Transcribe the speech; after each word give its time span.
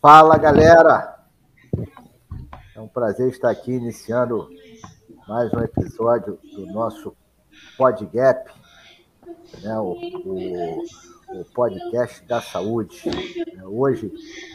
Fala, 0.00 0.38
galera! 0.38 1.14
É 2.74 2.80
um 2.80 2.88
prazer 2.88 3.28
estar 3.28 3.50
aqui 3.50 3.72
iniciando 3.72 4.48
mais 5.28 5.52
um 5.52 5.60
episódio 5.60 6.38
do 6.56 6.64
nosso 6.72 7.14
PodGap, 7.76 8.50
né, 9.60 9.78
o, 9.78 9.92
o, 10.24 10.82
o 11.38 11.44
podcast 11.52 12.24
da 12.24 12.40
saúde. 12.40 13.02
Hoje, 13.62 14.10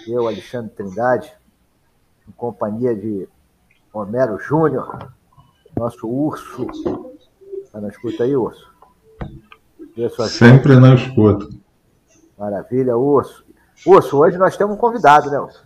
eu, 0.08 0.28
Alexandre 0.28 0.72
Trindade, 0.74 1.32
em 2.28 2.32
companhia 2.32 2.96
de 2.96 3.30
Homero 3.94 4.40
Júnior, 4.40 5.14
nosso 5.78 6.08
urso. 6.08 6.66
Está 7.62 7.80
na 7.80 7.90
escuta 7.90 8.24
aí, 8.24 8.36
urso? 8.36 8.74
Sempre 10.28 10.76
na 10.80 10.96
escuta. 10.96 11.48
Maravilha, 12.36 12.98
urso. 12.98 13.45
Urso, 13.86 14.18
hoje 14.18 14.38
nós 14.38 14.56
temos 14.56 14.76
um 14.76 14.80
convidado, 14.80 15.30
né, 15.30 15.40
urso? 15.40 15.64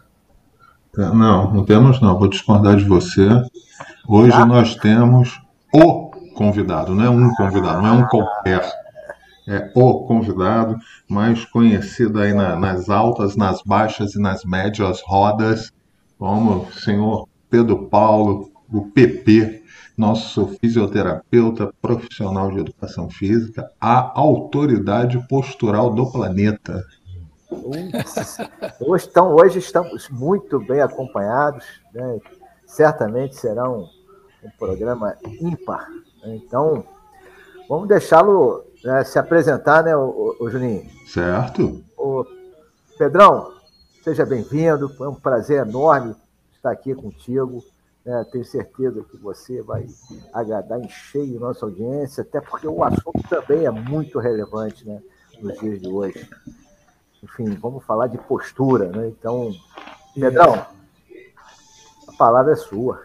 Não, 0.97 1.53
não 1.53 1.65
temos 1.65 2.01
não. 2.01 2.17
Vou 2.17 2.27
discordar 2.27 2.75
de 2.75 2.83
você. 2.83 3.27
Hoje 4.07 4.31
tá. 4.31 4.45
nós 4.45 4.75
temos 4.75 5.39
o 5.73 6.09
convidado, 6.33 6.95
não 6.95 7.03
é 7.03 7.09
um 7.09 7.33
convidado, 7.35 7.81
não 7.81 7.87
é 7.87 7.91
um 7.91 8.07
qualquer. 8.07 8.69
É 9.47 9.71
o 9.75 10.05
convidado, 10.05 10.77
mais 11.09 11.43
conhecido 11.43 12.19
aí 12.19 12.33
na, 12.33 12.55
nas 12.55 12.89
altas, 12.89 13.35
nas 13.35 13.61
baixas 13.63 14.13
e 14.13 14.21
nas 14.21 14.43
médias 14.45 15.01
rodas, 15.03 15.71
como 16.17 16.67
o 16.67 16.71
senhor 16.71 17.27
Pedro 17.49 17.87
Paulo, 17.87 18.51
o 18.71 18.91
PP, 18.91 19.63
nosso 19.97 20.47
fisioterapeuta 20.61 21.73
profissional 21.81 22.51
de 22.51 22.59
educação 22.59 23.09
física, 23.09 23.69
a 23.81 24.17
autoridade 24.19 25.19
postural 25.27 25.93
do 25.93 26.11
planeta. 26.11 26.85
Hoje, 28.79 29.07
então, 29.09 29.33
hoje 29.33 29.57
estamos 29.57 30.07
muito 30.09 30.59
bem 30.59 30.81
acompanhados, 30.81 31.65
né? 31.91 32.19
certamente 32.65 33.35
será 33.35 33.67
um, 33.67 33.89
um 34.43 34.49
programa 34.57 35.17
ímpar. 35.41 35.89
Né? 36.23 36.35
Então, 36.35 36.85
vamos 37.67 37.87
deixá-lo 37.87 38.63
né, 38.83 39.03
se 39.03 39.17
apresentar, 39.17 39.83
né, 39.83 39.95
o, 39.95 40.37
o, 40.39 40.49
Juninho? 40.49 40.87
Certo. 41.07 41.83
O 41.97 42.23
Pedrão, 42.99 43.51
seja 44.03 44.25
bem-vindo, 44.25 44.87
foi 44.89 45.07
um 45.07 45.15
prazer 45.15 45.67
enorme 45.67 46.15
estar 46.53 46.69
aqui 46.69 46.93
contigo. 46.93 47.63
Né? 48.05 48.25
Tenho 48.31 48.45
certeza 48.45 49.03
que 49.09 49.17
você 49.17 49.63
vai 49.63 49.87
agradar 50.31 50.79
em 50.79 50.89
cheio 50.89 51.39
nossa 51.39 51.65
audiência, 51.65 52.21
até 52.21 52.39
porque 52.39 52.67
o 52.67 52.83
assunto 52.83 53.27
também 53.27 53.65
é 53.65 53.71
muito 53.71 54.19
relevante 54.19 54.87
né, 54.87 55.01
nos 55.41 55.57
dias 55.57 55.81
de 55.81 55.87
hoje 55.87 56.29
enfim, 57.23 57.49
vamos 57.61 57.83
falar 57.83 58.07
de 58.07 58.17
postura, 58.17 58.89
né? 58.89 59.07
Então, 59.07 59.51
Pedrão, 60.13 60.65
a 62.07 62.11
palavra 62.17 62.53
é 62.53 62.55
sua. 62.55 63.01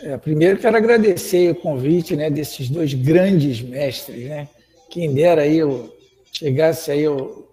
É, 0.00 0.16
primeiro 0.16 0.58
quero 0.58 0.76
agradecer 0.76 1.50
o 1.50 1.56
convite 1.56 2.14
né, 2.14 2.30
desses 2.30 2.68
dois 2.68 2.94
grandes 2.94 3.60
mestres, 3.60 4.28
né? 4.28 4.48
Quem 4.88 5.12
dera 5.12 5.42
aí 5.42 5.58
eu 5.58 5.94
chegasse 6.32 6.90
aí 6.90 7.04
ao, 7.04 7.48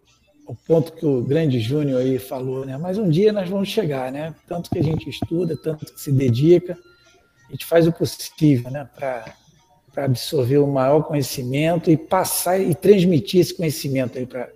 ao 0.47 0.55
ponto 0.67 0.93
que 0.93 1.05
o 1.05 1.21
grande 1.23 1.59
Júnior 1.59 2.01
aí 2.01 2.19
falou, 2.19 2.63
né? 2.63 2.77
Mas 2.77 2.99
um 2.99 3.09
dia 3.09 3.33
nós 3.33 3.49
vamos 3.49 3.69
chegar, 3.69 4.11
né? 4.11 4.33
Tanto 4.47 4.69
que 4.69 4.77
a 4.77 4.83
gente 4.83 5.09
estuda, 5.09 5.57
tanto 5.57 5.85
que 5.85 5.99
se 5.99 6.11
dedica, 6.11 6.77
a 7.47 7.51
gente 7.51 7.65
faz 7.65 7.87
o 7.87 7.91
possível, 7.91 8.69
né? 8.69 8.87
Para 8.95 9.25
absorver 9.97 10.59
o 10.59 10.67
maior 10.67 11.01
conhecimento 11.01 11.89
e 11.89 11.97
passar 11.97 12.59
e 12.59 12.75
transmitir 12.75 13.41
esse 13.41 13.55
conhecimento 13.55 14.19
aí 14.19 14.25
para 14.25 14.49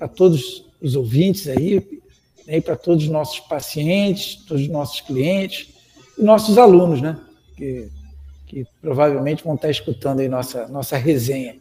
para 0.00 0.08
todos 0.08 0.64
os 0.80 0.96
ouvintes 0.96 1.46
aí, 1.46 2.00
né, 2.46 2.58
para 2.62 2.74
todos 2.74 3.04
os 3.04 3.10
nossos 3.10 3.38
pacientes, 3.40 4.36
todos 4.46 4.62
os 4.62 4.68
nossos 4.70 5.02
clientes 5.02 5.74
e 6.16 6.22
nossos 6.22 6.56
alunos, 6.56 7.02
né? 7.02 7.20
Que, 7.54 7.90
que 8.46 8.66
provavelmente 8.80 9.44
vão 9.44 9.56
estar 9.56 9.68
escutando 9.68 10.20
aí 10.20 10.28
nossa, 10.28 10.66
nossa 10.68 10.96
resenha, 10.96 11.58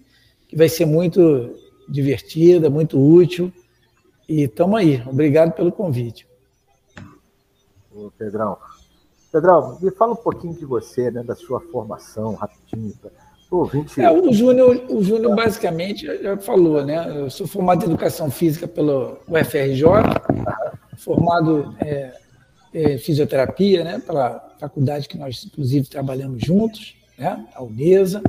que 0.47 0.56
vai 0.56 0.69
ser 0.69 0.86
muito 0.86 1.53
divertida, 1.90 2.69
muito 2.69 2.97
útil. 2.97 3.52
E 4.28 4.44
estamos 4.44 4.80
aí. 4.80 5.03
Obrigado 5.06 5.52
pelo 5.52 5.69
convite. 5.69 6.25
Ô, 7.94 8.09
Pedrão. 8.18 8.58
Pedrão, 9.34 9.78
me 9.81 9.92
fala 9.92 10.13
um 10.13 10.16
pouquinho 10.16 10.53
de 10.53 10.63
você, 10.63 11.12
né, 11.12 11.24
da 11.24 11.36
sua 11.36 11.59
formação, 11.59 12.36
rapidinho, 12.36 12.94
é, 13.98 14.12
o 14.12 14.32
Júnior, 14.32 14.86
o 14.90 15.04
Júnior 15.04 15.36
basicamente 15.36 16.06
já 16.06 16.38
falou, 16.38 16.86
né? 16.86 17.12
Eu 17.16 17.30
sou 17.32 17.48
formado 17.48 17.84
em 17.84 17.88
educação 17.88 18.30
física 18.30 18.68
pelo 18.68 19.18
UFRJ, 19.28 19.84
formado 20.98 21.76
é, 21.80 22.14
em 22.74 22.98
fisioterapia, 23.00 23.84
né? 23.84 24.00
Pela 24.06 24.56
faculdade 24.60 25.08
que 25.08 25.18
nós 25.18 25.44
inclusive 25.46 25.88
trabalhamos 25.88 26.44
juntos, 26.44 26.96
né? 27.18 27.44
A 27.56 27.64
UNESA. 27.64 28.22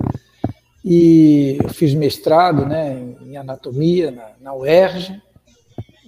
E 0.82 1.58
eu 1.62 1.68
fiz 1.68 1.92
mestrado, 1.92 2.64
né? 2.64 2.98
Em 3.22 3.36
anatomia 3.36 4.10
na, 4.10 4.30
na 4.40 4.54
UERJ, 4.54 5.20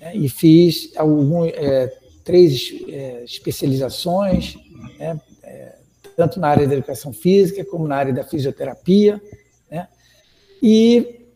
né? 0.01 0.17
e 0.17 0.27
fiz 0.27 0.91
algum, 0.97 1.45
é, 1.45 1.93
três 2.25 2.73
é, 2.89 3.25
especializações, 3.25 4.57
né? 4.99 5.21
Tanto 6.17 6.39
na 6.41 6.49
área 6.49 6.67
da 6.67 6.75
educação 6.75 7.13
física 7.13 7.65
como 7.65 7.87
na 7.87 7.97
área 7.97 8.13
da 8.13 8.25
fisioterapia, 8.25 9.21
né? 9.71 9.89
e 10.63 11.27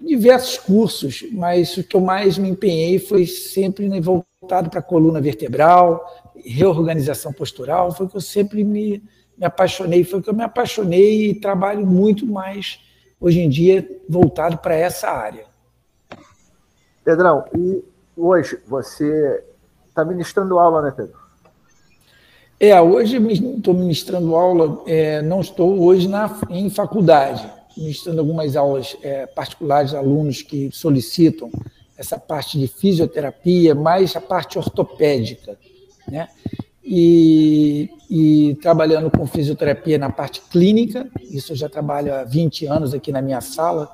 diversos 0.00 0.58
cursos, 0.58 1.24
mas 1.32 1.76
o 1.76 1.84
que 1.84 1.96
eu 1.96 2.00
mais 2.00 2.36
me 2.36 2.48
empenhei 2.48 2.98
foi 2.98 3.26
sempre 3.26 3.88
voltado 4.00 4.68
para 4.68 4.80
a 4.80 4.82
coluna 4.82 5.20
vertebral, 5.20 6.04
reorganização 6.44 7.32
postural, 7.32 7.92
foi 7.92 8.06
o 8.06 8.08
que 8.08 8.16
eu 8.16 8.20
sempre 8.20 8.64
me, 8.64 9.02
me 9.38 9.46
apaixonei, 9.46 10.02
foi 10.02 10.18
o 10.18 10.22
que 10.22 10.30
eu 10.30 10.34
me 10.34 10.42
apaixonei 10.42 11.30
e 11.30 11.40
trabalho 11.40 11.86
muito 11.86 12.26
mais 12.26 12.80
hoje 13.20 13.40
em 13.40 13.48
dia 13.48 13.88
voltado 14.08 14.58
para 14.58 14.74
essa 14.74 15.08
área. 15.08 15.46
Pedrão, 17.04 17.44
e 17.56 17.84
hoje 18.16 18.58
você 18.66 19.44
está 19.88 20.04
ministrando 20.04 20.58
aula, 20.58 20.82
né, 20.82 20.92
Pedro? 20.94 21.21
É, 22.62 22.80
hoje 22.80 23.16
estou 23.16 23.74
ministrando 23.74 24.36
aula, 24.36 24.84
é, 24.86 25.20
não 25.20 25.40
estou 25.40 25.82
hoje 25.82 26.06
na, 26.06 26.38
em 26.48 26.70
faculdade, 26.70 27.44
ministrando 27.76 28.20
algumas 28.20 28.54
aulas 28.54 28.96
é, 29.02 29.26
particulares 29.26 29.92
alunos 29.92 30.42
que 30.42 30.70
solicitam 30.72 31.50
essa 31.98 32.16
parte 32.20 32.60
de 32.60 32.68
fisioterapia, 32.68 33.74
mais 33.74 34.14
a 34.14 34.20
parte 34.20 34.60
ortopédica, 34.60 35.58
né? 36.06 36.28
E, 36.84 37.90
e, 38.08 38.54
trabalhando 38.62 39.10
com 39.10 39.26
fisioterapia 39.26 39.98
na 39.98 40.10
parte 40.10 40.40
clínica, 40.42 41.10
isso 41.20 41.50
eu 41.50 41.56
já 41.56 41.68
trabalho 41.68 42.14
há 42.14 42.22
20 42.22 42.66
anos 42.66 42.94
aqui 42.94 43.10
na 43.10 43.20
minha 43.20 43.40
sala, 43.40 43.90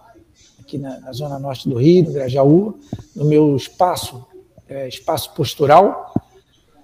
aqui 0.61 0.77
na, 0.77 1.01
na 1.01 1.13
zona 1.13 1.39
norte 1.39 1.67
do 1.67 1.77
Rio, 1.77 2.05
no 2.05 2.13
Grajaú, 2.13 2.79
no 3.17 3.25
meu 3.25 3.57
espaço, 3.57 4.27
é, 4.69 4.87
espaço 4.87 5.33
postural, 5.33 6.13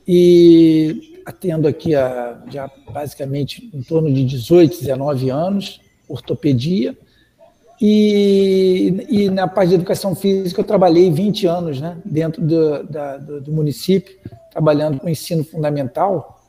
e 0.08 1.13
atendo 1.24 1.66
aqui 1.66 1.94
a, 1.94 2.42
já 2.50 2.70
basicamente 2.92 3.70
em 3.72 3.82
torno 3.82 4.12
de 4.12 4.24
18, 4.24 4.80
19 4.80 5.30
anos, 5.30 5.80
ortopedia, 6.08 6.96
e, 7.80 9.06
e 9.08 9.30
na 9.30 9.48
parte 9.48 9.70
de 9.70 9.74
educação 9.74 10.14
física 10.14 10.60
eu 10.60 10.64
trabalhei 10.64 11.10
20 11.10 11.46
anos 11.46 11.80
né, 11.80 11.96
dentro 12.04 12.40
do, 12.40 12.82
da, 12.84 13.16
do, 13.16 13.40
do 13.40 13.52
município, 13.52 14.16
trabalhando 14.50 15.00
com 15.00 15.08
ensino 15.08 15.44
fundamental, 15.44 16.40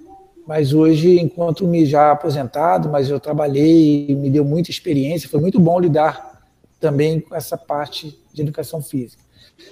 mas 0.47 0.73
hoje 0.73 1.19
encontro-me 1.19 1.85
já 1.85 2.11
aposentado, 2.11 2.89
mas 2.89 3.09
eu 3.09 3.19
trabalhei 3.19 4.05
e 4.09 4.15
me 4.15 4.29
deu 4.29 4.45
muita 4.45 4.69
experiência, 4.69 5.27
foi 5.27 5.39
muito 5.39 5.59
bom 5.59 5.79
lidar 5.79 6.39
também 6.79 7.19
com 7.19 7.33
essa 7.33 7.57
parte 7.57 8.17
de 8.31 8.41
educação 8.41 8.81
física. 8.81 9.23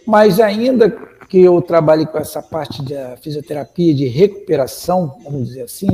Mas 0.08 0.40
ainda 0.40 0.90
que 1.30 1.40
eu 1.40 1.62
trabalhe 1.62 2.06
com 2.06 2.18
essa 2.18 2.42
parte 2.42 2.84
da 2.84 3.18
fisioterapia 3.18 3.94
de 3.94 4.08
recuperação, 4.08 5.18
vamos 5.24 5.50
dizer 5.50 5.64
assim, 5.64 5.88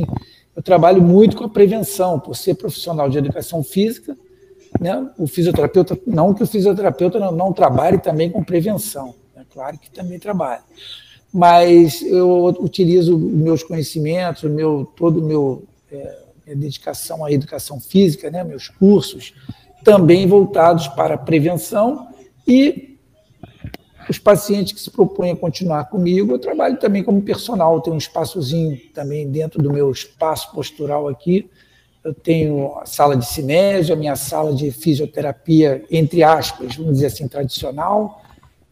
eu 0.55 0.61
trabalho 0.61 1.01
muito 1.01 1.37
com 1.37 1.45
a 1.45 1.49
prevenção, 1.49 2.19
por 2.19 2.35
ser 2.35 2.55
profissional 2.55 3.09
de 3.09 3.17
educação 3.17 3.63
física, 3.63 4.17
né? 4.79 5.09
o 5.17 5.27
fisioterapeuta, 5.27 5.97
não 6.05 6.33
que 6.33 6.43
o 6.43 6.47
fisioterapeuta 6.47 7.19
não, 7.19 7.31
não 7.31 7.53
trabalhe 7.53 7.97
também 7.97 8.29
com 8.29 8.43
prevenção, 8.43 9.15
é 9.35 9.41
claro 9.51 9.77
que 9.77 9.89
também 9.89 10.19
trabalha, 10.19 10.61
mas 11.31 12.01
eu 12.01 12.45
utilizo 12.59 13.17
meus 13.17 13.63
conhecimentos, 13.63 14.49
meu, 14.49 14.91
todo 14.95 15.19
o 15.19 15.23
meu 15.23 15.63
é, 15.91 16.29
minha 16.49 16.55
dedicação 16.55 17.23
à 17.23 17.31
educação 17.31 17.79
física, 17.79 18.29
né? 18.31 18.43
meus 18.43 18.67
cursos, 18.67 19.33
também 19.83 20.27
voltados 20.27 20.87
para 20.89 21.15
a 21.15 21.17
prevenção 21.17 22.07
e 22.47 22.88
os 24.09 24.17
pacientes 24.17 24.73
que 24.73 24.79
se 24.81 24.89
propõem 24.89 25.31
a 25.31 25.35
continuar 25.35 25.85
comigo, 25.85 26.33
eu 26.33 26.39
trabalho 26.39 26.77
também 26.77 27.03
como 27.03 27.21
personal, 27.21 27.79
tenho 27.79 27.95
um 27.95 27.99
espaçozinho 27.99 28.75
também 28.91 29.29
dentro 29.29 29.61
do 29.61 29.71
meu 29.71 29.91
espaço 29.91 30.51
postural 30.51 31.07
aqui. 31.07 31.47
Eu 32.03 32.13
tenho 32.13 32.75
a 32.79 32.85
sala 32.87 33.15
de 33.15 33.25
cinésio, 33.25 33.93
a 33.93 33.97
minha 33.97 34.15
sala 34.15 34.51
de 34.53 34.71
fisioterapia, 34.71 35.85
entre 35.91 36.23
aspas, 36.23 36.75
vamos 36.75 36.93
dizer 36.93 37.07
assim, 37.07 37.27
tradicional, 37.27 38.23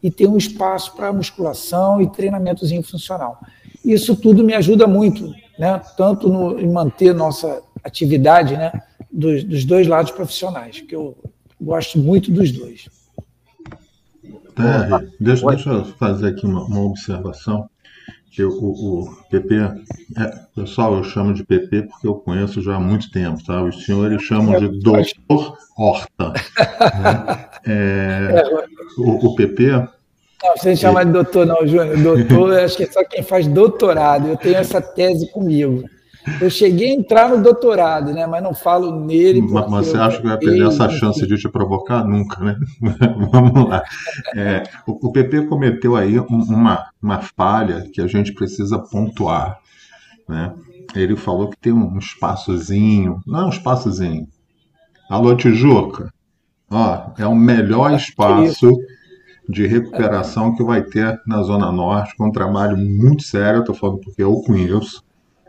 e 0.01 0.09
tenho 0.09 0.31
um 0.31 0.37
espaço 0.37 0.95
para 0.95 1.13
musculação 1.13 2.01
e 2.01 2.09
treinamentozinho 2.09 2.81
funcional. 2.81 3.39
Isso 3.85 4.15
tudo 4.15 4.43
me 4.43 4.55
ajuda 4.55 4.87
muito, 4.87 5.31
né? 5.59 5.79
tanto 5.95 6.29
no, 6.29 6.59
em 6.59 6.69
manter 6.69 7.13
nossa 7.13 7.61
atividade 7.83 8.55
né? 8.55 8.71
dos, 9.11 9.43
dos 9.43 9.65
dois 9.65 9.85
lados 9.85 10.11
profissionais, 10.11 10.81
que 10.81 10.95
eu 10.95 11.15
gosto 11.61 11.99
muito 11.99 12.31
dos 12.31 12.51
dois. 12.51 12.87
Terry, 14.57 15.11
deixa, 15.19 15.47
deixa 15.47 15.69
eu 15.69 15.85
fazer 15.85 16.27
aqui 16.27 16.45
uma, 16.45 16.63
uma 16.65 16.83
observação 16.83 17.69
que 18.37 18.43
o, 18.43 18.51
o 18.51 19.15
PP, 19.31 19.55
é, 19.55 20.31
pessoal, 20.55 20.95
eu 20.95 21.03
chamo 21.03 21.33
de 21.33 21.43
PP 21.43 21.83
porque 21.83 22.07
eu 22.07 22.13
conheço 22.13 22.61
já 22.61 22.75
há 22.75 22.79
muito 22.79 23.09
tempo, 23.09 23.43
tá? 23.43 23.63
Os 23.63 23.83
senhores 23.83 24.21
chamam 24.21 24.59
de 24.59 24.67
doutor 24.79 25.57
Horta. 25.75 26.33
Né? 26.33 27.45
É, 27.65 28.43
o, 28.97 29.27
o, 29.27 29.35
PP. 29.35 29.71
Não, 29.71 30.55
você 30.55 30.75
chama 30.75 31.03
de 31.03 31.11
doutor, 31.11 31.47
não, 31.47 31.65
Júnior. 31.65 31.97
Doutor, 31.97 32.59
acho 32.59 32.77
que 32.77 32.83
é 32.83 32.91
só 32.91 33.03
quem 33.03 33.23
faz 33.23 33.47
doutorado. 33.47 34.27
Eu 34.27 34.37
tenho 34.37 34.57
essa 34.57 34.79
tese 34.79 35.31
comigo. 35.31 35.83
Eu 36.41 36.49
cheguei 36.49 36.89
a 36.89 36.93
entrar 36.93 37.29
no 37.29 37.41
doutorado, 37.41 38.13
né? 38.13 38.25
Mas 38.27 38.43
não 38.43 38.53
falo 38.53 39.05
nele. 39.05 39.41
Mas, 39.41 39.69
mas 39.69 39.87
você 39.87 39.97
acha 39.97 40.17
que 40.17 40.27
vai 40.27 40.37
perder 40.37 40.67
essa 40.67 40.89
chance 40.89 41.25
de 41.25 41.37
te 41.37 41.49
provocar? 41.49 42.03
Nunca, 42.03 42.43
né? 42.43 42.57
Vamos 43.31 43.69
lá. 43.69 43.83
É, 44.35 44.63
o, 44.85 45.07
o, 45.07 45.11
PP 45.11 45.43
cometeu 45.47 45.95
aí 45.95 46.19
uma, 46.19 46.89
uma 47.01 47.19
falha 47.19 47.87
que 47.93 48.01
a 48.01 48.07
gente 48.07 48.33
precisa 48.33 48.79
pontuar, 48.79 49.57
né? 50.27 50.53
Ele 50.95 51.15
falou 51.15 51.49
que 51.49 51.57
tem 51.57 51.73
um 51.73 51.97
espaçozinho, 51.97 53.21
não 53.25 53.41
é 53.41 53.45
um 53.45 53.49
espaçozinho. 53.49 54.27
Alô, 55.09 55.35
Tijuca, 55.35 56.11
ó, 56.69 57.11
é 57.17 57.25
o 57.25 57.35
melhor 57.35 57.93
espaço 57.93 58.71
de 59.47 59.65
recuperação 59.65 60.53
que 60.55 60.63
vai 60.63 60.83
ter 60.83 61.19
na 61.25 61.41
Zona 61.41 61.71
Norte, 61.71 62.15
com 62.17 62.27
um 62.27 62.31
trabalho 62.31 62.77
muito 62.77 63.23
sério, 63.23 63.61
estou 63.61 63.75
falando 63.75 63.99
porque 63.99 64.21
eu 64.21 64.33
conheço, 64.41 65.01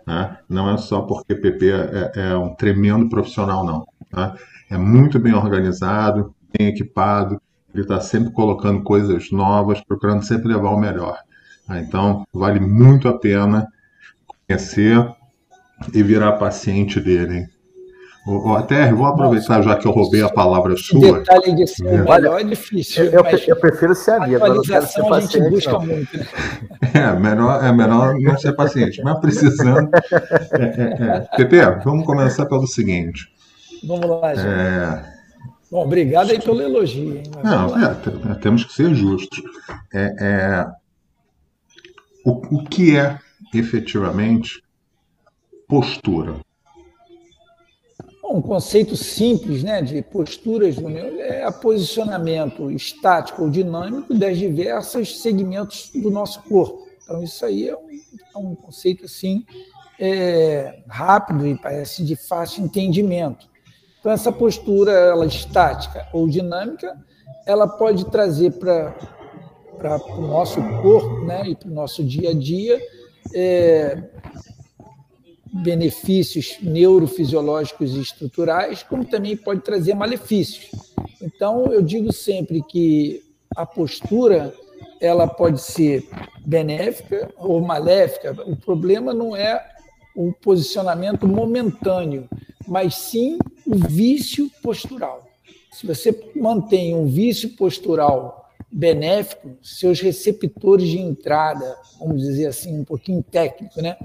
né? 0.08 0.38
Não 0.49 0.70
é 0.70 0.78
só 0.78 1.02
porque 1.02 1.34
PP 1.34 1.70
é, 1.70 2.12
é 2.31 2.37
um 2.37 2.55
tremendo 2.55 3.10
profissional, 3.10 3.62
não. 3.62 3.87
Tá? 4.10 4.34
É 4.70 4.78
muito 4.78 5.19
bem 5.19 5.34
organizado, 5.34 6.34
bem 6.56 6.69
equipado, 6.69 7.38
ele 7.75 7.82
está 7.82 8.00
sempre 8.00 8.32
colocando 8.32 8.82
coisas 8.82 9.31
novas, 9.31 9.82
procurando 9.82 10.25
sempre 10.25 10.49
levar 10.49 10.70
o 10.70 10.81
melhor. 10.81 11.19
Tá? 11.66 11.78
Então, 11.78 12.26
vale 12.32 12.58
muito 12.58 13.06
a 13.06 13.19
pena 13.19 13.69
conhecer 14.46 15.06
e 15.93 16.02
virar 16.02 16.38
paciente 16.38 16.99
dele. 16.99 17.46
O, 17.46 17.57
até 18.56 18.92
vou 18.92 19.06
aproveitar 19.06 19.62
já 19.62 19.76
que 19.76 19.86
eu 19.86 19.92
roubei 19.92 20.22
a 20.22 20.28
palavra 20.28 20.76
sua. 20.76 21.19
Detalhe 21.19 21.54
de 21.54 21.66
ser 21.66 21.86
é. 21.86 22.02
melhor 22.02 22.40
é 22.40 22.44
difícil. 22.44 23.04
Eu, 23.04 23.25
eu, 23.46 23.56
prefiro 23.56 23.94
ser 23.94 24.12
amigo. 24.12 24.36
Atualização 24.36 25.14
a 25.14 25.20
gente 25.20 25.40
busca 25.48 25.72
não. 25.72 25.86
muito. 25.86 26.16
Né? 26.16 26.26
É, 26.94 27.12
melhor, 27.19 27.64
é 27.64 27.70
melhor 27.70 28.14
não 28.19 28.38
ser 28.38 28.52
paciente, 28.54 29.02
mas 29.02 29.19
precisando. 29.20 29.90
É, 30.52 30.64
é, 30.64 31.28
é. 31.42 31.44
Pepe, 31.44 31.84
vamos 31.84 32.04
começar 32.04 32.46
pelo 32.46 32.66
seguinte. 32.66 33.28
Vamos 33.86 34.08
lá, 34.08 34.34
gente. 34.34 34.46
É... 34.46 35.04
Bom, 35.70 35.84
obrigado 35.84 36.30
aí 36.30 36.40
pelo 36.40 36.62
elogio. 36.62 37.16
Hein? 37.16 37.22
Não, 37.44 37.76
é, 37.84 37.94
temos 38.40 38.64
que 38.64 38.72
ser 38.72 38.94
justos. 38.94 39.42
É, 39.92 40.14
é, 40.19 40.66
o, 42.25 42.56
o 42.56 42.64
que 42.64 42.96
é 42.96 43.19
efetivamente 43.54 44.62
postura? 45.69 46.36
Um 48.30 48.42
conceito 48.42 48.94
simples 48.94 49.62
né, 49.62 49.80
de 49.80 50.02
posturas 50.02 50.76
é 51.19 51.44
a 51.44 51.50
posicionamento 51.50 52.70
estático 52.70 53.42
ou 53.42 53.50
dinâmico 53.50 54.12
das 54.12 54.36
diversos 54.36 55.20
segmentos 55.20 55.90
do 55.94 56.10
nosso 56.10 56.42
corpo. 56.42 56.86
Então, 57.02 57.22
isso 57.22 57.44
aí 57.46 57.69
é 57.69 57.75
um, 57.75 57.88
é 57.88 58.38
um 58.38 58.54
conceito 58.54 59.06
assim, 59.06 59.46
é, 59.98 60.80
rápido 60.86 61.46
e 61.46 61.56
parece 61.56 62.04
de 62.04 62.16
fácil 62.16 62.64
entendimento. 62.64 63.48
Então, 63.98 64.12
essa 64.12 64.30
postura 64.30 64.92
ela 64.92 65.25
estática 65.25 66.06
ou 66.12 66.28
dinâmica, 66.28 66.96
ela 67.46 67.66
pode 67.66 68.04
trazer 68.10 68.52
para 68.52 68.94
o 70.16 70.20
nosso 70.20 70.60
corpo 70.82 71.25
né, 71.25 71.48
e 71.48 71.56
para 71.56 71.69
o 71.69 71.72
nosso 71.72 72.04
dia 72.04 72.30
a 72.30 72.34
dia 72.34 72.78
é, 73.34 74.02
benefícios 75.53 76.59
neurofisiológicos 76.61 77.95
e 77.95 78.00
estruturais, 78.00 78.83
como 78.83 79.05
também 79.05 79.37
pode 79.37 79.61
trazer 79.61 79.95
malefícios. 79.95 80.71
Então, 81.21 81.73
eu 81.73 81.83
digo 81.83 82.12
sempre 82.12 82.62
que 82.62 83.23
a 83.56 83.65
postura 83.65 84.55
ela 85.00 85.27
pode 85.27 85.61
ser 85.61 86.09
benéfica 86.45 87.31
ou 87.37 87.61
maléfica. 87.61 88.37
O 88.47 88.56
problema 88.56 89.12
não 89.15 89.35
é 89.35 89.65
o 90.15 90.33
posicionamento 90.33 91.27
momentâneo, 91.27 92.29
mas 92.67 92.95
sim 92.97 93.39
o 93.67 93.77
vício 93.77 94.50
postural. 94.62 95.29
Se 95.73 95.87
você 95.87 96.33
mantém 96.35 96.95
um 96.95 97.06
vício 97.06 97.50
postural 97.50 98.38
benéfico, 98.70 99.56
seus 99.62 100.00
receptores 100.00 100.88
de 100.88 100.99
entrada, 100.99 101.76
vamos 101.99 102.23
dizer 102.23 102.47
assim, 102.47 102.79
um 102.79 102.85
pouquinho 102.85 103.23
técnico, 103.23 103.81
né? 103.81 103.97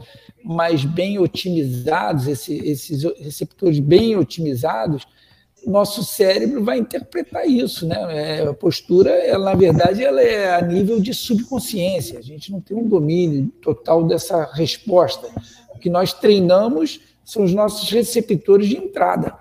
mas 0.43 0.85
bem 0.85 1.19
otimizados, 1.19 2.27
esse, 2.27 2.57
esses 2.57 3.03
receptores 3.19 3.79
bem 3.79 4.15
otimizados, 4.15 5.05
nosso 5.65 6.03
cérebro 6.03 6.63
vai 6.63 6.77
interpretar 6.77 7.47
isso, 7.47 7.87
né? 7.87 7.95
É, 8.39 8.47
a 8.47 8.53
postura, 8.53 9.11
ela, 9.11 9.45
na 9.45 9.55
verdade, 9.55 10.03
ela 10.03 10.21
é 10.21 10.55
a 10.55 10.61
nível 10.61 10.99
de 10.99 11.13
subconsciência. 11.13 12.19
A 12.19 12.21
gente 12.21 12.51
não 12.51 12.59
tem 12.59 12.75
um 12.75 12.85
domínio 12.85 13.47
total 13.61 14.03
dessa 14.03 14.43
resposta. 14.53 15.25
O 15.73 15.79
que 15.79 15.89
nós 15.89 16.11
treinamos 16.11 16.99
são 17.23 17.43
os 17.45 17.53
nossos 17.53 17.89
receptores 17.89 18.67
de 18.67 18.75
entrada 18.75 19.33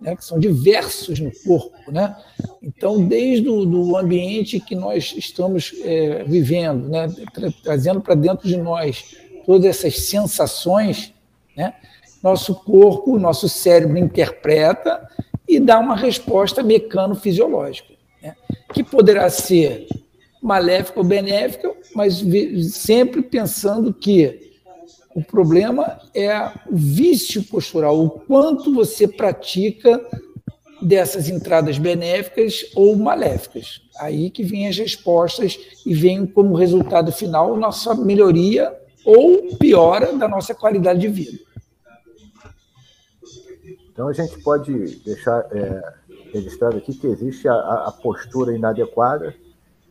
né, 0.00 0.16
que 0.16 0.24
são 0.24 0.38
diversos 0.38 1.18
no 1.18 1.30
corpo. 1.44 1.90
Né? 1.90 2.14
Então, 2.62 3.04
desde 3.06 3.48
o 3.48 3.64
do 3.64 3.96
ambiente 3.96 4.60
que 4.60 4.74
nós 4.74 5.14
estamos 5.16 5.74
é, 5.82 6.24
vivendo, 6.24 6.88
né, 6.88 7.08
tra 7.32 7.50
trazendo 7.62 8.00
para 8.00 8.14
dentro 8.14 8.46
de 8.46 8.56
nós 8.56 9.16
todas 9.46 9.66
essas 9.66 10.06
sensações, 10.06 11.12
né, 11.56 11.74
nosso 12.22 12.54
corpo, 12.54 13.18
nosso 13.18 13.48
cérebro 13.48 13.98
interpreta 13.98 15.08
e 15.46 15.60
dá 15.60 15.78
uma 15.78 15.96
resposta 15.96 16.62
mecano-fisiológica, 16.62 17.94
né, 18.22 18.34
que 18.72 18.82
poderá 18.82 19.28
ser 19.28 19.86
maléfica 20.42 21.00
ou 21.00 21.04
benéfica, 21.04 21.74
mas 21.94 22.22
sempre 22.72 23.22
pensando 23.22 23.92
que 23.92 24.53
o 25.14 25.22
problema 25.22 26.00
é 26.12 26.36
o 26.68 26.76
vício 26.76 27.42
postural, 27.44 27.98
o 27.98 28.10
quanto 28.10 28.74
você 28.74 29.06
pratica 29.06 30.04
dessas 30.82 31.28
entradas 31.28 31.78
benéficas 31.78 32.66
ou 32.74 32.96
maléficas. 32.96 33.80
Aí 34.00 34.28
que 34.28 34.42
vem 34.42 34.66
as 34.66 34.76
respostas 34.76 35.58
e 35.86 35.94
vem 35.94 36.26
como 36.26 36.56
resultado 36.56 37.12
final 37.12 37.56
nossa 37.56 37.94
melhoria 37.94 38.76
ou 39.04 39.56
piora 39.56 40.12
da 40.14 40.26
nossa 40.26 40.54
qualidade 40.54 41.00
de 41.00 41.08
vida. 41.08 41.38
Então 43.92 44.08
a 44.08 44.12
gente 44.12 44.42
pode 44.42 44.96
deixar 45.04 45.46
é, 45.52 45.94
registrado 46.32 46.78
aqui 46.78 46.92
que 46.92 47.06
existe 47.06 47.46
a, 47.46 47.54
a 47.54 47.92
postura 47.92 48.52
inadequada 48.52 49.34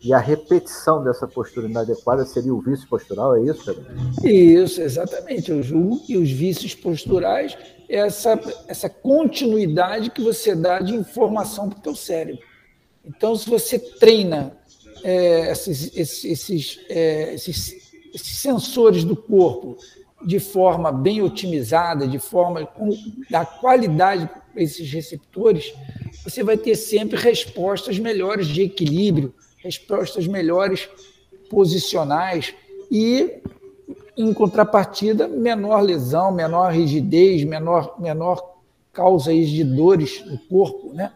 e 0.04 0.12
a 0.14 0.20
repetição 0.20 1.02
dessa 1.02 1.26
postura 1.26 1.68
inadequada 1.68 2.26
seria 2.26 2.54
o 2.54 2.60
vício 2.60 2.88
postural, 2.90 3.38
é 3.38 3.44
isso? 3.44 3.76
Isso, 4.24 4.82
exatamente. 4.82 5.50
Eu 5.50 5.64
julgo 5.64 6.02
que 6.02 6.18
os 6.18 6.30
vícios 6.30 6.76
posturais 6.76 7.58
é 7.88 7.98
essa, 7.98 8.38
essa 8.68 8.90
continuidade 8.90 10.10
que 10.10 10.22
você 10.22 10.54
dá 10.54 10.80
de 10.80 10.94
informação 10.94 11.70
para 11.70 11.80
o 11.80 11.82
teu 11.82 11.96
cérebro. 11.96 12.44
Então, 13.06 13.34
se 13.36 13.50
você 13.50 13.80
treina 13.80 14.58
é, 15.04 15.52
esses, 15.52 15.96
esses, 15.96 16.80
é, 16.90 17.34
esses, 17.36 17.74
esses 18.14 18.38
sensores 18.38 19.06
do 19.06 19.16
corpo 19.16 19.78
de 20.26 20.40
forma 20.40 20.92
bem 20.92 21.22
otimizada, 21.22 22.08
de 22.08 22.20
forma 22.20 22.66
com, 22.66 22.90
da 23.30 23.46
qualidade 23.46 24.28
para 24.28 24.62
esses 24.62 24.90
receptores, 24.92 25.74
você 26.24 26.44
vai 26.44 26.58
ter 26.58 26.76
sempre 26.76 27.18
respostas 27.18 28.00
melhores 28.00 28.48
de 28.48 28.64
equilíbrio, 28.64 29.34
respostas 29.64 30.28
melhores 30.28 30.90
posicionais 31.50 32.54
e, 32.92 33.42
em 34.18 34.34
contrapartida, 34.34 35.28
menor 35.28 35.82
lesão, 35.82 36.32
menor 36.32 36.74
rigidez, 36.74 37.44
menor, 37.44 38.00
menor 38.00 38.54
causa 38.92 39.34
de 39.34 39.64
dores 39.64 40.24
no 40.26 40.38
corpo. 40.38 40.94
Né? 40.94 41.12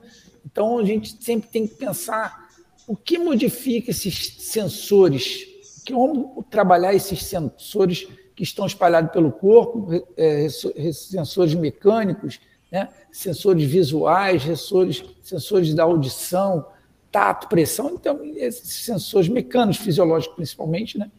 Então, 0.45 0.79
a 0.79 0.85
gente 0.85 1.21
sempre 1.21 1.49
tem 1.49 1.67
que 1.67 1.75
pensar 1.75 2.47
o 2.87 2.95
que 2.95 3.17
modifica 3.17 3.91
esses 3.91 4.35
sensores, 4.39 5.45
como 5.87 6.43
trabalhar 6.49 6.95
esses 6.95 7.23
sensores 7.23 8.07
que 8.33 8.43
estão 8.43 8.65
espalhados 8.65 9.11
pelo 9.11 9.31
corpo, 9.31 9.89
é, 10.15 10.47
sensores 10.93 11.53
mecânicos, 11.53 12.39
né? 12.71 12.87
sensores 13.11 13.69
visuais, 13.69 14.43
sensores, 14.43 15.03
sensores 15.21 15.73
da 15.73 15.83
audição, 15.83 16.65
tato, 17.11 17.47
pressão, 17.47 17.91
então 17.93 18.19
esses 18.35 18.85
sensores 18.85 19.27
mecânicos, 19.27 19.77
fisiológicos 19.77 20.35
principalmente, 20.35 20.97
né, 20.97 21.09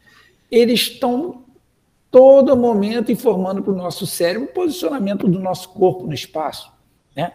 eles 0.50 0.80
estão 0.80 1.44
todo 2.10 2.56
momento 2.56 3.12
informando 3.12 3.62
para 3.62 3.72
o 3.72 3.76
nosso 3.76 4.06
cérebro 4.06 4.48
o 4.48 4.52
posicionamento 4.52 5.28
do 5.28 5.38
nosso 5.38 5.68
corpo 5.70 6.06
no 6.06 6.14
espaço. 6.14 6.72
Né? 7.14 7.32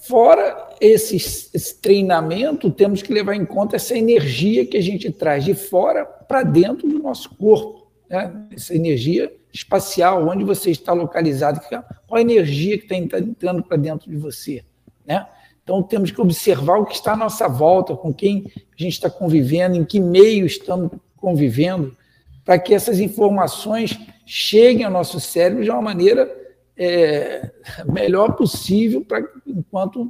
Fora 0.00 0.68
esse, 0.80 1.16
esse, 1.16 1.74
treinamento, 1.80 2.70
temos 2.70 3.02
que 3.02 3.12
levar 3.12 3.34
em 3.34 3.44
conta 3.44 3.76
essa 3.76 3.96
energia 3.96 4.66
que 4.66 4.76
a 4.76 4.82
gente 4.82 5.10
traz 5.10 5.44
de 5.44 5.54
fora 5.54 6.04
para 6.04 6.42
dentro 6.42 6.88
do 6.88 6.98
nosso 6.98 7.34
corpo. 7.34 7.86
Né? 8.08 8.46
Essa 8.52 8.74
energia 8.74 9.32
espacial, 9.52 10.28
onde 10.28 10.44
você 10.44 10.70
está 10.70 10.92
localizado, 10.92 11.60
qual 12.06 12.18
a 12.18 12.20
energia 12.20 12.76
que 12.78 12.84
está 12.84 13.18
entrando 13.18 13.62
para 13.62 13.76
dentro 13.76 14.10
de 14.10 14.16
você. 14.16 14.62
Né? 15.04 15.26
Então, 15.66 15.82
temos 15.82 16.12
que 16.12 16.20
observar 16.20 16.78
o 16.78 16.86
que 16.86 16.94
está 16.94 17.14
à 17.14 17.16
nossa 17.16 17.48
volta, 17.48 17.96
com 17.96 18.14
quem 18.14 18.44
a 18.56 18.80
gente 18.80 18.92
está 18.92 19.10
convivendo, 19.10 19.76
em 19.76 19.84
que 19.84 19.98
meio 19.98 20.46
estamos 20.46 20.92
convivendo, 21.16 21.96
para 22.44 22.56
que 22.56 22.72
essas 22.72 23.00
informações 23.00 23.98
cheguem 24.24 24.84
ao 24.84 24.92
nosso 24.92 25.18
cérebro 25.18 25.64
de 25.64 25.70
uma 25.70 25.82
maneira 25.82 26.32
é, 26.76 27.50
melhor 27.84 28.36
possível, 28.36 29.04
para 29.04 29.24
enquanto 29.44 30.08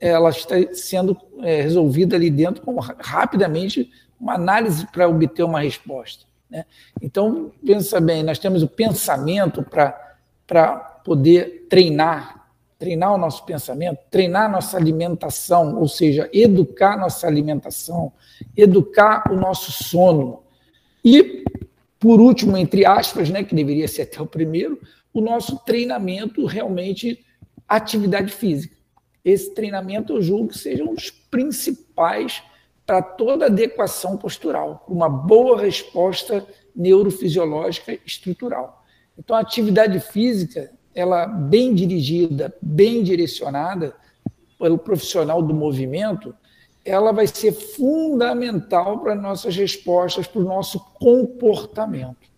ela 0.00 0.30
está 0.30 0.54
sendo 0.72 1.14
é, 1.42 1.60
resolvida 1.60 2.16
ali 2.16 2.30
dentro, 2.30 2.62
como 2.62 2.80
rapidamente 2.80 3.90
uma 4.18 4.36
análise 4.36 4.86
para 4.86 5.06
obter 5.06 5.42
uma 5.42 5.60
resposta. 5.60 6.24
Né? 6.48 6.64
Então, 7.02 7.52
pensa 7.62 8.00
bem, 8.00 8.22
nós 8.22 8.38
temos 8.38 8.62
o 8.62 8.68
pensamento 8.68 9.62
para 9.62 10.76
poder 11.04 11.66
treinar, 11.68 12.37
treinar 12.78 13.12
o 13.12 13.18
nosso 13.18 13.44
pensamento, 13.44 13.98
treinar 14.10 14.50
nossa 14.50 14.76
alimentação, 14.76 15.76
ou 15.78 15.88
seja, 15.88 16.30
educar 16.32 16.96
nossa 16.96 17.26
alimentação, 17.26 18.12
educar 18.56 19.24
o 19.32 19.36
nosso 19.36 19.72
sono. 19.72 20.44
E, 21.04 21.44
por 21.98 22.20
último, 22.20 22.56
entre 22.56 22.86
aspas, 22.86 23.30
né, 23.30 23.42
que 23.42 23.54
deveria 23.54 23.88
ser 23.88 24.02
até 24.02 24.22
o 24.22 24.26
primeiro, 24.26 24.80
o 25.12 25.20
nosso 25.20 25.58
treinamento 25.64 26.46
realmente 26.46 27.24
atividade 27.66 28.32
física. 28.32 28.76
Esse 29.24 29.52
treinamento 29.52 30.12
eu 30.12 30.22
julgo 30.22 30.48
que 30.48 30.58
seja 30.58 30.84
um 30.84 30.94
dos 30.94 31.10
principais 31.10 32.42
para 32.86 33.02
toda 33.02 33.46
adequação 33.46 34.16
postural, 34.16 34.86
uma 34.88 35.08
boa 35.08 35.60
resposta 35.60 36.46
neurofisiológica 36.74 37.98
estrutural. 38.06 38.84
Então, 39.18 39.36
a 39.36 39.40
atividade 39.40 39.98
física, 39.98 40.70
ela 40.94 41.26
bem 41.26 41.74
dirigida, 41.74 42.54
bem 42.60 43.02
direcionada 43.02 43.94
pelo 44.58 44.78
profissional 44.78 45.42
do 45.42 45.54
movimento, 45.54 46.34
ela 46.84 47.12
vai 47.12 47.26
ser 47.26 47.52
fundamental 47.52 48.98
para 49.00 49.14
nossas 49.14 49.54
respostas, 49.54 50.26
para 50.26 50.40
o 50.40 50.44
nosso 50.44 50.80
comportamento. 50.94 52.28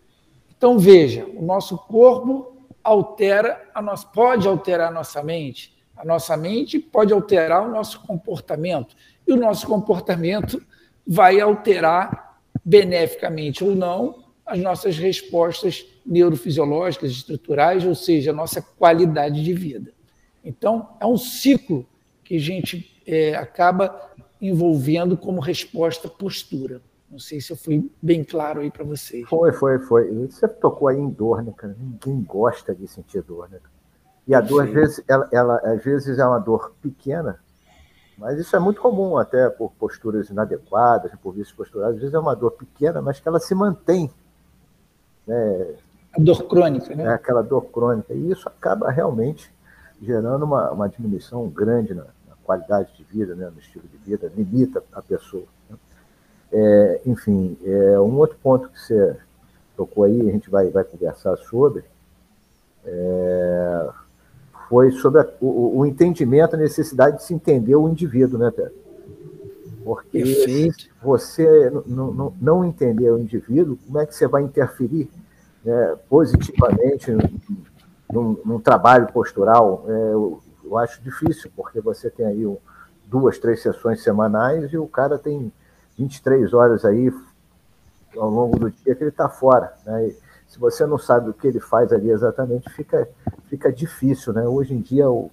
Então, 0.57 0.79
veja, 0.79 1.25
o 1.35 1.43
nosso 1.43 1.79
corpo 1.79 2.57
altera 2.83 3.69
a 3.75 3.81
nossa, 3.81 4.07
pode 4.07 4.47
alterar 4.47 4.89
a 4.89 4.93
nossa 4.93 5.23
mente, 5.23 5.75
a 5.97 6.05
nossa 6.05 6.37
mente 6.37 6.79
pode 6.79 7.13
alterar 7.13 7.67
o 7.67 7.71
nosso 7.71 8.01
comportamento, 8.01 8.95
e 9.27 9.33
o 9.33 9.37
nosso 9.37 9.67
comportamento 9.67 10.61
vai 11.07 11.41
alterar 11.41 12.41
beneficamente 12.65 13.65
ou 13.65 13.75
não 13.75 14.30
as 14.51 14.59
nossas 14.59 14.99
respostas 14.99 15.87
neurofisiológicas, 16.05 17.13
estruturais, 17.13 17.85
ou 17.87 17.95
seja, 17.95 18.33
a 18.33 18.35
nossa 18.35 18.61
qualidade 18.61 19.45
de 19.45 19.55
vida. 19.55 19.93
Então, 20.45 20.89
é 20.99 21.07
um 21.07 21.17
ciclo 21.17 21.87
que 22.25 22.37
a 22.37 22.41
gente 22.41 23.01
é, 23.07 23.37
acaba 23.37 24.11
envolvendo 24.43 25.17
como 25.17 25.41
resposta 25.41 26.09
postura. 26.09 26.81
Não 27.09 27.21
sei 27.21 27.41
se 27.41 27.53
eu 27.53 27.57
fui 27.57 27.89
bem 28.03 28.25
claro 28.25 28.61
aí 28.61 28.71
para 28.71 28.85
vocês. 28.85 29.29
Foi, 29.29 29.53
foi, 29.53 29.79
foi. 29.79 30.11
Você 30.27 30.49
tocou 30.49 30.89
aí 30.89 30.99
em 30.99 31.09
dor, 31.09 31.43
né, 31.45 31.53
cara? 31.57 31.77
Ninguém 31.79 32.21
gosta 32.23 32.75
de 32.75 32.89
sentir 32.89 33.23
dor, 33.23 33.49
né? 33.49 33.59
E 34.27 34.35
a 34.35 34.41
dor, 34.41 34.65
às 34.65 34.71
vezes, 34.71 35.05
ela, 35.07 35.29
ela, 35.33 35.57
às 35.59 35.85
vezes 35.85 36.19
é 36.19 36.27
uma 36.27 36.39
dor 36.39 36.73
pequena, 36.83 37.39
mas 38.19 38.39
isso 38.39 38.55
é 38.55 38.59
muito 38.59 38.81
comum, 38.81 39.17
até 39.17 39.49
por 39.49 39.73
posturas 39.73 40.29
inadequadas, 40.29 41.13
por 41.23 41.33
vícios 41.33 41.55
posturais. 41.55 41.95
Às 41.95 42.01
vezes 42.01 42.15
é 42.15 42.19
uma 42.19 42.35
dor 42.35 42.53
pequena, 42.53 43.01
mas 43.01 43.21
que 43.21 43.29
ela 43.29 43.39
se 43.39 43.55
mantém. 43.55 44.11
Né? 45.27 45.75
A 46.13 46.21
dor 46.21 46.43
crônica, 46.45 46.95
né? 46.95 47.05
É 47.05 47.09
aquela 47.09 47.43
dor 47.43 47.63
crônica. 47.67 48.13
E 48.13 48.31
isso 48.31 48.49
acaba 48.49 48.91
realmente 48.91 49.53
gerando 50.03 50.45
uma, 50.45 50.71
uma 50.71 50.89
diminuição 50.89 51.49
grande 51.49 51.95
na, 51.95 52.03
na 52.03 52.35
qualidade 52.43 52.93
de 52.97 53.05
vida, 53.05 53.35
né? 53.35 53.51
no 53.53 53.61
estilo 53.61 53.85
de 53.87 53.97
vida, 53.99 54.33
limita 54.35 54.83
a 54.93 55.03
pessoa. 55.03 55.45
Né? 55.69 55.77
É, 56.53 57.01
enfim, 57.07 57.57
é, 57.65 58.01
um 58.01 58.17
outro 58.17 58.37
ponto 58.43 58.69
que 58.69 58.81
você 58.81 59.17
tocou 59.77 60.05
aí, 60.05 60.29
a 60.29 60.33
gente 60.33 60.51
vai, 60.51 60.69
vai 60.71 60.85
conversar 60.85 61.37
sobre, 61.37 61.85
é, 62.85 63.89
foi 64.69 64.91
sobre 64.93 65.21
a, 65.21 65.29
o, 65.41 65.79
o, 65.79 65.87
entendimento, 65.87 66.55
a 66.55 66.59
necessidade 66.59 67.19
de 67.19 67.25
se 67.25 67.35
entender 67.35 67.77
o 67.77 67.89
indivíduo, 67.89 68.39
né, 68.39 68.51
Pedro? 68.51 68.75
Porque 69.91 70.23
Perfeito. 70.23 70.83
se 70.83 70.91
você 71.03 71.69
não, 71.85 72.33
não 72.41 72.65
entender 72.65 73.11
o 73.11 73.19
indivíduo, 73.19 73.77
como 73.85 73.99
é 73.99 74.07
que 74.07 74.15
você 74.15 74.29
vai 74.29 74.41
interferir 74.41 75.11
né, 75.65 75.97
positivamente 76.09 77.11
num, 78.09 78.39
num, 78.45 78.61
trabalho 78.61 79.09
postural? 79.13 79.85
É, 79.89 80.13
eu, 80.13 80.41
eu, 80.65 80.79
acho 80.79 81.03
difícil, 81.03 81.51
porque 81.57 81.81
você 81.81 82.09
tem 82.09 82.25
aí 82.25 82.47
um, 82.47 82.57
duas, 83.05 83.37
três 83.41 83.63
sessões 83.63 84.01
semanais 84.01 84.73
e 84.73 84.79
o 84.79 84.87
cara 84.87 85.19
tem 85.19 85.53
23 85.99 86.55
horas 86.55 86.85
aí 86.85 87.13
ao 88.17 88.31
longo 88.31 88.61
do 88.61 88.71
dia 88.71 88.95
que 88.95 89.03
ele 89.03 89.11
está 89.11 89.29
fora. 89.29 89.75
Né? 89.85 90.07
E 90.07 90.17
se 90.47 90.57
você 90.57 90.87
não 90.87 90.99
sabe 90.99 91.31
o 91.31 91.35
que 91.35 91.49
ele 91.49 91.59
faz 91.59 91.93
ali 91.93 92.11
exatamente, 92.11 92.71
fica, 92.71 93.09
fica 93.49 93.73
difícil. 93.73 94.33
Né? 94.33 94.47
Hoje 94.47 94.73
em 94.73 94.81
dia 94.81 95.03
eu 95.03 95.33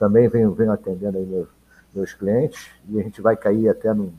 também 0.00 0.26
venho, 0.26 0.50
venho 0.50 0.72
atendendo 0.72 1.16
aí 1.16 1.24
meus, 1.24 1.46
meus 1.94 2.12
clientes 2.12 2.70
e 2.88 2.98
a 2.98 3.02
gente 3.02 3.20
vai 3.20 3.36
cair 3.36 3.68
até 3.68 3.92
no, 3.92 4.12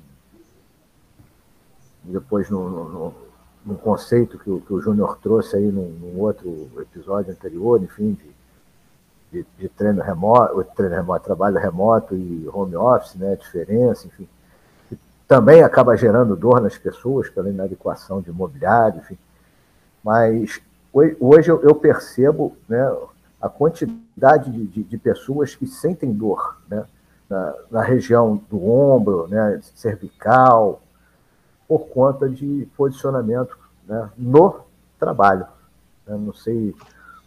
depois 2.03 2.49
no, 2.49 2.69
no, 2.69 3.13
no 3.65 3.75
conceito 3.75 4.39
que 4.39 4.49
o, 4.49 4.61
que 4.61 4.73
o 4.73 4.81
Júnior 4.81 5.17
trouxe 5.17 5.55
aí 5.57 5.71
num, 5.71 5.89
num, 5.89 6.19
outro 6.19 6.69
episódio 6.77 7.31
anterior, 7.31 7.81
enfim, 7.81 8.17
de, 9.31 9.41
de, 9.41 9.47
de 9.57 9.69
treino 9.69 10.01
remoto, 10.01 10.63
treino 10.75 10.95
remoto, 10.95 11.25
trabalho 11.25 11.57
remoto 11.57 12.15
e 12.15 12.47
home 12.53 12.75
office, 12.75 13.15
né, 13.15 13.35
diferença, 13.35 14.07
enfim 14.07 14.27
também 15.27 15.63
acaba 15.63 15.97
gerando 15.97 16.35
dor 16.35 16.61
nas 16.61 16.77
pessoas 16.77 17.29
pela 17.29 17.49
inadequação 17.49 18.21
de 18.21 18.29
imobiliário, 18.29 18.99
enfim. 18.99 19.17
Mas 20.03 20.61
hoje 21.19 21.49
eu 21.49 21.75
percebo 21.75 22.55
né, 22.69 22.95
a 23.41 23.49
quantidade 23.49 24.51
de, 24.51 24.65
de, 24.67 24.83
de, 24.83 24.97
pessoas 24.97 25.55
que 25.55 25.65
sentem 25.65 26.13
dor 26.13 26.61
né, 26.69 26.85
na, 27.29 27.53
na, 27.71 27.81
região 27.81 28.41
do 28.49 28.69
ombro, 28.69 29.27
né, 29.27 29.59
cervical, 29.75 30.81
por 31.67 31.87
conta 31.87 32.29
de 32.29 32.67
posicionamento 32.77 33.57
né, 33.87 34.09
no 34.17 34.61
trabalho. 34.99 35.45
Eu 36.07 36.17
não 36.17 36.33
sei 36.33 36.75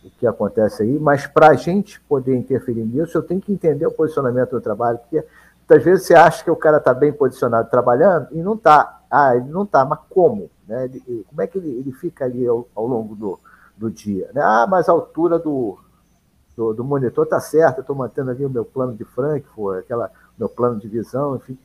o 0.05 0.11
que 0.11 0.27
acontece 0.27 0.83
aí, 0.83 0.99
mas 0.99 1.27
para 1.27 1.49
a 1.49 1.55
gente 1.55 2.01
poder 2.03 2.37
interferir 2.37 2.85
nisso, 2.85 3.19
eu 3.19 3.23
tenho 3.23 3.41
que 3.41 3.53
entender 3.53 3.87
o 3.87 3.91
posicionamento 3.91 4.51
do 4.51 4.61
trabalho, 4.61 4.99
porque 4.99 5.25
Muitas 5.69 5.85
vezes 5.85 6.07
você 6.07 6.15
acha 6.15 6.43
que 6.43 6.51
o 6.51 6.57
cara 6.57 6.79
está 6.79 6.95
bem 6.95 7.13
posicionado 7.13 7.69
trabalhando 7.69 8.29
e 8.31 8.41
não 8.41 8.55
está. 8.55 9.03
Ah, 9.11 9.37
ele 9.37 9.51
não 9.51 9.65
está, 9.65 9.85
mas 9.85 9.99
como? 10.09 10.51
Né? 10.67 10.87
Ele, 10.87 11.27
como 11.29 11.43
é 11.43 11.47
que 11.47 11.59
ele, 11.59 11.69
ele 11.69 11.93
fica 11.93 12.25
ali 12.25 12.47
ao, 12.47 12.67
ao 12.75 12.87
longo 12.87 13.15
do, 13.15 13.39
do 13.77 13.91
dia? 13.91 14.31
Né? 14.33 14.41
Ah, 14.43 14.67
mas 14.67 14.89
a 14.89 14.93
altura 14.93 15.39
do, 15.39 15.79
do, 16.59 16.75
do 16.75 16.83
monitor 16.83 17.23
está 17.23 17.39
certa, 17.39 17.83
estou 17.83 17.95
mantendo 17.95 18.33
ali 18.33 18.45
o 18.45 18.51
meu 18.51 18.65
plano 18.65 18.93
de 18.93 19.05
Frankfurt, 19.05 19.79
aquela, 19.79 20.11
meu 20.37 20.49
plano 20.49 20.81
de 20.81 20.89
visão, 20.89 21.37
enfim. 21.37 21.57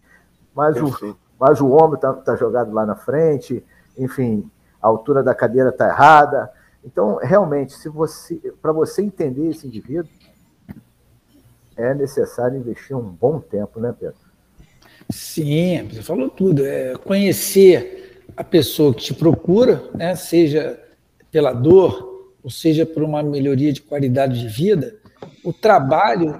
Mas, 0.54 0.78
o, 0.78 1.18
mas 1.40 1.60
o 1.60 1.72
ombro 1.72 1.96
está 1.96 2.14
tá 2.14 2.36
jogado 2.36 2.72
lá 2.72 2.86
na 2.86 2.96
frente, 2.96 3.66
enfim, 3.98 4.48
a 4.80 4.88
altura 4.88 5.24
da 5.24 5.34
cadeira 5.34 5.70
está 5.70 5.88
errada. 5.88 6.48
Então, 6.86 7.16
realmente, 7.16 7.74
se 7.74 7.90
você, 7.90 8.36
para 8.62 8.72
você 8.72 9.02
entender 9.02 9.50
esse 9.50 9.66
indivíduo, 9.66 10.12
é 11.76 11.96
necessário 11.96 12.60
investir 12.60 12.96
um 12.96 13.02
bom 13.02 13.40
tempo, 13.40 13.80
né, 13.80 13.96
Pedro? 14.00 14.16
Sim, 15.10 15.88
você 15.92 16.04
falou 16.04 16.30
tudo. 16.30 16.64
É 16.64 16.96
conhecer 16.98 18.22
a 18.38 18.44
pessoa 18.44 18.94
que 18.94 19.02
te 19.02 19.14
procura, 19.16 19.90
né, 19.96 20.16
seja 20.16 20.80
pela 21.32 21.52
dor, 21.52 22.13
ou 22.44 22.50
seja 22.50 22.86
por 22.86 23.02
uma 23.02 23.24
melhoria 23.24 23.72
de 23.72 23.82
qualidade 23.82 24.40
de 24.40 24.48
vida, 24.48 25.00
o 25.44 25.54
trabalho, 25.54 26.38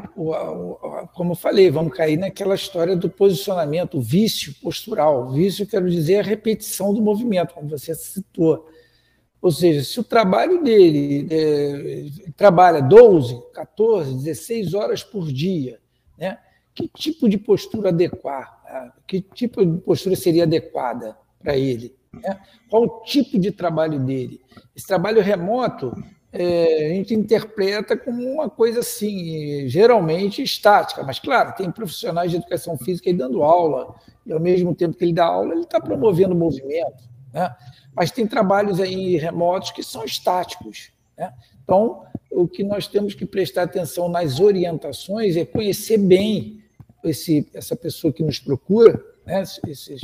como 1.14 1.32
eu 1.32 1.36
falei, 1.36 1.70
vamos 1.72 1.96
cair 1.96 2.18
naquela 2.18 2.56
história 2.56 2.96
do 2.96 3.10
posicionamento, 3.10 3.98
o 3.98 4.02
vício 4.02 4.54
postural. 4.62 5.28
O 5.28 5.32
vício, 5.32 5.68
quero 5.68 5.90
dizer, 5.90 6.14
é 6.14 6.20
a 6.20 6.24
repetição 6.24 6.94
do 6.94 7.02
movimento, 7.02 7.54
como 7.54 7.70
você 7.70 7.96
citou. 7.96 8.68
Ou 9.42 9.52
seja, 9.52 9.84
se 9.84 10.00
o 10.00 10.04
trabalho 10.04 10.64
dele 10.64 11.28
é, 11.30 12.06
trabalha 12.36 12.82
12, 12.82 13.42
14, 13.54 14.16
16 14.16 14.74
horas 14.74 15.04
por 15.04 15.32
dia, 15.32 15.80
né? 16.18 16.38
que 16.74 16.88
tipo 16.88 17.28
de 17.28 17.38
postura 17.38 17.90
adequar? 17.90 18.62
Né? 18.64 18.92
Que 19.06 19.22
tipo 19.22 19.66
de 19.66 19.82
postura 19.82 20.16
seria 20.16 20.44
adequada 20.44 21.18
para 21.42 21.58
ele? 21.58 21.94
Né? 22.14 22.40
Qual 22.70 22.84
o 22.84 23.04
tipo 23.04 23.40
de 23.40 23.52
trabalho 23.52 24.00
dele? 24.00 24.42
Esse 24.76 24.88
trabalho 24.88 25.22
remoto, 25.22 25.94
é, 26.32 26.88
a 26.88 26.90
gente 26.90 27.14
interpreta 27.14 27.96
como 27.96 28.24
uma 28.24 28.50
coisa 28.50 28.80
assim, 28.80 29.68
geralmente 29.68 30.42
estática, 30.42 31.04
mas 31.04 31.20
claro, 31.20 31.54
tem 31.56 31.72
profissionais 31.72 32.32
de 32.32 32.38
educação 32.38 32.78
física 32.78 33.10
aí 33.10 33.16
dando 33.16 33.44
aula, 33.44 33.96
e 34.26 34.32
ao 34.32 34.40
mesmo 34.40 34.74
tempo 34.74 34.98
que 34.98 35.04
ele 35.04 35.14
dá 35.14 35.26
aula, 35.26 35.54
ele 35.54 35.64
está 35.64 35.80
promovendo 35.80 36.34
movimento. 36.34 37.04
Né? 37.32 37.54
Mas 37.96 38.12
tem 38.12 38.26
trabalhos 38.26 38.80
aí 38.80 39.18
remotos 39.18 39.72
que 39.72 39.84
são 39.84 40.04
estáticos. 40.04 40.92
Né? 41.18 41.32
Então, 41.64 42.04
o 42.32 42.48
que 42.48 42.64
nós 42.64 42.88
temos 42.88 43.14
que 43.14 43.26
prestar 43.26 43.64
atenção 43.64 44.10
nas 44.10 44.40
orientações 44.40 45.36
é 45.36 45.46
conhecer 45.46 45.98
bem 45.98 46.64
esse, 47.04 47.48
essa 47.54 47.76
pessoa 47.76 48.14
que 48.14 48.24
nos 48.24 48.40
procura, 48.40 49.04
né? 49.26 49.44
Esses, 49.68 50.02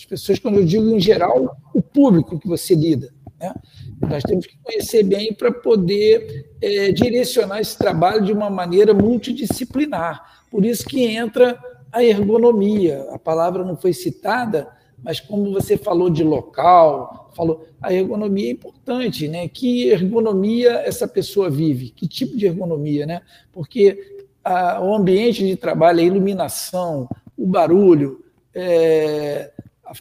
as 0.00 0.06
pessoas, 0.06 0.38
quando 0.38 0.58
eu 0.58 0.64
digo 0.64 0.88
em 0.88 0.98
geral, 0.98 1.56
o 1.74 1.82
público 1.82 2.38
que 2.38 2.48
você 2.48 2.74
lida. 2.74 3.12
Né? 3.38 3.54
Nós 4.00 4.22
temos 4.22 4.46
que 4.46 4.56
conhecer 4.62 5.02
bem 5.02 5.34
para 5.34 5.52
poder 5.52 6.50
é, 6.60 6.90
direcionar 6.90 7.60
esse 7.60 7.76
trabalho 7.76 8.24
de 8.24 8.32
uma 8.32 8.48
maneira 8.48 8.94
multidisciplinar. 8.94 10.46
Por 10.50 10.64
isso 10.64 10.86
que 10.86 11.04
entra 11.04 11.58
a 11.92 12.02
ergonomia. 12.02 13.06
A 13.10 13.18
palavra 13.18 13.62
não 13.62 13.76
foi 13.76 13.92
citada, 13.92 14.68
mas 15.02 15.20
como 15.20 15.52
você 15.52 15.76
falou 15.76 16.08
de 16.08 16.24
local, 16.24 17.30
falou, 17.36 17.66
a 17.80 17.92
ergonomia 17.92 18.48
é 18.48 18.52
importante, 18.52 19.28
né? 19.28 19.48
Que 19.48 19.88
ergonomia 19.88 20.82
essa 20.84 21.06
pessoa 21.06 21.50
vive? 21.50 21.90
Que 21.90 22.08
tipo 22.08 22.36
de 22.36 22.46
ergonomia, 22.46 23.04
né? 23.04 23.20
Porque 23.52 24.22
a, 24.42 24.82
o 24.82 24.94
ambiente 24.94 25.46
de 25.46 25.56
trabalho, 25.56 26.00
a 26.00 26.04
iluminação, 26.04 27.06
o 27.36 27.46
barulho, 27.46 28.24
é, 28.54 29.50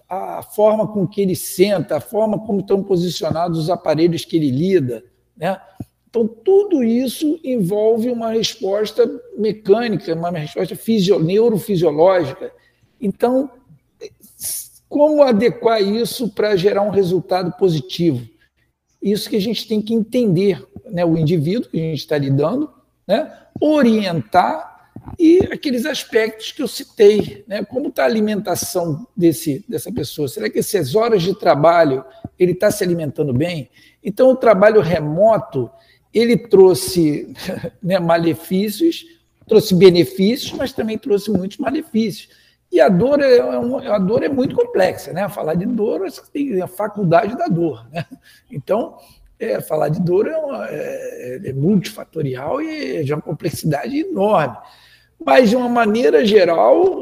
a, 0.08 0.40
a, 0.40 0.44
forma 0.44 0.88
com 0.88 1.08
que 1.08 1.22
ele 1.22 1.36
senta, 1.36 1.98
a 1.98 2.02
forma 2.02 2.40
como 2.40 2.60
estão 2.60 2.84
posicionados 2.84 3.58
os 3.58 3.70
aparelhos 3.70 4.24
que 4.24 4.38
ele 4.38 4.52
lida. 4.52 5.04
Né? 5.36 5.60
Então, 6.10 6.28
tudo 6.28 6.84
isso 6.84 7.40
envolve 7.44 8.10
uma 8.10 8.32
resposta 8.32 9.10
mecânica, 9.38 10.14
uma 10.14 10.32
resposta 10.32 10.76
fisio, 10.76 11.20
neurofisiológica. 11.20 12.52
Então, 13.00 13.50
como 14.88 15.22
adequar 15.24 15.82
isso 15.82 16.30
para 16.30 16.56
gerar 16.56 16.82
um 16.82 16.90
resultado 16.90 17.52
positivo? 17.54 18.28
Isso 19.02 19.30
que 19.30 19.36
a 19.36 19.42
gente 19.42 19.68
tem 19.68 19.82
que 19.82 19.94
entender, 19.94 20.68
né? 20.86 21.06
o 21.06 21.18
indivíduo 21.18 21.70
que 21.70 21.78
a 21.78 21.84
gente 21.84 22.00
está 22.00 22.18
lidando, 22.18 22.70
né? 23.08 23.32
orientar 23.62 24.69
e 25.18 25.40
aqueles 25.52 25.86
aspectos 25.86 26.52
que 26.52 26.62
eu 26.62 26.68
citei, 26.68 27.44
né? 27.48 27.64
como 27.64 27.90
está 27.90 28.04
a 28.04 28.06
alimentação 28.06 29.08
desse, 29.16 29.64
dessa 29.68 29.92
pessoa? 29.92 30.28
Será 30.28 30.50
que 30.50 30.60
essas 30.60 30.96
horas 30.96 31.24
de 31.24 31.38
trabalho 31.38 32.04
ele 32.38 32.52
está 32.52 32.70
se 32.70 32.84
alimentando 32.84 33.34
bem? 33.34 33.70
Então, 34.04 34.30
o 34.30 34.36
trabalho 34.36 34.82
remoto 34.82 35.70
ele 36.14 36.38
trouxe 36.38 37.34
né, 37.82 38.00
malefícios, 38.00 39.06
trouxe 39.48 39.76
benefícios, 39.76 40.54
mas 40.54 40.74
também 40.74 40.98
trouxe 40.98 41.32
muitos 41.32 41.58
malefícios. 41.58 42.30
E 42.72 42.80
a 42.80 42.88
dor 42.88 43.20
é, 43.20 43.40
a 43.40 43.98
dor 43.98 44.24
é 44.24 44.30
muito 44.30 44.56
complexa, 44.56 45.12
né? 45.12 45.28
Falar 45.28 45.56
de 45.56 45.66
dor, 45.66 46.02
tem 46.32 46.62
a 46.62 46.68
faculdade 46.68 47.36
da 47.36 47.48
dor, 47.48 47.88
né? 47.92 48.06
Então, 48.52 48.96
é, 49.40 49.60
falar 49.60 49.90
de 49.90 50.00
dor 50.02 50.28
é, 50.28 50.38
uma, 50.38 50.68
é, 50.70 51.42
é 51.46 51.54
multifatorial 51.54 52.62
e 52.62 52.98
é 52.98 53.04
de 53.04 53.12
uma 53.12 53.22
complexidade 53.22 53.98
enorme. 53.98 54.58
Mas, 55.24 55.50
de 55.50 55.56
uma 55.56 55.70
maneira 55.70 56.26
geral, 56.26 56.96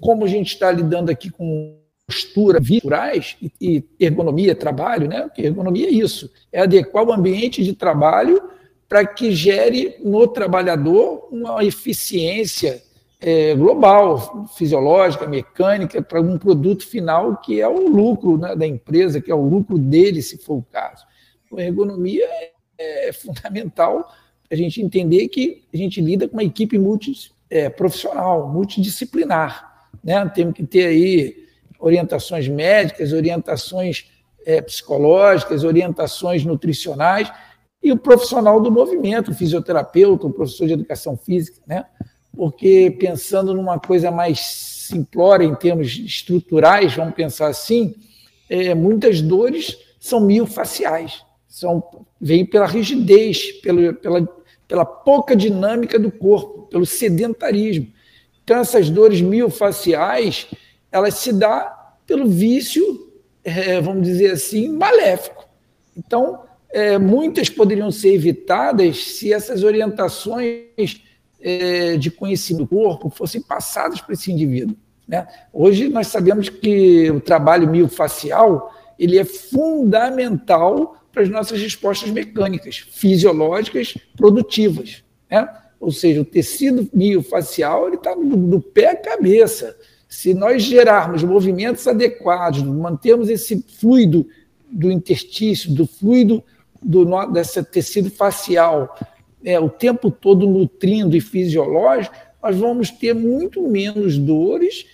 como 0.00 0.24
a 0.24 0.28
gente 0.28 0.52
está 0.54 0.70
lidando 0.70 1.10
aqui 1.10 1.30
com 1.30 1.76
postura 2.06 2.60
virtuais 2.60 3.36
e, 3.60 3.82
ergonomia, 3.98 4.54
trabalho, 4.54 5.08
né? 5.08 5.22
Porque 5.22 5.42
ergonomia 5.42 5.88
é 5.88 5.90
isso, 5.90 6.30
é 6.52 6.60
adequar 6.60 7.04
o 7.04 7.12
ambiente 7.12 7.64
de 7.64 7.72
trabalho 7.72 8.42
para 8.88 9.06
que 9.06 9.32
gere 9.32 9.96
no 10.04 10.28
trabalhador 10.28 11.28
uma 11.32 11.64
eficiência 11.64 12.82
é, 13.20 13.54
global, 13.54 14.46
fisiológica, 14.54 15.26
mecânica, 15.26 16.02
para 16.02 16.20
um 16.20 16.38
produto 16.38 16.86
final 16.86 17.38
que 17.38 17.60
é 17.60 17.66
o 17.66 17.88
lucro 17.88 18.36
né, 18.36 18.54
da 18.54 18.66
empresa, 18.66 19.20
que 19.20 19.30
é 19.30 19.34
o 19.34 19.48
lucro 19.48 19.78
dele, 19.78 20.20
se 20.20 20.36
for 20.36 20.58
o 20.58 20.66
caso. 20.70 21.04
A 21.56 21.62
ergonomia 21.62 22.26
é, 22.78 23.08
é 23.08 23.12
fundamental 23.12 24.12
a 24.50 24.54
gente 24.54 24.82
entender 24.82 25.28
que 25.28 25.64
a 25.72 25.76
gente 25.76 26.00
lida 26.00 26.28
com 26.28 26.36
uma 26.36 26.44
equipe 26.44 26.78
multi, 26.78 27.12
é, 27.54 27.70
profissional, 27.70 28.48
multidisciplinar. 28.48 29.86
Né? 30.02 30.28
Temos 30.34 30.54
que 30.54 30.64
ter 30.64 30.86
aí 30.86 31.46
orientações 31.78 32.48
médicas, 32.48 33.12
orientações 33.12 34.10
é, 34.44 34.60
psicológicas, 34.60 35.62
orientações 35.62 36.44
nutricionais 36.44 37.30
e 37.80 37.92
o 37.92 37.96
profissional 37.96 38.60
do 38.60 38.72
movimento, 38.72 39.30
o 39.30 39.34
fisioterapeuta, 39.34 40.26
o 40.26 40.32
professor 40.32 40.66
de 40.66 40.72
educação 40.72 41.16
física, 41.16 41.60
né? 41.64 41.86
Porque 42.36 42.96
pensando 42.98 43.54
numa 43.54 43.78
coisa 43.78 44.10
mais 44.10 44.40
simplória 44.40 45.44
em 45.44 45.54
termos 45.54 45.96
estruturais, 45.96 46.96
vamos 46.96 47.14
pensar 47.14 47.46
assim, 47.46 47.94
é, 48.50 48.74
muitas 48.74 49.22
dores 49.22 49.78
são 50.00 50.20
miofaciais, 50.20 51.24
são 51.46 51.84
vêm 52.20 52.44
pela 52.44 52.66
rigidez, 52.66 53.52
pelo, 53.60 53.94
pela, 53.94 54.26
pela 54.66 54.84
pouca 54.84 55.36
dinâmica 55.36 55.98
do 55.98 56.10
corpo 56.10 56.62
pelo 56.68 56.86
sedentarismo. 56.86 57.88
Então, 58.42 58.58
essas 58.58 58.90
dores 58.90 59.20
miofaciais, 59.20 60.46
elas 60.90 61.14
se 61.14 61.32
dão 61.32 61.66
pelo 62.06 62.26
vício, 62.26 63.10
é, 63.42 63.80
vamos 63.80 64.02
dizer 64.02 64.32
assim, 64.32 64.68
maléfico. 64.68 65.46
Então, 65.96 66.40
é, 66.70 66.98
muitas 66.98 67.48
poderiam 67.48 67.90
ser 67.90 68.14
evitadas 68.14 69.04
se 69.04 69.32
essas 69.32 69.62
orientações 69.62 71.00
é, 71.40 71.96
de 71.96 72.10
conhecimento 72.10 72.64
do 72.64 72.68
corpo 72.68 73.10
fossem 73.10 73.40
passadas 73.40 74.00
para 74.00 74.14
esse 74.14 74.32
indivíduo. 74.32 74.76
Né? 75.06 75.26
Hoje 75.52 75.88
nós 75.88 76.08
sabemos 76.08 76.48
que 76.48 77.10
o 77.10 77.20
trabalho 77.20 77.70
miofacial 77.70 78.74
ele 78.98 79.18
é 79.18 79.24
fundamental 79.24 80.96
para 81.14 81.22
as 81.22 81.28
nossas 81.28 81.60
respostas 81.62 82.10
mecânicas, 82.10 82.78
fisiológicas, 82.90 83.96
produtivas. 84.16 85.04
Né? 85.30 85.48
Ou 85.78 85.92
seja, 85.92 86.20
o 86.20 86.24
tecido 86.24 86.88
miofacial 86.92 87.88
está 87.94 88.14
do, 88.14 88.36
do 88.36 88.60
pé 88.60 88.88
à 88.88 88.96
cabeça. 88.96 89.76
Se 90.08 90.34
nós 90.34 90.62
gerarmos 90.62 91.22
movimentos 91.22 91.86
adequados, 91.86 92.62
mantermos 92.62 93.28
esse 93.28 93.64
fluido 93.80 94.26
do 94.68 94.90
interstício, 94.90 95.72
do 95.72 95.86
fluido 95.86 96.42
do, 96.82 97.06
desse 97.26 97.62
tecido 97.62 98.10
facial 98.10 98.98
é, 99.44 99.60
o 99.60 99.68
tempo 99.68 100.10
todo 100.10 100.46
nutrindo 100.46 101.16
e 101.16 101.20
fisiológico, 101.20 102.14
nós 102.42 102.56
vamos 102.56 102.90
ter 102.90 103.14
muito 103.14 103.66
menos 103.68 104.18
dores, 104.18 104.86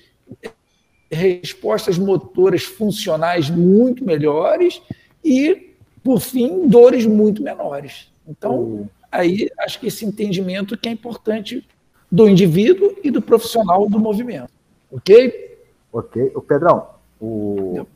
respostas 1.10 1.98
motoras 1.98 2.62
funcionais 2.62 3.50
muito 3.50 4.04
melhores 4.04 4.80
e, 5.24 5.69
por 6.02 6.20
fim, 6.20 6.66
dores 6.68 7.06
muito 7.06 7.42
menores. 7.42 8.12
Então, 8.26 8.88
aí 9.10 9.50
acho 9.60 9.80
que 9.80 9.88
esse 9.88 10.04
entendimento 10.04 10.76
que 10.76 10.88
é 10.88 10.92
importante 10.92 11.66
do 12.10 12.28
indivíduo 12.28 12.96
e 13.04 13.10
do 13.10 13.22
profissional 13.22 13.88
do 13.88 13.98
movimento. 13.98 14.50
Ok? 14.90 15.58
Ok. 15.92 16.32
O 16.34 16.42
Pedrão, 16.42 16.88
o, 17.20 17.86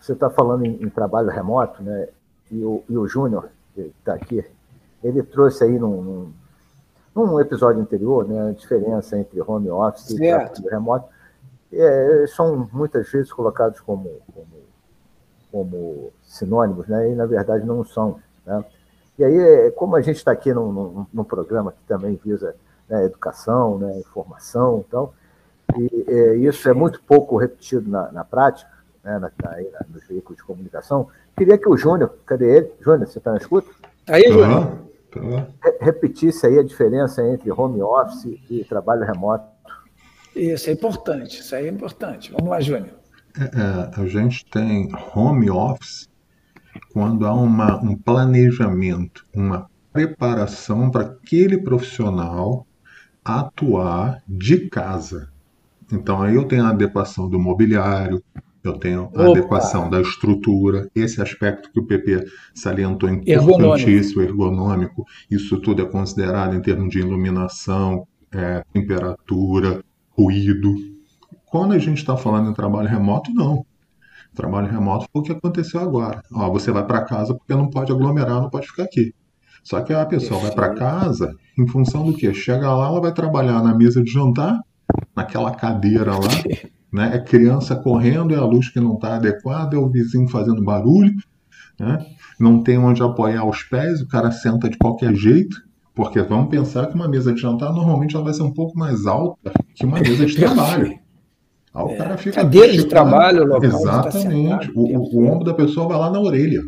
você 0.00 0.12
está 0.12 0.30
falando 0.30 0.64
em, 0.64 0.82
em, 0.82 0.88
trabalho 0.88 1.28
remoto, 1.28 1.82
né? 1.82 2.08
E 2.50 2.62
o, 2.62 2.82
e 2.88 2.96
o 2.96 3.08
Júnior, 3.08 3.48
que 3.74 3.92
está 3.98 4.14
aqui, 4.14 4.44
ele 5.02 5.22
trouxe 5.22 5.64
aí 5.64 5.78
num, 5.78 6.02
num, 6.02 6.32
num, 7.14 7.40
episódio 7.40 7.80
anterior 7.80 8.26
né, 8.28 8.50
a 8.50 8.52
diferença 8.52 9.18
entre 9.18 9.40
home 9.40 9.68
office 9.70 10.16
certo. 10.16 10.60
e 10.60 10.62
trabalho 10.62 10.70
remoto. 10.70 11.08
É, 11.72 12.24
são 12.28 12.68
muitas 12.72 13.10
vezes 13.10 13.32
colocados 13.32 13.80
como, 13.80 14.08
como, 14.32 14.46
como 15.56 16.12
sinônimos, 16.22 16.86
né? 16.86 17.10
E 17.10 17.14
na 17.14 17.24
verdade 17.24 17.64
não 17.64 17.82
são. 17.82 18.20
Né? 18.44 18.62
E 19.18 19.24
aí, 19.24 19.70
como 19.70 19.96
a 19.96 20.02
gente 20.02 20.16
está 20.16 20.30
aqui 20.30 20.52
num, 20.52 20.70
num, 20.70 21.06
num, 21.10 21.24
programa 21.24 21.72
que 21.72 21.78
também 21.88 22.20
visa 22.22 22.54
né, 22.86 23.06
educação, 23.06 23.78
né, 23.78 23.98
informação, 23.98 24.84
então, 24.86 25.10
e, 25.78 26.04
é, 26.06 26.36
isso 26.36 26.68
é 26.68 26.74
muito 26.74 27.00
pouco 27.02 27.38
repetido 27.38 27.90
na, 27.90 28.12
na 28.12 28.22
prática, 28.22 28.70
né, 29.02 29.18
na, 29.18 29.32
na, 29.42 29.86
nos 29.88 30.06
veículos 30.06 30.36
de 30.36 30.44
comunicação. 30.44 31.08
Queria 31.34 31.56
que 31.56 31.68
o 31.68 31.76
Júnior, 31.76 32.14
cadê 32.26 32.58
ele? 32.58 32.72
Júnior, 32.78 33.08
você 33.08 33.16
está 33.16 33.30
na 33.30 33.38
escuta? 33.38 33.70
Aí, 34.06 34.30
Júnior. 34.30 34.78
Uhum. 35.16 35.46
Repetisse 35.80 36.46
aí 36.46 36.58
a 36.58 36.62
diferença 36.62 37.26
entre 37.26 37.50
home 37.50 37.80
office 37.80 38.38
e 38.50 38.62
trabalho 38.64 39.06
remoto. 39.06 39.46
Isso 40.34 40.68
é 40.68 40.74
importante, 40.74 41.40
isso 41.40 41.54
aí 41.54 41.66
é 41.66 41.70
importante. 41.70 42.30
Vamos 42.32 42.50
lá, 42.50 42.60
Júnior. 42.60 43.05
É, 43.38 43.44
é 43.44 44.00
a 44.00 44.06
gente 44.06 44.44
tem 44.46 44.88
home 45.14 45.50
office 45.50 46.08
quando 46.92 47.26
há 47.26 47.34
uma, 47.34 47.82
um 47.82 47.96
planejamento, 47.96 49.26
uma 49.34 49.68
preparação 49.92 50.90
para 50.90 51.02
aquele 51.02 51.58
profissional 51.58 52.66
atuar 53.24 54.22
de 54.28 54.68
casa. 54.68 55.30
Então 55.92 56.22
aí 56.22 56.34
eu 56.34 56.44
tenho 56.44 56.64
a 56.64 56.70
adequação 56.70 57.28
do 57.28 57.38
mobiliário, 57.38 58.22
eu 58.62 58.74
tenho 58.74 59.02
a 59.14 59.22
Opa. 59.22 59.30
adequação 59.30 59.88
da 59.88 60.00
estrutura, 60.00 60.90
esse 60.94 61.22
aspecto 61.22 61.70
que 61.72 61.80
o 61.80 61.84
PP 61.84 62.24
salientou 62.54 63.08
importantíssimo, 63.08 64.22
ergonômico, 64.22 65.04
isso 65.30 65.60
tudo 65.60 65.82
é 65.82 65.86
considerado 65.86 66.54
em 66.54 66.60
termos 66.60 66.90
de 66.90 66.98
iluminação, 66.98 68.06
é, 68.32 68.62
temperatura, 68.72 69.82
ruído. 70.10 70.74
Quando 71.56 71.72
a 71.72 71.78
gente 71.78 71.96
está 71.96 72.18
falando 72.18 72.50
em 72.50 72.52
trabalho 72.52 72.86
remoto, 72.86 73.32
não. 73.32 73.64
Trabalho 74.34 74.70
remoto 74.70 75.06
foi 75.10 75.22
o 75.22 75.24
que 75.24 75.32
aconteceu 75.32 75.80
agora. 75.80 76.20
Ó, 76.30 76.50
você 76.50 76.70
vai 76.70 76.86
para 76.86 77.02
casa 77.06 77.34
porque 77.34 77.54
não 77.54 77.70
pode 77.70 77.90
aglomerar, 77.90 78.42
não 78.42 78.50
pode 78.50 78.66
ficar 78.66 78.82
aqui. 78.82 79.14
Só 79.64 79.80
que 79.80 79.90
a 79.90 80.04
pessoa 80.04 80.38
vai 80.38 80.50
para 80.50 80.74
casa 80.74 81.34
em 81.58 81.66
função 81.66 82.04
do 82.04 82.12
quê? 82.12 82.34
Chega 82.34 82.70
lá, 82.70 82.88
ela 82.88 83.00
vai 83.00 83.10
trabalhar 83.10 83.62
na 83.62 83.74
mesa 83.74 84.04
de 84.04 84.10
jantar, 84.10 84.60
naquela 85.16 85.50
cadeira 85.50 86.12
lá, 86.12 86.28
né? 86.92 87.12
É 87.14 87.20
criança 87.20 87.74
correndo, 87.74 88.34
é 88.34 88.36
a 88.36 88.44
luz 88.44 88.68
que 88.68 88.78
não 88.78 88.96
está 88.96 89.16
adequada, 89.16 89.76
é 89.76 89.78
o 89.78 89.88
vizinho 89.88 90.28
fazendo 90.28 90.62
barulho, 90.62 91.14
né? 91.80 92.04
Não 92.38 92.62
tem 92.62 92.76
onde 92.76 93.02
apoiar 93.02 93.46
os 93.48 93.62
pés, 93.62 94.02
o 94.02 94.08
cara 94.08 94.30
senta 94.30 94.68
de 94.68 94.76
qualquer 94.76 95.14
jeito, 95.14 95.56
porque 95.94 96.20
vamos 96.20 96.50
pensar 96.50 96.86
que 96.86 96.94
uma 96.94 97.08
mesa 97.08 97.32
de 97.32 97.40
jantar 97.40 97.72
normalmente 97.72 98.14
ela 98.14 98.26
vai 98.26 98.34
ser 98.34 98.42
um 98.42 98.52
pouco 98.52 98.78
mais 98.78 99.06
alta 99.06 99.54
que 99.74 99.86
uma 99.86 99.98
mesa 99.98 100.26
de 100.26 100.36
trabalho. 100.36 101.05
Aí 101.76 101.84
o 101.84 101.96
cara 101.96 102.16
fica 102.16 102.36
Cadeira 102.36 102.72
de 102.72 102.84
trabalho, 102.86 103.44
local 103.44 103.64
Exatamente. 103.64 104.72
O, 104.74 104.98
o, 104.98 105.16
o 105.16 105.26
ombro 105.26 105.44
da 105.44 105.52
pessoa 105.52 105.86
vai 105.86 105.98
lá 105.98 106.10
na 106.10 106.18
orelha. 106.18 106.62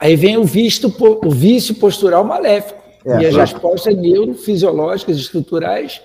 Aí 0.00 0.16
vem 0.16 0.38
o, 0.38 0.44
visto, 0.44 0.92
o 1.22 1.30
vício 1.30 1.74
postural 1.74 2.24
maléfico. 2.24 2.80
É, 3.04 3.20
e 3.20 3.26
as 3.26 3.36
respostas 3.36 3.94
neurofisiológicas, 3.94 5.16
estruturais, 5.16 6.02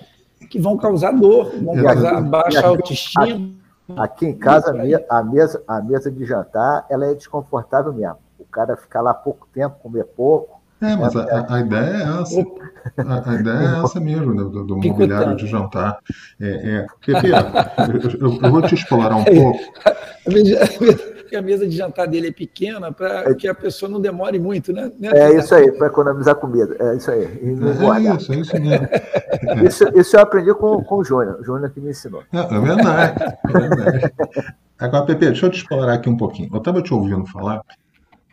que 0.48 0.60
vão 0.60 0.76
causar 0.76 1.12
dor, 1.12 1.50
vão 1.62 1.82
causar 1.82 2.20
baixa 2.20 2.58
aqui, 2.58 2.68
autoestima. 2.68 3.24
Aqui, 3.24 3.56
aqui 3.96 4.26
em 4.26 4.34
casa, 4.34 4.70
a 5.08 5.22
mesa, 5.24 5.62
a 5.66 5.82
mesa 5.82 6.10
de 6.10 6.24
jantar 6.24 6.86
ela 6.90 7.06
é 7.06 7.14
desconfortável 7.14 7.92
mesmo. 7.92 8.18
O 8.38 8.44
cara 8.44 8.76
ficar 8.76 9.00
lá 9.00 9.14
pouco 9.14 9.48
tempo, 9.52 9.76
comer 9.82 10.04
pouco, 10.04 10.60
é, 10.82 10.96
mas 10.96 11.14
a, 11.14 11.46
a, 11.48 11.60
ideia 11.60 11.96
é 11.96 12.20
essa. 12.20 12.40
A, 12.98 13.30
a, 13.30 13.34
ideia 13.36 13.56
é 13.56 13.84
essa 13.84 14.00
mesmo, 14.00 14.34
né, 14.34 14.42
do, 14.42 14.64
do 14.64 14.76
mobiliário 14.76 15.36
de 15.36 15.46
jantar. 15.46 15.98
É, 16.40 16.48
é, 16.48 16.86
porque, 16.86 17.12
eu, 17.12 18.38
eu, 18.42 18.50
vou 18.50 18.62
te 18.62 18.74
explorar 18.74 19.16
um 19.16 19.22
pouco. 19.24 19.58
A 21.34 21.40
mesa 21.40 21.66
de 21.66 21.74
jantar 21.74 22.06
dele 22.06 22.28
é 22.28 22.32
pequena 22.32 22.92
para 22.92 23.30
é. 23.30 23.34
que 23.34 23.48
a 23.48 23.54
pessoa 23.54 23.90
não 23.90 23.98
demore 24.00 24.38
muito, 24.38 24.70
né? 24.70 24.92
né 24.98 25.10
é 25.14 25.38
isso 25.38 25.54
aí, 25.54 25.72
para 25.72 25.86
economizar 25.86 26.34
comida. 26.34 26.76
É 26.78 26.96
isso 26.96 27.10
aí. 27.10 27.24
É, 27.24 28.14
isso, 28.14 28.32
é 28.32 28.36
isso 28.36 28.60
mesmo. 28.60 28.88
Isso, 29.66 29.84
isso 29.98 30.16
eu 30.16 30.20
aprendi 30.20 30.54
com, 30.54 30.82
com 30.84 30.96
o 30.96 31.04
Júnior, 31.04 31.38
o 31.40 31.44
Júnior 31.44 31.70
que 31.70 31.80
me 31.80 31.90
ensinou. 31.90 32.22
É, 32.32 32.38
é 32.38 32.60
verdade, 32.60 33.36
é 33.48 33.58
verdade. 33.58 34.12
Agora, 34.78 35.06
Pepe, 35.06 35.26
deixa 35.26 35.46
eu 35.46 35.50
te 35.50 35.58
explorar 35.58 35.94
aqui 35.94 36.08
um 36.08 36.16
pouquinho. 36.16 36.50
Eu 36.52 36.58
estava 36.58 36.82
te 36.82 36.92
ouvindo 36.92 37.24
falar 37.26 37.62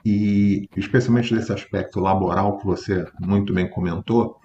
e 0.06 0.68
especialmente 0.78 1.34
desse 1.34 1.52
aspecto 1.52 2.00
laboral 2.00 2.58
que 2.58 2.66
você 2.66 3.06
muito 3.20 3.54
bem 3.54 3.70
comentou, 3.70 4.38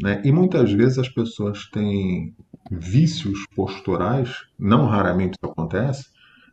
né? 0.00 0.20
E 0.24 0.30
muitas 0.30 0.72
vezes 0.72 0.98
as 0.98 1.08
pessoas 1.08 1.68
têm 1.70 2.34
vícios 2.70 3.38
posturais, 3.54 4.30
não 4.58 4.86
raramente 4.86 5.32
isso 5.32 5.52
acontece, 5.52 6.06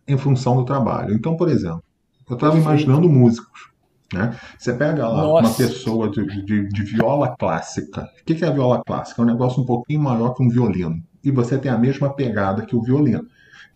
em 0.07 0.17
função 0.17 0.55
do 0.55 0.65
trabalho. 0.65 1.13
Então, 1.13 1.35
por 1.35 1.49
exemplo, 1.49 1.83
eu 2.29 2.35
estava 2.35 2.57
imaginando 2.57 3.09
músicos. 3.09 3.71
Né? 4.13 4.35
Você 4.57 4.73
pega 4.73 5.07
lá 5.07 5.23
Nossa. 5.23 5.47
uma 5.47 5.55
pessoa 5.55 6.09
de, 6.09 6.25
de, 6.45 6.69
de, 6.69 6.83
viola 6.83 7.35
clássica. 7.38 8.07
O 8.21 8.25
que 8.25 8.43
é 8.43 8.47
a 8.47 8.51
viola 8.51 8.81
clássica? 8.85 9.21
É 9.21 9.25
um 9.25 9.27
negócio 9.27 9.61
um 9.61 9.65
pouquinho 9.65 10.01
maior 10.01 10.33
que 10.33 10.43
um 10.43 10.49
violino. 10.49 11.03
E 11.23 11.31
você 11.31 11.57
tem 11.57 11.71
a 11.71 11.77
mesma 11.77 12.13
pegada 12.13 12.65
que 12.65 12.75
o 12.75 12.81
violino 12.81 13.25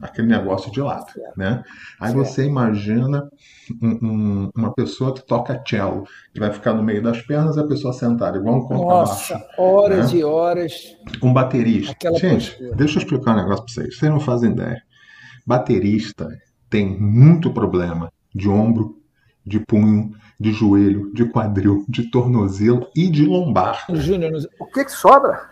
aquele 0.01 0.27
negócio 0.27 0.71
de 0.71 0.81
lado, 0.81 1.07
né? 1.35 1.63
Aí 1.99 2.13
você 2.13 2.45
imagina 2.45 3.29
um, 3.81 3.89
um, 4.01 4.49
uma 4.55 4.73
pessoa 4.73 5.13
que 5.13 5.25
toca 5.25 5.61
cello, 5.67 6.05
que 6.33 6.39
vai 6.39 6.51
ficar 6.51 6.73
no 6.73 6.81
meio 6.81 7.03
das 7.03 7.21
pernas 7.21 7.57
e 7.57 7.59
a 7.59 7.67
pessoa 7.67 7.93
sentada, 7.93 8.37
igual 8.37 8.57
um 8.57 8.61
contrabaixo. 8.61 9.33
Nossa, 9.33 9.47
horas 9.57 10.13
né? 10.13 10.19
e 10.19 10.23
horas. 10.23 10.95
Um 11.21 11.33
baterista. 11.33 11.91
Aquela 11.91 12.17
Gente, 12.17 12.51
postura. 12.51 12.75
deixa 12.75 12.97
eu 12.97 13.03
explicar 13.03 13.33
um 13.33 13.37
negócio 13.37 13.65
para 13.65 13.73
vocês. 13.73 13.97
Vocês 13.97 14.11
não 14.11 14.19
fazem 14.19 14.51
ideia. 14.51 14.81
Baterista 15.45 16.29
tem 16.69 16.97
muito 16.99 17.51
problema 17.51 18.11
de 18.33 18.47
ombro, 18.47 18.99
de 19.45 19.59
punho, 19.59 20.11
de 20.39 20.53
joelho, 20.53 21.11
de 21.13 21.25
quadril, 21.25 21.83
de 21.89 22.09
tornozelo 22.09 22.87
e 22.95 23.09
de 23.09 23.25
lombar. 23.25 23.85
Júnior, 23.89 24.31
o 24.59 24.65
que, 24.67 24.85
que 24.85 24.91
sobra? 24.91 25.49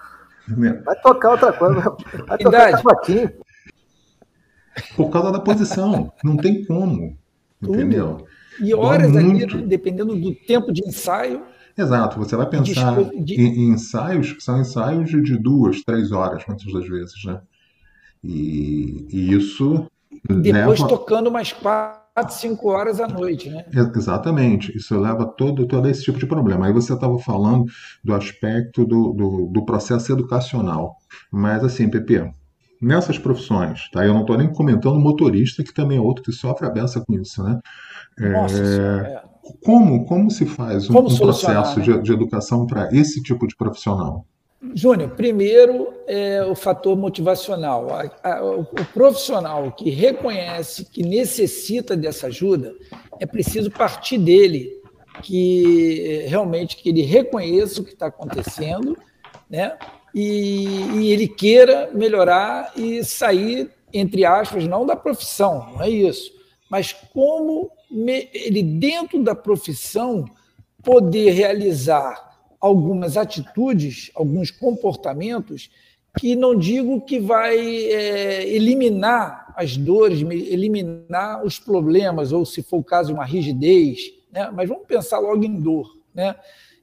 Vai 0.85 0.95
tocar 1.01 1.31
outra 1.31 1.51
coisa. 1.51 1.81
Vai 2.27 2.37
tocar 2.37 2.71
cavaquinho. 2.71 3.29
Por 4.95 5.09
causa 5.09 5.31
da 5.31 5.39
posição. 5.39 6.11
Não 6.23 6.37
tem 6.37 6.65
como. 6.65 7.17
Entendeu? 7.61 8.25
E 8.61 8.73
horas 8.73 9.15
ali, 9.15 9.45
dependendo 9.65 10.15
do 10.15 10.33
tempo 10.33 10.71
de 10.71 10.81
ensaio. 10.87 11.43
Exato, 11.77 12.17
você 12.17 12.35
vai 12.35 12.49
pensar 12.49 12.97
de... 13.23 13.35
em, 13.35 13.45
em, 13.45 13.69
ensaios 13.69 14.33
que 14.33 14.41
são 14.41 14.59
ensaios 14.59 15.09
de, 15.09 15.21
de, 15.21 15.37
duas, 15.37 15.83
três 15.83 16.11
horas, 16.11 16.43
muitas 16.47 16.71
das 16.73 16.87
vezes, 16.87 17.23
né? 17.23 17.39
E, 18.23 19.07
e 19.11 19.33
isso. 19.33 19.85
Depois 20.27 20.79
leva... 20.79 20.87
tocando 20.87 21.31
mais 21.31 21.53
quatro, 21.53 22.33
cinco 22.33 22.69
horas 22.69 22.99
à 22.99 23.07
noite, 23.07 23.51
né? 23.51 23.63
Exatamente, 23.71 24.75
isso 24.75 24.99
leva 24.99 25.23
todo, 25.23 25.67
todo 25.67 25.87
esse 25.87 26.03
tipo 26.03 26.17
de 26.17 26.25
problema. 26.25 26.65
Aí 26.65 26.73
você 26.73 26.93
estava 26.93 27.19
falando 27.19 27.65
do 28.03 28.15
aspecto 28.15 28.83
do, 28.83 29.13
do, 29.13 29.45
do 29.53 29.63
processo 29.63 30.11
educacional. 30.11 30.95
Mas 31.31 31.63
assim, 31.63 31.87
Pepe, 31.87 32.23
nessas 32.81 33.17
profissões, 33.17 33.89
tá? 33.91 34.05
Eu 34.05 34.13
não 34.13 34.21
estou 34.21 34.37
nem 34.37 34.51
comentando 34.51 34.99
motorista, 34.99 35.63
que 35.63 35.73
também 35.73 35.97
é 35.97 36.01
outro 36.01 36.23
que 36.23 36.31
sofre 36.31 36.67
a 36.67 36.69
beça 36.69 37.03
com 37.05 37.13
isso, 37.13 37.43
né? 37.43 37.59
Nossa, 38.17 38.61
é... 38.61 39.13
é. 39.13 39.21
Como, 39.63 40.05
como 40.05 40.29
se 40.29 40.45
faz 40.45 40.89
um, 40.89 40.97
um 40.97 41.17
processo 41.17 41.79
né? 41.79 41.85
de, 41.85 42.01
de 42.01 42.11
educação 42.11 42.65
para 42.65 42.89
esse 42.91 43.21
tipo 43.23 43.47
de 43.47 43.55
profissional? 43.55 44.25
Júnior, 44.73 45.11
primeiro 45.11 45.93
é 46.07 46.43
o 46.43 46.55
fator 46.55 46.97
motivacional. 46.97 47.87
O, 48.41 48.61
o 48.61 48.85
profissional 48.93 49.71
que 49.71 49.89
reconhece 49.89 50.85
que 50.85 51.03
necessita 51.03 51.95
dessa 51.95 52.27
ajuda, 52.27 52.73
é 53.19 53.25
preciso 53.25 53.69
partir 53.71 54.17
dele, 54.17 54.71
que 55.21 56.25
realmente 56.27 56.75
que 56.75 56.89
ele 56.89 57.03
reconheça 57.03 57.81
o 57.81 57.83
que 57.83 57.93
está 57.93 58.07
acontecendo, 58.07 58.97
né? 59.49 59.77
E, 60.13 60.65
e 60.65 61.11
ele 61.11 61.27
queira 61.27 61.89
melhorar 61.93 62.71
e 62.75 63.03
sair, 63.03 63.69
entre 63.93 64.25
aspas, 64.25 64.65
não 64.65 64.85
da 64.85 64.95
profissão, 64.95 65.73
não 65.73 65.81
é 65.81 65.89
isso, 65.89 66.31
mas 66.69 66.93
como 67.13 67.71
ele, 67.89 68.61
dentro 68.61 69.23
da 69.23 69.33
profissão, 69.33 70.25
poder 70.83 71.31
realizar 71.31 72.27
algumas 72.59 73.17
atitudes, 73.17 74.11
alguns 74.15 74.51
comportamentos 74.51 75.69
que 76.17 76.35
não 76.35 76.55
digo 76.55 77.01
que 77.01 77.19
vai 77.19 77.57
é, 77.59 78.47
eliminar 78.47 79.53
as 79.55 79.77
dores, 79.77 80.21
eliminar 80.21 81.43
os 81.45 81.59
problemas, 81.59 82.31
ou 82.31 82.45
se 82.45 82.61
for 82.63 82.77
o 82.77 82.83
caso, 82.83 83.13
uma 83.13 83.25
rigidez, 83.25 83.99
né? 84.31 84.49
mas 84.51 84.67
vamos 84.67 84.85
pensar 84.87 85.19
logo 85.19 85.43
em 85.43 85.59
dor. 85.59 85.97
Né? 86.13 86.35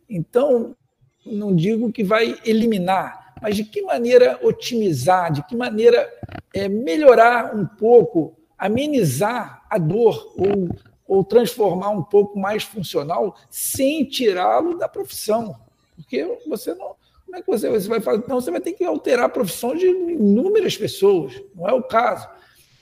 Então, 0.09 0.77
não 1.27 1.55
digo 1.55 1.93
que 1.93 2.05
vai 2.05 2.39
eliminar, 2.45 3.35
mas 3.41 3.57
de 3.57 3.65
que 3.65 3.83
maneira 3.83 4.39
otimizar, 4.43 5.33
de 5.33 5.43
que 5.47 5.57
maneira 5.57 6.11
é, 6.53 6.69
melhorar 6.69 7.55
um 7.55 7.67
pouco, 7.67 8.37
amenizar 8.59 9.65
a 9.69 9.79
dor 9.79 10.35
ou, 10.37 10.69
ou 11.07 11.25
transformar 11.25 11.91
um 11.91 12.03
pouco 12.03 12.39
mais 12.39 12.63
funcional 12.63 13.37
sem 13.51 14.05
tirá-lo 14.05 14.79
da 14.79 14.89
profissão. 14.89 15.57
Porque 15.97 16.39
você 16.47 16.75
não. 16.75 16.95
Como 17.25 17.37
é 17.37 17.43
que 17.43 17.47
você, 17.47 17.69
você 17.69 17.89
vai 17.89 18.01
fazer? 18.01 18.19
Então, 18.19 18.41
você 18.41 18.51
vai 18.51 18.61
ter 18.61 18.73
que 18.73 18.85
alterar 18.85 19.25
a 19.25 19.29
profissão 19.29 19.75
de 19.75 19.87
inúmeras 19.87 20.77
pessoas, 20.77 21.43
não 21.55 21.69
é 21.69 21.73
o 21.73 21.83
caso. 21.83 22.29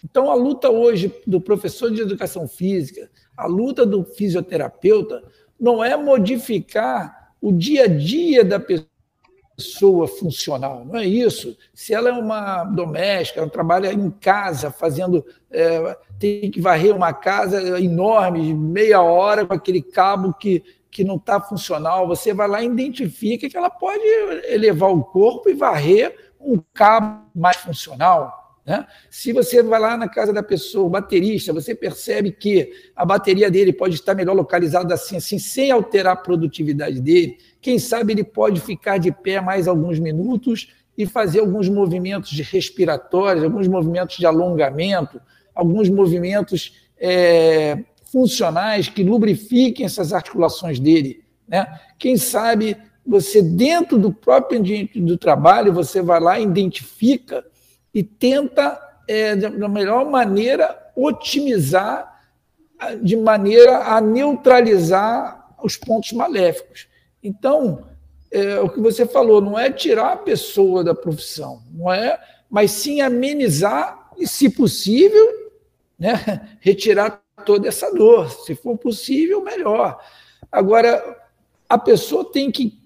Então, 0.04 0.30
a 0.30 0.34
luta 0.34 0.68
hoje 0.68 1.14
do 1.26 1.40
professor 1.40 1.90
de 1.90 2.02
educação 2.02 2.46
física, 2.46 3.08
a 3.36 3.46
luta 3.46 3.86
do 3.86 4.04
fisioterapeuta, 4.04 5.22
não 5.58 5.82
é 5.82 5.96
modificar 5.96 7.21
o 7.42 7.52
dia 7.52 7.84
a 7.84 7.88
dia 7.88 8.44
da 8.44 8.60
pessoa 8.60 10.06
funcional, 10.06 10.84
não 10.84 10.96
é 10.96 11.04
isso. 11.04 11.58
Se 11.74 11.92
ela 11.92 12.08
é 12.08 12.12
uma 12.12 12.62
doméstica, 12.62 13.40
ela 13.40 13.50
trabalha 13.50 13.92
em 13.92 14.10
casa, 14.10 14.70
fazendo. 14.70 15.26
É, 15.50 15.98
tem 16.18 16.52
que 16.52 16.60
varrer 16.60 16.94
uma 16.94 17.12
casa 17.12 17.80
enorme, 17.80 18.54
meia 18.54 19.02
hora, 19.02 19.44
com 19.44 19.52
aquele 19.52 19.82
cabo 19.82 20.32
que, 20.32 20.62
que 20.88 21.02
não 21.02 21.16
está 21.16 21.40
funcional, 21.40 22.06
você 22.06 22.32
vai 22.32 22.46
lá 22.46 22.62
e 22.62 22.66
identifica 22.66 23.48
que 23.48 23.56
ela 23.56 23.68
pode 23.68 24.04
elevar 24.44 24.90
o 24.90 25.02
corpo 25.02 25.50
e 25.50 25.54
varrer 25.54 26.14
um 26.40 26.62
cabo 26.72 27.26
mais 27.34 27.56
funcional. 27.56 28.41
Né? 28.64 28.86
Se 29.10 29.32
você 29.32 29.62
vai 29.62 29.80
lá 29.80 29.96
na 29.96 30.08
casa 30.08 30.32
da 30.32 30.42
pessoa, 30.42 30.86
o 30.86 30.90
baterista, 30.90 31.52
você 31.52 31.74
percebe 31.74 32.30
que 32.30 32.72
a 32.94 33.04
bateria 33.04 33.50
dele 33.50 33.72
pode 33.72 33.96
estar 33.96 34.14
melhor 34.14 34.34
localizada 34.34 34.94
assim, 34.94 35.16
assim, 35.16 35.38
sem 35.38 35.70
alterar 35.70 36.12
a 36.12 36.16
produtividade 36.16 37.00
dele. 37.00 37.38
Quem 37.60 37.78
sabe 37.78 38.12
ele 38.12 38.24
pode 38.24 38.60
ficar 38.60 38.98
de 38.98 39.10
pé 39.10 39.40
mais 39.40 39.66
alguns 39.66 39.98
minutos 39.98 40.72
e 40.96 41.06
fazer 41.06 41.40
alguns 41.40 41.68
movimentos 41.68 42.30
de 42.30 42.42
respiratórios, 42.42 43.42
alguns 43.42 43.66
movimentos 43.66 44.16
de 44.16 44.26
alongamento, 44.26 45.20
alguns 45.54 45.88
movimentos 45.88 46.88
é, 46.98 47.78
funcionais 48.12 48.88
que 48.88 49.02
lubrifiquem 49.02 49.86
essas 49.86 50.12
articulações 50.12 50.78
dele. 50.78 51.24
Né? 51.48 51.66
Quem 51.98 52.16
sabe 52.16 52.76
você, 53.04 53.42
dentro 53.42 53.98
do 53.98 54.12
próprio 54.12 54.60
ambiente 54.60 55.00
do 55.00 55.18
trabalho, 55.18 55.72
você 55.72 56.00
vai 56.00 56.20
lá, 56.20 56.38
identifica 56.38 57.44
e 57.94 58.02
tenta, 58.02 58.78
é, 59.08 59.34
da 59.36 59.68
melhor 59.68 60.08
maneira, 60.08 60.78
otimizar 60.96 62.12
de 63.00 63.16
maneira 63.16 63.84
a 63.84 64.00
neutralizar 64.00 65.54
os 65.62 65.76
pontos 65.76 66.12
maléficos. 66.12 66.88
Então, 67.22 67.84
é, 68.30 68.58
o 68.58 68.68
que 68.68 68.80
você 68.80 69.06
falou, 69.06 69.40
não 69.40 69.58
é 69.58 69.70
tirar 69.70 70.12
a 70.12 70.16
pessoa 70.16 70.82
da 70.82 70.94
profissão, 70.94 71.62
não 71.70 71.92
é, 71.92 72.18
mas 72.50 72.70
sim 72.72 73.00
amenizar 73.00 74.10
e, 74.18 74.26
se 74.26 74.48
possível, 74.48 75.26
né, 75.98 76.56
retirar 76.60 77.22
toda 77.44 77.68
essa 77.68 77.92
dor. 77.94 78.30
Se 78.30 78.54
for 78.54 78.76
possível, 78.76 79.42
melhor. 79.42 80.02
Agora, 80.50 81.16
a 81.68 81.78
pessoa 81.78 82.30
tem 82.30 82.50
que 82.50 82.78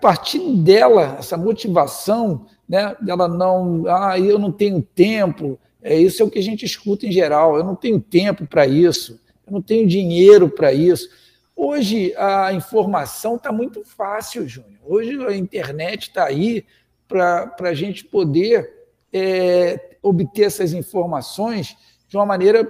partir 0.00 0.38
dela, 0.56 1.16
essa 1.18 1.36
motivação, 1.36 2.46
né, 2.68 2.96
dela 3.00 3.28
não, 3.28 3.84
ah, 3.86 4.18
eu 4.18 4.38
não 4.38 4.50
tenho 4.50 4.82
tempo, 4.82 5.58
é, 5.82 5.96
isso 5.98 6.22
é 6.22 6.26
o 6.26 6.30
que 6.30 6.38
a 6.38 6.42
gente 6.42 6.64
escuta 6.64 7.06
em 7.06 7.12
geral, 7.12 7.56
eu 7.56 7.64
não 7.64 7.74
tenho 7.74 8.00
tempo 8.00 8.46
para 8.46 8.66
isso, 8.66 9.20
eu 9.46 9.52
não 9.52 9.60
tenho 9.60 9.86
dinheiro 9.86 10.48
para 10.48 10.72
isso. 10.72 11.08
Hoje 11.54 12.14
a 12.16 12.52
informação 12.52 13.36
está 13.36 13.52
muito 13.52 13.84
fácil, 13.84 14.48
Júnior. 14.48 14.80
Hoje 14.84 15.24
a 15.24 15.36
internet 15.36 16.08
está 16.08 16.24
aí 16.24 16.64
para 17.06 17.54
a 17.60 17.74
gente 17.74 18.04
poder 18.04 18.88
é, 19.12 19.96
obter 20.02 20.44
essas 20.44 20.72
informações 20.72 21.76
de 22.08 22.16
uma 22.16 22.26
maneira, 22.26 22.66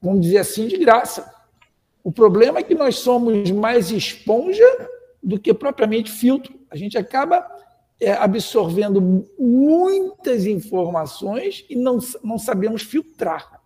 vamos 0.00 0.22
dizer 0.22 0.38
assim, 0.38 0.66
de 0.66 0.76
graça. 0.78 1.32
O 2.02 2.10
problema 2.10 2.58
é 2.58 2.62
que 2.62 2.74
nós 2.74 2.96
somos 2.96 3.50
mais 3.50 3.90
esponja 3.90 4.66
do 5.22 5.38
que 5.38 5.52
propriamente 5.52 6.10
filtro. 6.10 6.58
A 6.70 6.76
gente 6.76 6.96
acaba 6.96 7.46
absorvendo 8.06 9.26
muitas 9.38 10.46
informações 10.46 11.64
e 11.68 11.74
não, 11.74 11.98
não 12.22 12.38
sabemos 12.38 12.82
filtrar. 12.82 13.60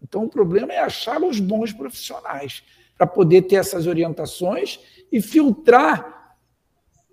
Então, 0.00 0.24
o 0.24 0.28
problema 0.28 0.72
é 0.72 0.78
achar 0.78 1.22
os 1.22 1.40
bons 1.40 1.72
profissionais 1.72 2.62
para 2.96 3.06
poder 3.06 3.42
ter 3.42 3.56
essas 3.56 3.86
orientações 3.86 4.78
e 5.10 5.20
filtrar 5.20 6.36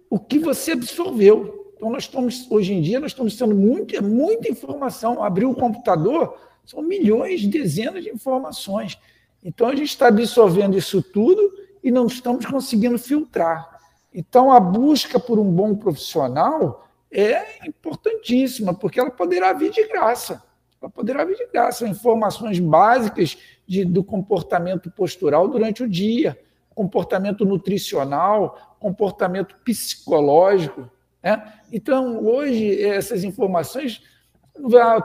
o 0.10 0.20
que 0.20 0.40
você 0.40 0.74
absorveu. 0.74 1.74
Então, 1.76 1.90
nós 1.90 2.04
estamos, 2.04 2.50
hoje 2.52 2.74
em 2.74 2.82
dia, 2.82 3.00
nós 3.00 3.12
estamos 3.12 3.36
tendo 3.36 3.56
muita, 3.56 4.02
muita 4.02 4.50
informação. 4.50 5.24
Abrir 5.24 5.46
o 5.46 5.56
computador, 5.56 6.38
são 6.66 6.82
milhões, 6.82 7.48
dezenas 7.48 8.04
de 8.04 8.10
informações. 8.10 9.00
Então, 9.44 9.68
a 9.68 9.76
gente 9.76 9.90
está 9.90 10.08
absorvendo 10.08 10.78
isso 10.78 11.02
tudo 11.02 11.54
e 11.84 11.90
não 11.90 12.08
estamos 12.08 12.46
conseguindo 12.46 13.00
filtrar. 13.00 13.79
Então, 14.14 14.52
a 14.52 14.60
busca 14.60 15.20
por 15.20 15.38
um 15.40 15.52
bom 15.52 15.76
profissional 15.76 16.88
é 17.12 17.68
importantíssima, 17.68 18.74
porque 18.74 19.00
ela 19.00 19.12
poderá 19.12 19.54
vir 19.54 19.72
de 19.72 19.88
graça. 19.88 20.44
Ela 20.82 20.90
poderá 20.90 21.26
vir 21.26 21.38
de 21.38 21.48
graça. 21.48 21.88
Informações 21.88 22.60
básicas 22.60 23.38
de, 23.68 23.86
do 23.86 24.04
comportamento 24.04 24.90
postural 24.92 25.48
durante 25.48 25.84
o 25.84 25.88
dia, 25.88 26.40
comportamento 26.74 27.46
nutricional, 27.46 28.78
comportamento 28.80 29.56
psicológico. 29.64 30.90
Né? 31.22 31.54
Então, 31.72 32.26
hoje, 32.26 32.82
essas 32.82 33.24
informações, 33.24 34.02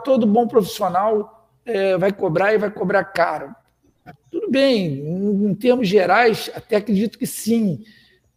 todo 0.04 0.26
bom 0.26 0.46
profissional 0.46 1.48
é, 1.64 1.96
vai 1.96 2.12
cobrar 2.12 2.54
e 2.54 2.58
vai 2.58 2.70
cobrar 2.70 3.04
caro. 3.04 3.54
Tudo 4.30 4.50
bem, 4.50 5.00
em 5.00 5.54
termos 5.54 5.88
gerais, 5.88 6.50
até 6.54 6.76
acredito 6.76 7.18
que 7.18 7.26
sim, 7.26 7.84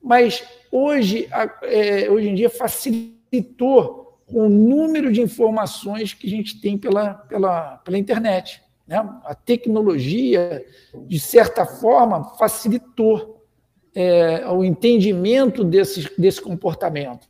mas 0.07 0.41
hoje, 0.71 1.27
é, 1.63 2.09
hoje 2.09 2.29
em 2.29 2.35
dia 2.35 2.49
facilitou 2.49 4.17
o 4.25 4.47
número 4.47 5.11
de 5.11 5.21
informações 5.21 6.13
que 6.13 6.27
a 6.27 6.29
gente 6.29 6.61
tem 6.61 6.77
pela, 6.77 7.13
pela, 7.13 7.77
pela 7.77 7.97
internet. 7.97 8.63
Né? 8.87 8.97
A 9.25 9.35
tecnologia, 9.35 10.65
de 11.05 11.19
certa 11.19 11.65
forma, 11.65 12.23
facilitou 12.37 13.45
é, 13.93 14.47
o 14.49 14.63
entendimento 14.63 15.63
desse, 15.63 16.09
desse 16.17 16.41
comportamento. 16.41 17.27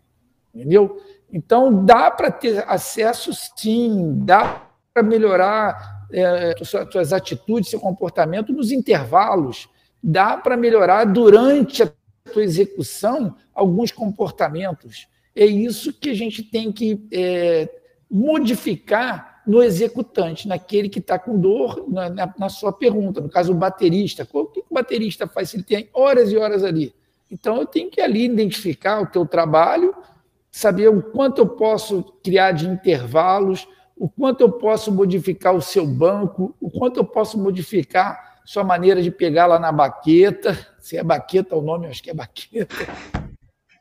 Entendeu? 0.53 1.01
Então, 1.33 1.83
dá 1.83 2.11
para 2.11 2.29
ter 2.29 2.63
acesso, 2.67 3.31
sim, 3.55 4.19
dá 4.23 4.67
para 4.93 5.01
melhorar 5.01 6.05
é, 6.11 6.53
suas 6.63 7.11
atitudes, 7.11 7.71
seu 7.71 7.79
comportamento 7.79 8.53
nos 8.53 8.71
intervalos, 8.71 9.67
dá 10.01 10.37
para 10.37 10.55
melhorar 10.55 11.05
durante 11.05 11.83
a 11.83 11.91
tua 12.27 12.43
execução 12.43 13.35
alguns 13.53 13.91
comportamentos. 13.91 15.07
É 15.35 15.45
isso 15.45 15.93
que 15.93 16.09
a 16.09 16.13
gente 16.13 16.43
tem 16.43 16.71
que 16.71 17.07
é, 17.11 17.69
modificar 18.09 19.41
no 19.47 19.63
executante, 19.63 20.47
naquele 20.47 20.89
que 20.89 20.99
está 20.99 21.17
com 21.17 21.39
dor, 21.39 21.85
na, 21.87 22.09
na, 22.09 22.33
na, 22.37 22.49
sua 22.49 22.73
pergunta. 22.73 23.21
No 23.21 23.29
caso, 23.29 23.53
o 23.53 23.55
baterista. 23.55 24.27
O 24.33 24.45
que 24.45 24.59
o 24.59 24.73
baterista 24.73 25.25
faz 25.25 25.49
se 25.49 25.57
ele 25.57 25.63
tem 25.63 25.89
horas 25.93 26.31
e 26.31 26.37
horas 26.37 26.63
ali? 26.65 26.93
Então, 27.31 27.57
eu 27.57 27.65
tenho 27.65 27.89
que 27.89 28.01
ali 28.01 28.25
identificar 28.25 29.01
o 29.01 29.07
teu 29.07 29.25
trabalho, 29.25 29.95
saber 30.51 30.89
o 30.89 31.01
quanto 31.01 31.39
eu 31.39 31.47
posso 31.47 32.03
criar 32.23 32.51
de 32.51 32.67
intervalos, 32.67 33.67
o 33.95 34.09
quanto 34.09 34.41
eu 34.41 34.51
posso 34.51 34.91
modificar 34.91 35.55
o 35.55 35.61
seu 35.61 35.85
banco, 35.85 36.55
o 36.59 36.69
quanto 36.69 36.97
eu 36.97 37.05
posso 37.05 37.37
modificar 37.37 38.41
sua 38.45 38.63
maneira 38.63 39.01
de 39.01 39.11
pegar 39.11 39.45
lá 39.45 39.59
na 39.59 39.71
baqueta. 39.71 40.57
Se 40.87 40.95
é 40.95 41.03
baqueta 41.03 41.53
o 41.53 41.61
nome, 41.61 41.87
acho 41.87 42.01
que 42.01 42.09
é 42.09 42.13
baqueta. 42.13 42.73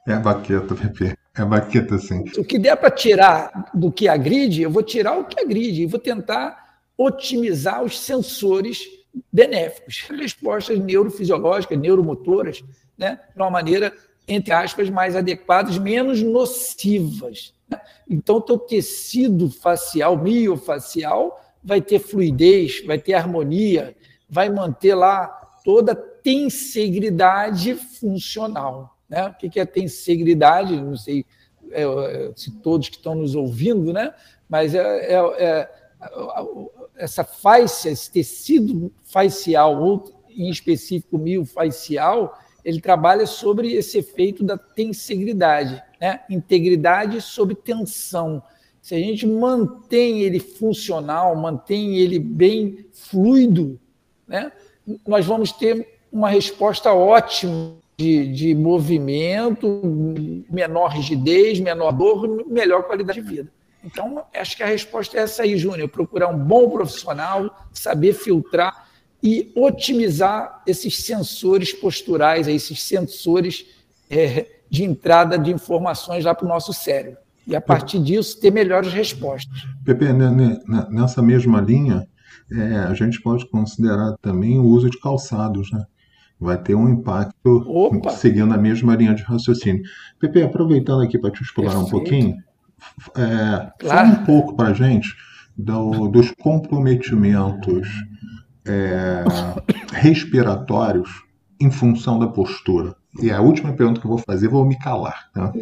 É 0.08 0.16
baqueta, 0.16 0.74
Pepe. 0.74 1.16
É 1.36 1.44
baqueta, 1.44 1.98
sim. 2.00 2.24
O 2.36 2.42
que 2.42 2.58
der 2.58 2.76
para 2.76 2.90
tirar 2.90 3.70
do 3.72 3.92
que 3.92 4.08
agride, 4.08 4.62
eu 4.62 4.70
vou 4.72 4.82
tirar 4.82 5.16
o 5.16 5.24
que 5.24 5.38
agride 5.38 5.82
e 5.82 5.86
vou 5.86 6.00
tentar 6.00 6.80
otimizar 6.98 7.84
os 7.84 8.00
sensores 8.00 8.88
benéficos, 9.32 10.04
respostas 10.18 10.80
neurofisiológicas, 10.80 11.78
neuromotoras, 11.78 12.64
né, 12.98 13.20
de 13.32 13.40
uma 13.40 13.50
maneira, 13.50 13.92
entre 14.26 14.52
aspas, 14.52 14.90
mais 14.90 15.14
adequadas, 15.14 15.78
menos 15.78 16.20
nocivas. 16.20 17.54
Então, 18.10 18.38
o 18.38 18.40
teu 18.40 18.58
tecido 18.58 19.48
facial, 19.48 20.18
miofacial, 20.18 21.40
vai 21.62 21.80
ter 21.80 22.00
fluidez, 22.00 22.84
vai 22.84 22.98
ter 22.98 23.14
harmonia, 23.14 23.94
vai 24.28 24.50
manter 24.50 24.96
lá 24.96 25.28
toda 25.64 25.94
a 26.26 26.32
tensegridade 26.32 27.74
funcional. 27.74 28.98
Né? 29.08 29.28
O 29.28 29.34
que 29.34 29.60
é 29.60 29.64
tensegridade? 29.64 30.80
Não 30.80 30.96
sei 30.96 31.24
é, 31.70 31.82
é, 31.82 32.32
se 32.34 32.50
todos 32.50 32.88
que 32.88 32.96
estão 32.96 33.14
nos 33.14 33.34
ouvindo, 33.34 33.92
né? 33.92 34.12
mas 34.48 34.74
é, 34.74 35.12
é, 35.12 35.16
é 35.38 35.70
essa 36.96 37.24
face, 37.24 37.88
esse 37.88 38.10
tecido 38.10 38.92
facial, 39.02 39.80
ou 39.82 40.22
em 40.28 40.50
específico 40.50 41.16
miofacial, 41.18 42.38
ele 42.64 42.80
trabalha 42.80 43.26
sobre 43.26 43.72
esse 43.72 43.98
efeito 43.98 44.44
da 44.44 44.58
tensegridade 44.58 45.82
né? 46.00 46.20
integridade 46.28 47.20
sob 47.20 47.54
tensão. 47.54 48.42
Se 48.80 48.94
a 48.94 48.98
gente 48.98 49.26
mantém 49.26 50.20
ele 50.20 50.38
funcional, 50.38 51.34
mantém 51.34 51.96
ele 51.96 52.18
bem 52.18 52.86
fluido, 52.92 53.80
né? 54.26 54.52
nós 55.06 55.26
vamos 55.26 55.50
ter 55.52 55.95
uma 56.10 56.28
resposta 56.28 56.92
ótima 56.92 57.74
de, 57.96 58.32
de 58.32 58.54
movimento, 58.54 59.80
menor 60.50 60.88
rigidez, 60.88 61.58
menor 61.60 61.92
dor, 61.92 62.46
melhor 62.46 62.82
qualidade 62.84 63.20
de 63.20 63.28
vida. 63.28 63.52
Então, 63.84 64.24
acho 64.34 64.56
que 64.56 64.62
a 64.62 64.66
resposta 64.66 65.16
é 65.16 65.20
essa 65.20 65.42
aí, 65.42 65.56
Júnior: 65.56 65.88
procurar 65.88 66.28
um 66.28 66.38
bom 66.38 66.68
profissional, 66.68 67.68
saber 67.72 68.12
filtrar 68.12 68.86
e 69.22 69.52
otimizar 69.54 70.62
esses 70.66 70.98
sensores 71.04 71.72
posturais, 71.72 72.48
esses 72.48 72.82
sensores 72.82 73.66
é, 74.10 74.46
de 74.68 74.84
entrada 74.84 75.38
de 75.38 75.52
informações 75.52 76.24
lá 76.24 76.34
para 76.34 76.44
o 76.44 76.48
nosso 76.48 76.72
cérebro. 76.72 77.18
E 77.46 77.54
a 77.54 77.60
partir 77.60 78.00
disso 78.00 78.40
ter 78.40 78.50
melhores 78.50 78.92
respostas. 78.92 79.56
Pepe, 79.84 80.12
né, 80.12 80.30
né, 80.30 80.60
né, 80.66 80.86
nessa 80.90 81.22
mesma 81.22 81.60
linha, 81.60 82.06
é, 82.50 82.78
a 82.78 82.94
gente 82.94 83.22
pode 83.22 83.48
considerar 83.48 84.16
também 84.20 84.58
o 84.58 84.64
uso 84.64 84.90
de 84.90 84.98
calçados, 84.98 85.70
né? 85.70 85.84
Vai 86.38 86.60
ter 86.60 86.74
um 86.74 86.88
impacto 86.88 87.64
Opa. 87.66 88.10
seguindo 88.10 88.52
a 88.52 88.58
mesma 88.58 88.94
linha 88.94 89.14
de 89.14 89.22
raciocínio. 89.22 89.82
Pepe, 90.20 90.42
aproveitando 90.42 91.02
aqui 91.02 91.18
para 91.18 91.30
te 91.30 91.42
explorar 91.42 91.72
Perfeito. 91.72 91.88
um 91.88 91.90
pouquinho, 91.90 92.36
é, 93.16 93.72
claro. 93.78 94.08
fala 94.08 94.08
um 94.08 94.24
pouco 94.24 94.54
para 94.54 94.68
a 94.68 94.72
gente 94.74 95.08
do, 95.56 96.08
dos 96.08 96.30
comprometimentos 96.32 97.88
é, 98.66 99.24
respiratórios 99.92 101.08
em 101.60 101.70
função 101.70 102.18
da 102.18 102.26
postura. 102.26 102.94
E 103.20 103.30
a 103.30 103.40
última 103.40 103.72
pergunta 103.72 104.00
que 104.00 104.06
eu 104.06 104.10
vou 104.10 104.18
fazer, 104.18 104.48
vou 104.48 104.64
me 104.64 104.78
calar. 104.78 105.30
Tá? 105.32 105.52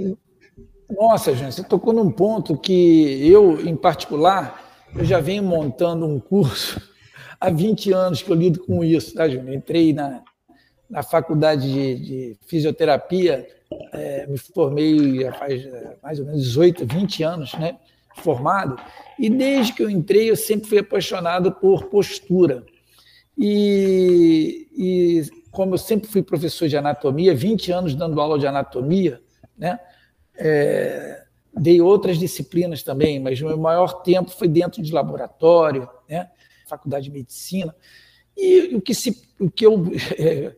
Nossa, 0.91 1.35
gente, 1.35 1.55
você 1.55 1.63
tocou 1.63 1.93
num 1.93 2.11
ponto 2.11 2.59
que 2.59 3.27
eu, 3.27 3.65
em 3.65 3.77
particular, 3.77 4.61
eu 4.95 5.05
já 5.05 5.21
venho 5.21 5.43
montando 5.43 6.07
um 6.07 6.19
curso 6.19 6.81
há 7.41 7.51
20 7.51 7.93
anos 7.93 8.23
que 8.23 8.31
eu 8.31 8.37
lido 8.37 8.61
com 8.65 8.83
isso, 8.83 9.15
tá, 9.15 9.29
Júnior? 9.29 9.55
Entrei 9.55 9.93
na, 9.93 10.23
na 10.95 11.03
faculdade 11.03 11.73
de, 11.73 11.95
de 11.97 12.39
fisioterapia, 12.47 13.45
é, 13.93 14.29
me 14.29 14.39
formei 14.39 15.23
já 15.23 15.33
faz 15.33 15.67
é, 15.67 15.97
mais 16.01 16.21
ou 16.21 16.27
menos 16.27 16.41
18, 16.45 16.87
20 16.87 17.23
anos, 17.25 17.55
né? 17.55 17.77
Formado, 18.19 18.81
e 19.19 19.29
desde 19.29 19.73
que 19.73 19.83
eu 19.83 19.91
entrei, 19.91 20.31
eu 20.31 20.37
sempre 20.37 20.69
fui 20.69 20.79
apaixonado 20.79 21.51
por 21.51 21.87
postura. 21.87 22.65
E, 23.37 24.69
e 24.73 25.23
como 25.51 25.75
eu 25.75 25.79
sempre 25.79 26.09
fui 26.09 26.23
professor 26.23 26.69
de 26.69 26.77
anatomia, 26.77 27.35
20 27.35 27.73
anos 27.73 27.97
dando 27.97 28.21
aula 28.21 28.39
de 28.39 28.47
anatomia, 28.47 29.21
né? 29.59 29.81
É, 30.37 31.25
dei 31.53 31.81
outras 31.81 32.19
disciplinas 32.19 32.85
também, 32.85 33.19
mas 33.19 33.43
o 33.43 33.47
meu 33.47 33.59
maior 33.59 34.03
tempo 34.03 34.31
foi 34.31 34.47
dentro 34.47 34.81
de 34.81 34.93
laboratório, 34.93 35.89
né? 36.09 36.31
faculdade 36.69 37.07
de 37.07 37.11
medicina. 37.11 37.75
E 38.37 38.77
o 38.77 38.81
que, 38.81 38.95
se, 38.95 39.23
o 39.41 39.51
que 39.51 39.67
eu 39.67 39.87
é, 40.17 40.55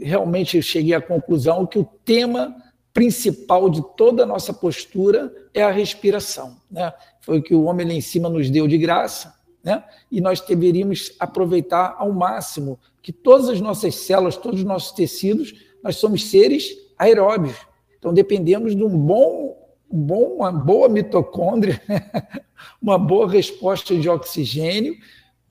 realmente 0.00 0.62
cheguei 0.62 0.94
à 0.94 1.00
conclusão 1.00 1.66
que 1.66 1.78
o 1.78 1.88
tema 2.04 2.54
principal 2.92 3.70
de 3.70 3.82
toda 3.96 4.22
a 4.22 4.26
nossa 4.26 4.52
postura 4.52 5.32
é 5.54 5.62
a 5.62 5.70
respiração. 5.70 6.56
Né? 6.70 6.92
Foi 7.20 7.38
o 7.38 7.42
que 7.42 7.54
o 7.54 7.64
homem 7.64 7.86
lá 7.86 7.92
em 7.92 8.00
cima 8.00 8.28
nos 8.28 8.50
deu 8.50 8.68
de 8.68 8.76
graça, 8.76 9.34
né? 9.64 9.82
e 10.10 10.20
nós 10.20 10.40
deveríamos 10.40 11.14
aproveitar 11.18 11.96
ao 11.98 12.12
máximo 12.12 12.78
que 13.00 13.12
todas 13.12 13.48
as 13.48 13.60
nossas 13.60 13.94
células, 13.94 14.36
todos 14.36 14.60
os 14.60 14.66
nossos 14.66 14.92
tecidos, 14.92 15.54
nós 15.82 15.96
somos 15.96 16.30
seres 16.30 16.76
aeróbios. 16.98 17.56
Então 17.98 18.12
dependemos 18.12 18.76
de 18.76 18.84
um 18.84 18.88
bom, 18.88 19.56
bom 19.90 20.36
uma 20.36 20.52
boa 20.52 20.88
mitocôndria, 20.88 21.80
uma 22.80 22.98
boa 22.98 23.30
resposta 23.30 23.96
de 23.96 24.08
oxigênio 24.08 24.96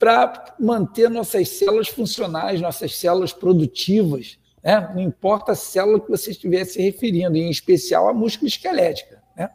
para 0.02 0.56
manter 0.58 1.08
nossas 1.08 1.48
células 1.48 1.86
funcionais, 1.86 2.60
nossas 2.60 2.98
células 2.98 3.32
produtivas. 3.32 4.36
Né? 4.60 4.90
Não 4.96 5.00
importa 5.00 5.52
a 5.52 5.54
célula 5.54 6.00
que 6.00 6.10
você 6.10 6.32
estiver 6.32 6.64
se 6.64 6.82
referindo, 6.82 7.36
em 7.36 7.48
especial 7.48 8.08
a 8.08 8.12
músculo 8.12 8.48
esquelética. 8.48 9.22
Né? 9.36 9.48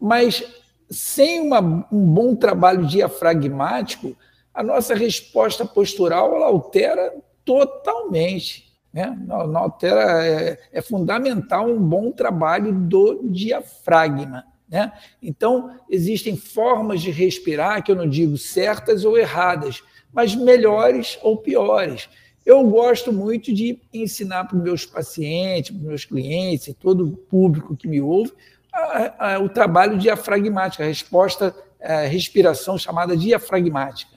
Mas 0.00 0.44
sem 0.88 1.40
uma, 1.40 1.58
um 1.90 2.14
bom 2.14 2.36
trabalho 2.36 2.86
diafragmático, 2.86 4.16
a 4.54 4.62
nossa 4.62 4.94
resposta 4.94 5.64
postural 5.64 6.32
ela 6.36 6.46
altera 6.46 7.12
totalmente. 7.44 8.72
Né? 8.92 9.12
Altera, 9.56 10.24
é, 10.24 10.60
é, 10.70 10.80
fundamental 10.80 11.66
um 11.68 11.82
bom 11.82 12.12
trabalho 12.12 12.72
do 12.72 13.28
diafragma. 13.32 14.44
Né? 14.72 14.90
Então, 15.20 15.78
existem 15.90 16.34
formas 16.34 17.02
de 17.02 17.10
respirar, 17.10 17.84
que 17.84 17.92
eu 17.92 17.96
não 17.96 18.08
digo 18.08 18.38
certas 18.38 19.04
ou 19.04 19.18
erradas, 19.18 19.82
mas 20.10 20.34
melhores 20.34 21.18
ou 21.20 21.36
piores. 21.36 22.08
Eu 22.44 22.64
gosto 22.64 23.12
muito 23.12 23.52
de 23.52 23.78
ensinar 23.92 24.44
para 24.44 24.56
os 24.56 24.62
meus 24.62 24.86
pacientes, 24.86 25.70
para 25.70 25.78
os 25.78 25.86
meus 25.86 26.04
clientes 26.06 26.68
e 26.68 26.74
todo 26.74 27.06
o 27.06 27.12
público 27.14 27.76
que 27.76 27.86
me 27.86 28.00
ouve 28.00 28.32
a, 28.72 29.34
a, 29.34 29.38
o 29.40 29.48
trabalho 29.50 29.98
diafragmático, 29.98 30.82
a 30.82 30.86
resposta, 30.86 31.54
a 31.78 32.06
respiração 32.06 32.78
chamada 32.78 33.14
diafragmática. 33.14 34.16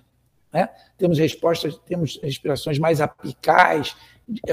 Né? 0.53 0.69
Temos 0.97 1.19
respostas, 1.19 1.77
temos 1.85 2.17
respirações 2.23 2.79
mais 2.79 3.01
apicais, 3.01 3.93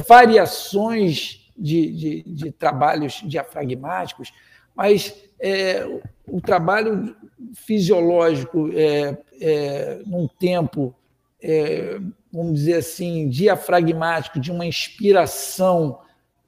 variações 0.08 1.48
de, 1.56 1.92
de, 1.92 2.22
de 2.26 2.50
trabalhos 2.50 3.22
diafragmáticos, 3.24 4.32
mas 4.74 5.14
é, 5.42 5.84
o, 6.26 6.40
trabalho 6.40 7.16
fisiológico 7.54 8.70
é, 8.72 9.18
é, 9.40 10.02
num 10.06 10.28
tempo, 10.28 10.94
é, 11.42 11.98
vamos 12.32 12.54
dizer 12.54 12.76
assim, 12.76 13.28
diafragmático, 13.28 14.38
de 14.40 14.52
uma 14.52 14.64
inspiração 14.64 15.98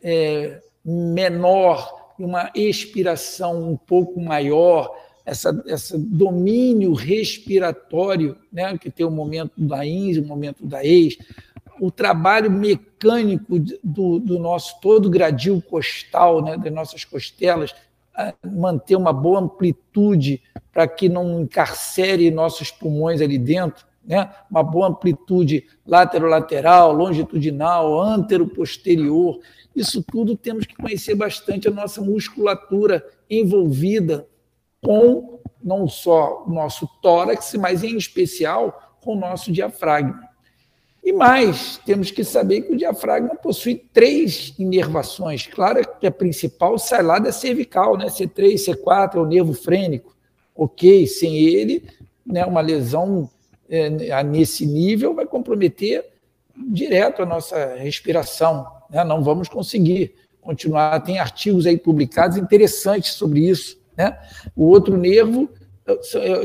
é, 0.03 0.61
menor 0.85 2.05
uma 2.19 2.51
expiração 2.55 3.71
um 3.71 3.77
pouco 3.77 4.21
maior, 4.21 4.95
essa, 5.25 5.63
esse 5.67 5.97
domínio 5.99 6.93
respiratório, 6.93 8.37
né, 8.53 8.77
que 8.79 8.91
tem 8.91 9.05
o 9.07 9.11
momento 9.11 9.53
da 9.57 9.85
ins, 9.85 10.19
o 10.19 10.25
momento 10.25 10.67
da 10.67 10.85
ex, 10.85 11.17
o 11.81 11.91
trabalho 11.91 12.51
mecânico 12.51 13.59
do, 13.83 14.19
do 14.19 14.39
nosso 14.39 14.81
todo 14.81 15.11
gradil 15.11 15.61
costal, 15.63 16.43
né, 16.43 16.57
das 16.57 16.73
nossas 16.73 17.05
costelas, 17.05 17.75
manter 18.45 18.97
uma 18.97 19.13
boa 19.13 19.41
amplitude 19.41 20.43
para 20.73 20.87
que 20.87 21.09
não 21.09 21.41
encarcere 21.41 22.31
nossos 22.31 22.71
pulmões 22.71 23.21
ali 23.21 23.39
dentro, 23.39 23.87
né? 24.05 24.31
uma 24.51 24.63
boa 24.63 24.89
amplitude 24.89 25.65
laterolateral, 25.87 26.93
longitudinal, 26.93 28.01
antero-posterior. 28.01 29.39
Isso 29.75 30.03
tudo 30.03 30.37
temos 30.37 30.67
que 30.67 30.77
conhecer 30.77 31.15
bastante 31.15 31.69
a 31.69 31.71
nossa 31.71 32.01
musculatura 32.01 33.05
envolvida 33.29 34.27
com 34.83 35.41
não 35.63 35.89
só 35.89 36.45
o 36.47 36.51
nosso 36.51 36.87
tórax, 37.01 37.55
mas 37.55 37.83
em 37.83 37.97
especial 37.97 38.97
com 39.01 39.15
o 39.15 39.19
nosso 39.19 39.51
diafragma. 39.51 40.34
E 41.05 41.13
mais, 41.13 41.79
temos 41.85 42.11
que 42.11 42.25
saber 42.25 42.63
que 42.63 42.73
o 42.73 42.77
diafragma 42.77 43.35
possui 43.35 43.75
três 43.93 44.55
inervações. 44.59 45.47
Claro 45.47 45.87
que 46.01 46.07
a 46.07 46.11
principal 46.11 46.79
sai 46.79 47.03
lá 47.03 47.19
da 47.19 47.31
cervical, 47.31 47.99
né? 47.99 48.07
C3, 48.07 48.55
C4 48.55 49.17
é 49.17 49.19
o 49.19 49.27
nervo 49.27 49.53
frênico. 49.53 50.17
Ok, 50.57 51.07
sem 51.07 51.37
ele, 51.37 51.85
né, 52.25 52.45
uma 52.47 52.61
lesão 52.61 53.29
é, 53.69 54.23
nesse 54.23 54.65
nível 54.65 55.15
vai 55.15 55.27
comprometer 55.27 56.05
direto 56.57 57.23
a 57.23 57.27
nossa 57.27 57.75
respiração. 57.75 58.67
Né? 58.89 59.03
Não 59.05 59.23
vamos 59.23 59.49
conseguir 59.49 60.15
continuar. 60.41 61.01
Tem 61.01 61.19
artigos 61.19 61.67
aí 61.67 61.77
publicados 61.77 62.39
interessantes 62.39 63.13
sobre 63.13 63.41
isso. 63.41 63.79
Né? 63.97 64.17
O 64.57 64.65
outro 64.65 64.97
nervo, 64.97 65.51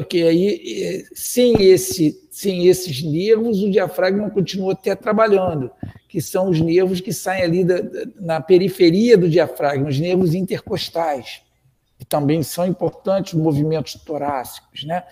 que 0.10 0.24
aí, 0.24 1.06
sem, 1.14 1.62
esse, 1.64 2.28
sem 2.30 2.68
esses 2.68 3.02
nervos, 3.04 3.62
o 3.62 3.72
diafragma 3.72 4.30
continua 4.30 4.74
até 4.74 4.96
trabalhando, 4.96 5.72
que 6.08 6.22
são 6.22 6.50
os 6.50 6.60
nervos 6.60 7.00
que 7.00 7.14
saem 7.14 7.44
ali 7.44 7.64
da, 7.64 7.76
na 8.20 8.42
periferia 8.42 9.18
do 9.18 9.30
diafragma, 9.30 9.88
os 9.88 10.00
nervos 10.00 10.34
intercostais, 10.34 11.42
que 11.98 12.06
também 12.06 12.44
são 12.44 12.66
importantes 12.66 13.34
movimentos 13.34 13.94
torácicos. 13.94 14.84
Né? 14.84 15.04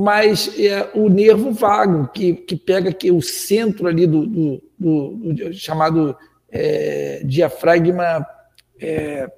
mas 0.00 0.56
é 0.56 0.92
o 0.94 1.08
nervo 1.08 1.50
vago, 1.50 2.06
que, 2.12 2.32
que 2.32 2.54
pega 2.54 2.90
aqui 2.90 3.10
o 3.10 3.20
centro 3.20 3.88
ali 3.88 4.06
do, 4.06 4.24
do, 4.26 4.62
do, 4.78 5.10
do 5.34 5.52
chamado 5.52 6.16
é, 6.52 7.20
diafragma. 7.24 8.24
É, 8.80 9.28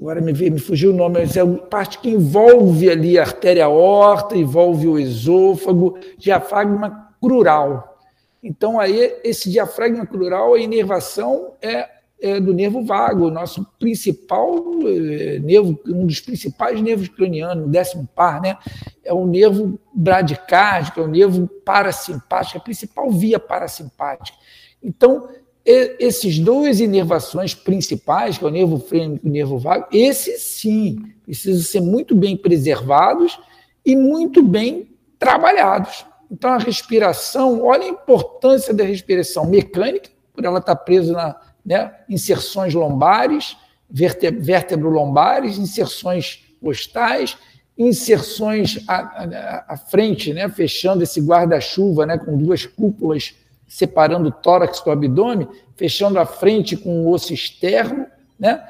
agora 0.00 0.20
me, 0.20 0.32
me 0.32 0.58
fugiu 0.58 0.92
o 0.92 0.96
nome, 0.96 1.20
mas 1.20 1.36
é 1.36 1.40
a 1.40 1.46
parte 1.46 1.98
que 1.98 2.08
envolve 2.08 2.88
ali 2.88 3.18
a 3.18 3.22
artéria 3.22 3.66
aorta, 3.66 4.36
envolve 4.36 4.88
o 4.88 4.98
esôfago, 4.98 5.98
diafragma 6.16 7.14
crural. 7.20 7.98
Então, 8.42 8.80
aí, 8.80 9.18
esse 9.22 9.50
diafragma 9.50 10.06
crural, 10.06 10.54
a 10.54 10.58
inervação 10.58 11.52
é 11.60 12.00
é, 12.20 12.38
do 12.38 12.52
nervo 12.52 12.84
vago, 12.84 13.30
nosso 13.30 13.64
principal 13.78 14.54
é, 14.86 15.38
nervo, 15.38 15.80
um 15.86 16.06
dos 16.06 16.20
principais 16.20 16.80
nervos 16.80 17.08
cranianos, 17.08 17.64
o 17.64 17.68
décimo 17.68 18.08
par, 18.14 18.40
né? 18.40 18.58
É 19.02 19.12
o 19.12 19.26
nervo 19.26 19.80
bradicárdico, 19.94 21.00
é 21.00 21.02
o 21.02 21.08
nervo 21.08 21.48
parasimpático, 21.64 22.58
é 22.58 22.60
a 22.60 22.64
principal 22.64 23.10
via 23.10 23.38
parasimpática. 23.38 24.36
Então, 24.82 25.28
esses 25.64 26.38
duas 26.38 26.80
inervações 26.80 27.54
principais, 27.54 28.38
que 28.38 28.44
é 28.44 28.48
o 28.48 28.50
nervo 28.50 28.78
frênico 28.78 29.26
e 29.26 29.30
o 29.30 29.32
nervo 29.32 29.58
vago, 29.58 29.86
esses 29.92 30.42
sim 30.42 31.12
precisam 31.24 31.62
ser 31.62 31.80
muito 31.80 32.14
bem 32.14 32.36
preservados 32.36 33.38
e 33.84 33.94
muito 33.94 34.42
bem 34.42 34.88
trabalhados. 35.18 36.04
Então, 36.30 36.52
a 36.52 36.58
respiração, 36.58 37.62
olha 37.62 37.84
a 37.84 37.88
importância 37.88 38.72
da 38.72 38.84
respiração 38.84 39.46
mecânica, 39.46 40.10
por 40.32 40.44
ela 40.44 40.58
estar 40.58 40.76
presa 40.76 41.12
na, 41.12 41.36
né? 41.64 41.92
inserções 42.08 42.72
lombares, 42.72 43.56
vértebro-lombares, 43.90 45.58
inserções 45.58 46.44
costais, 46.62 47.36
inserções 47.76 48.84
à, 48.86 48.96
à, 48.96 49.64
à, 49.68 49.76
frente, 49.76 50.32
né? 50.32 50.48
fechando 50.48 51.02
esse 51.02 51.20
guarda-chuva 51.20 52.06
né? 52.06 52.16
com 52.18 52.36
duas 52.36 52.64
cúpulas 52.64 53.34
separando 53.70 54.28
o 54.28 54.32
tórax 54.32 54.80
do 54.80 54.90
abdômen, 54.90 55.48
fechando 55.76 56.18
a 56.18 56.26
frente 56.26 56.76
com 56.76 57.04
o 57.04 57.10
osso 57.12 57.32
externo. 57.32 58.04
Né? 58.36 58.60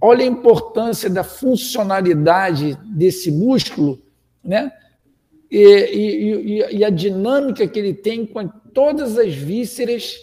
Olha 0.00 0.24
a 0.24 0.28
importância 0.28 1.08
da 1.08 1.22
funcionalidade 1.22 2.76
desse 2.84 3.30
músculo 3.30 4.02
né? 4.42 4.72
e, 5.48 6.66
e, 6.72 6.78
e 6.78 6.84
a 6.84 6.90
dinâmica 6.90 7.66
que 7.68 7.78
ele 7.78 7.94
tem 7.94 8.26
com 8.26 8.48
todas 8.48 9.16
as 9.16 9.32
vísceras 9.32 10.16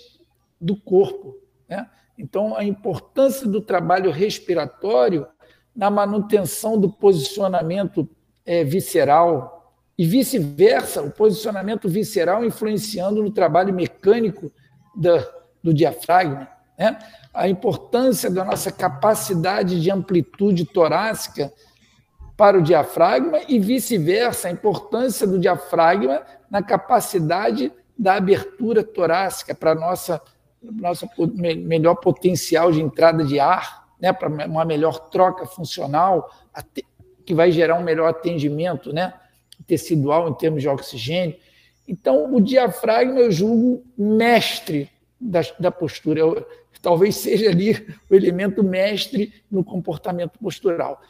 do 0.59 0.75
corpo. 0.75 1.37
Né? 1.69 1.89
Então, 2.17 2.53
a 2.53 2.65
importância 2.65 3.47
do 3.47 3.61
trabalho 3.61 4.11
respiratório 4.11 5.25
na 5.73 5.89
manutenção 5.89 6.77
do 6.77 6.89
posicionamento 6.89 8.09
é, 8.45 8.65
visceral, 8.65 9.56
e 9.97 10.05
vice-versa, 10.05 11.01
o 11.01 11.09
posicionamento 11.09 11.89
visceral 11.89 12.45
influenciando 12.45 13.23
no 13.23 13.31
trabalho 13.31 13.73
mecânico 13.73 14.51
do, 14.95 15.25
do 15.63 15.73
diafragma. 15.73 16.47
Né? 16.77 16.99
A 17.33 17.49
importância 17.49 18.29
da 18.29 18.45
nossa 18.45 18.71
capacidade 18.71 19.81
de 19.81 19.89
amplitude 19.89 20.65
torácica 20.65 21.51
para 22.35 22.59
o 22.59 22.61
diafragma 22.61 23.39
e 23.47 23.57
vice-versa, 23.57 24.47
a 24.47 24.51
importância 24.51 25.25
do 25.25 25.39
diafragma 25.39 26.21
na 26.49 26.61
capacidade 26.61 27.71
da 27.97 28.13
abertura 28.13 28.83
torácica 28.83 29.55
para 29.55 29.73
nossa, 29.73 30.21
nossa 30.61 31.09
melhor 31.35 31.95
potencial 31.95 32.71
de 32.71 32.79
entrada 32.79 33.23
de 33.23 33.39
ar, 33.39 33.87
né? 33.99 34.13
para 34.13 34.29
uma 34.29 34.63
melhor 34.63 35.09
troca 35.09 35.47
funcional, 35.47 36.29
que 37.25 37.33
vai 37.33 37.51
gerar 37.51 37.79
um 37.79 37.83
melhor 37.83 38.07
atendimento 38.07 38.93
né? 38.93 39.11
Tecidual 39.67 40.29
em 40.29 40.33
termos 40.33 40.61
de 40.61 40.69
oxigênio. 40.69 41.35
Então, 41.87 42.33
o 42.33 42.41
diafragma 42.41 43.19
eu 43.19 43.31
julgo 43.31 43.83
mestre 43.97 44.89
da, 45.19 45.41
da 45.59 45.69
postura. 45.69 46.19
Eu, 46.19 46.47
talvez 46.81 47.15
seja 47.17 47.49
ali 47.49 47.73
o 48.09 48.15
elemento 48.15 48.63
mestre 48.63 49.33
no 49.51 49.63
comportamento 49.63 50.39
postural. 50.39 51.01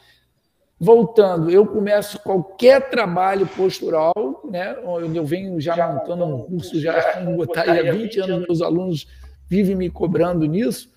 Voltando, 0.80 1.50
eu 1.50 1.66
começo 1.66 2.20
qualquer 2.20 2.88
trabalho 2.88 3.46
postural, 3.46 4.42
né? 4.48 4.76
eu 5.12 5.24
venho 5.24 5.60
já 5.60 5.92
montando 5.92 6.24
um 6.24 6.42
curso, 6.42 6.80
já 6.80 7.20
vou 7.24 7.34
botar 7.34 7.62
há 7.62 7.92
20 7.92 8.20
anos, 8.20 8.46
meus 8.46 8.62
alunos 8.62 9.08
vivem 9.48 9.74
me 9.74 9.90
cobrando 9.90 10.46
nisso, 10.46 10.88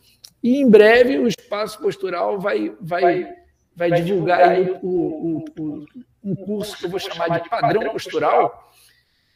e 0.44 0.62
em 0.62 0.70
breve 0.70 1.18
o 1.18 1.28
espaço 1.28 1.80
postural 1.82 2.40
vai, 2.40 2.76
vai, 2.80 3.02
vai 3.02 3.41
divulgar 4.04 4.50
aí 4.50 4.78
o, 4.82 4.88
o, 4.88 5.46
o, 5.60 5.86
um 6.24 6.36
curso 6.36 6.78
que 6.78 6.86
eu 6.86 6.90
vou 6.90 7.00
chamar 7.00 7.40
de 7.40 7.50
padrão 7.50 7.92
postural, 7.92 8.72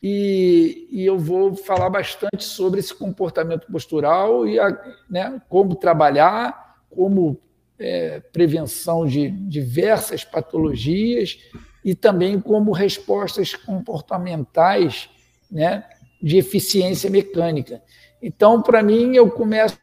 e, 0.08 0.88
e, 0.92 1.04
eu 1.04 1.18
vou 1.18 1.56
falar 1.56 1.90
bastante 1.90 2.44
sobre 2.44 2.80
esse 2.80 2.94
comportamento 2.94 3.66
postural 3.72 4.48
e 4.48 4.60
a, 4.60 4.70
né, 5.10 5.42
como 5.50 5.74
trabalhar, 5.74 6.78
como 6.92 7.42
é, 7.80 8.20
prevenção 8.32 9.06
de 9.06 9.32
diversas 9.32 10.24
patologias 10.24 11.40
e 11.84 11.96
também 11.96 12.40
como 12.40 12.72
respostas 12.72 13.56
comportamentais 13.56 15.10
né, 15.50 15.84
de 16.22 16.38
eficiência 16.38 17.10
mecânica. 17.10 17.82
Então, 18.22 18.62
para 18.62 18.82
mim, 18.82 19.16
eu 19.16 19.30
começo 19.30 19.78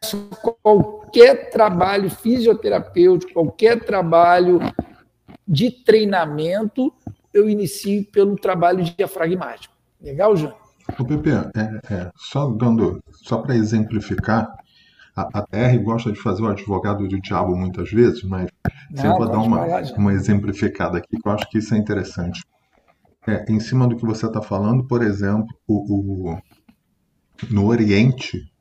qualquer 0.61 1.49
trabalho 1.49 2.09
fisioterapêutico, 2.09 3.33
qualquer 3.33 3.83
trabalho 3.85 4.59
de 5.47 5.71
treinamento, 5.71 6.93
eu 7.33 7.49
inicio 7.49 8.05
pelo 8.11 8.35
trabalho 8.35 8.83
diafragmático. 8.83 9.73
Legal, 10.01 10.35
Júnior? 10.35 10.57
O 10.99 11.05
Pepe, 11.05 11.29
é, 11.29 11.93
é, 11.93 12.11
só 12.15 12.49
dando, 12.49 13.01
só 13.11 13.37
para 13.37 13.55
exemplificar, 13.55 14.53
a, 15.15 15.39
a 15.39 15.41
TR 15.43 15.81
gosta 15.81 16.11
de 16.11 16.19
fazer 16.19 16.43
o 16.43 16.47
advogado 16.47 17.07
do 17.07 17.21
diabo 17.21 17.55
muitas 17.55 17.89
vezes, 17.91 18.23
mas 18.23 18.49
Não, 18.91 19.05
eu 19.05 19.17
vou 19.17 19.29
dar 19.29 19.39
uma, 19.39 19.65
uma 19.95 20.13
exemplificada 20.13 20.97
aqui, 20.97 21.17
que 21.17 21.27
eu 21.27 21.31
acho 21.31 21.49
que 21.49 21.59
isso 21.59 21.73
é 21.73 21.77
interessante. 21.77 22.43
É, 23.25 23.45
em 23.49 23.59
cima 23.59 23.87
do 23.87 23.95
que 23.95 24.05
você 24.05 24.25
está 24.25 24.41
falando, 24.41 24.83
por 24.83 25.01
exemplo, 25.01 25.47
o, 25.65 26.31
o, 26.31 26.37
no 27.49 27.67
Oriente 27.67 28.51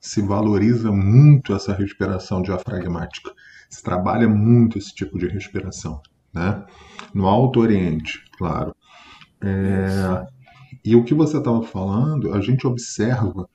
se 0.00 0.22
valoriza 0.22 0.90
muito 0.90 1.54
essa 1.54 1.72
respiração 1.72 2.42
diafragmática. 2.42 3.32
Se 3.68 3.82
trabalha 3.82 4.28
muito 4.28 4.78
esse 4.78 4.94
tipo 4.94 5.18
de 5.18 5.26
respiração. 5.26 6.00
Né? 6.32 6.64
No 7.12 7.26
Alto 7.26 7.60
Oriente, 7.60 8.22
claro. 8.38 8.74
É, 9.42 10.26
e 10.84 10.96
o 10.96 11.04
que 11.04 11.14
você 11.14 11.38
estava 11.38 11.62
falando, 11.62 12.32
a 12.32 12.40
gente 12.40 12.66
observa 12.66 13.48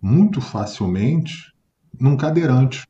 muito 0.00 0.40
facilmente 0.40 1.52
num 1.98 2.16
cadeirante. 2.16 2.86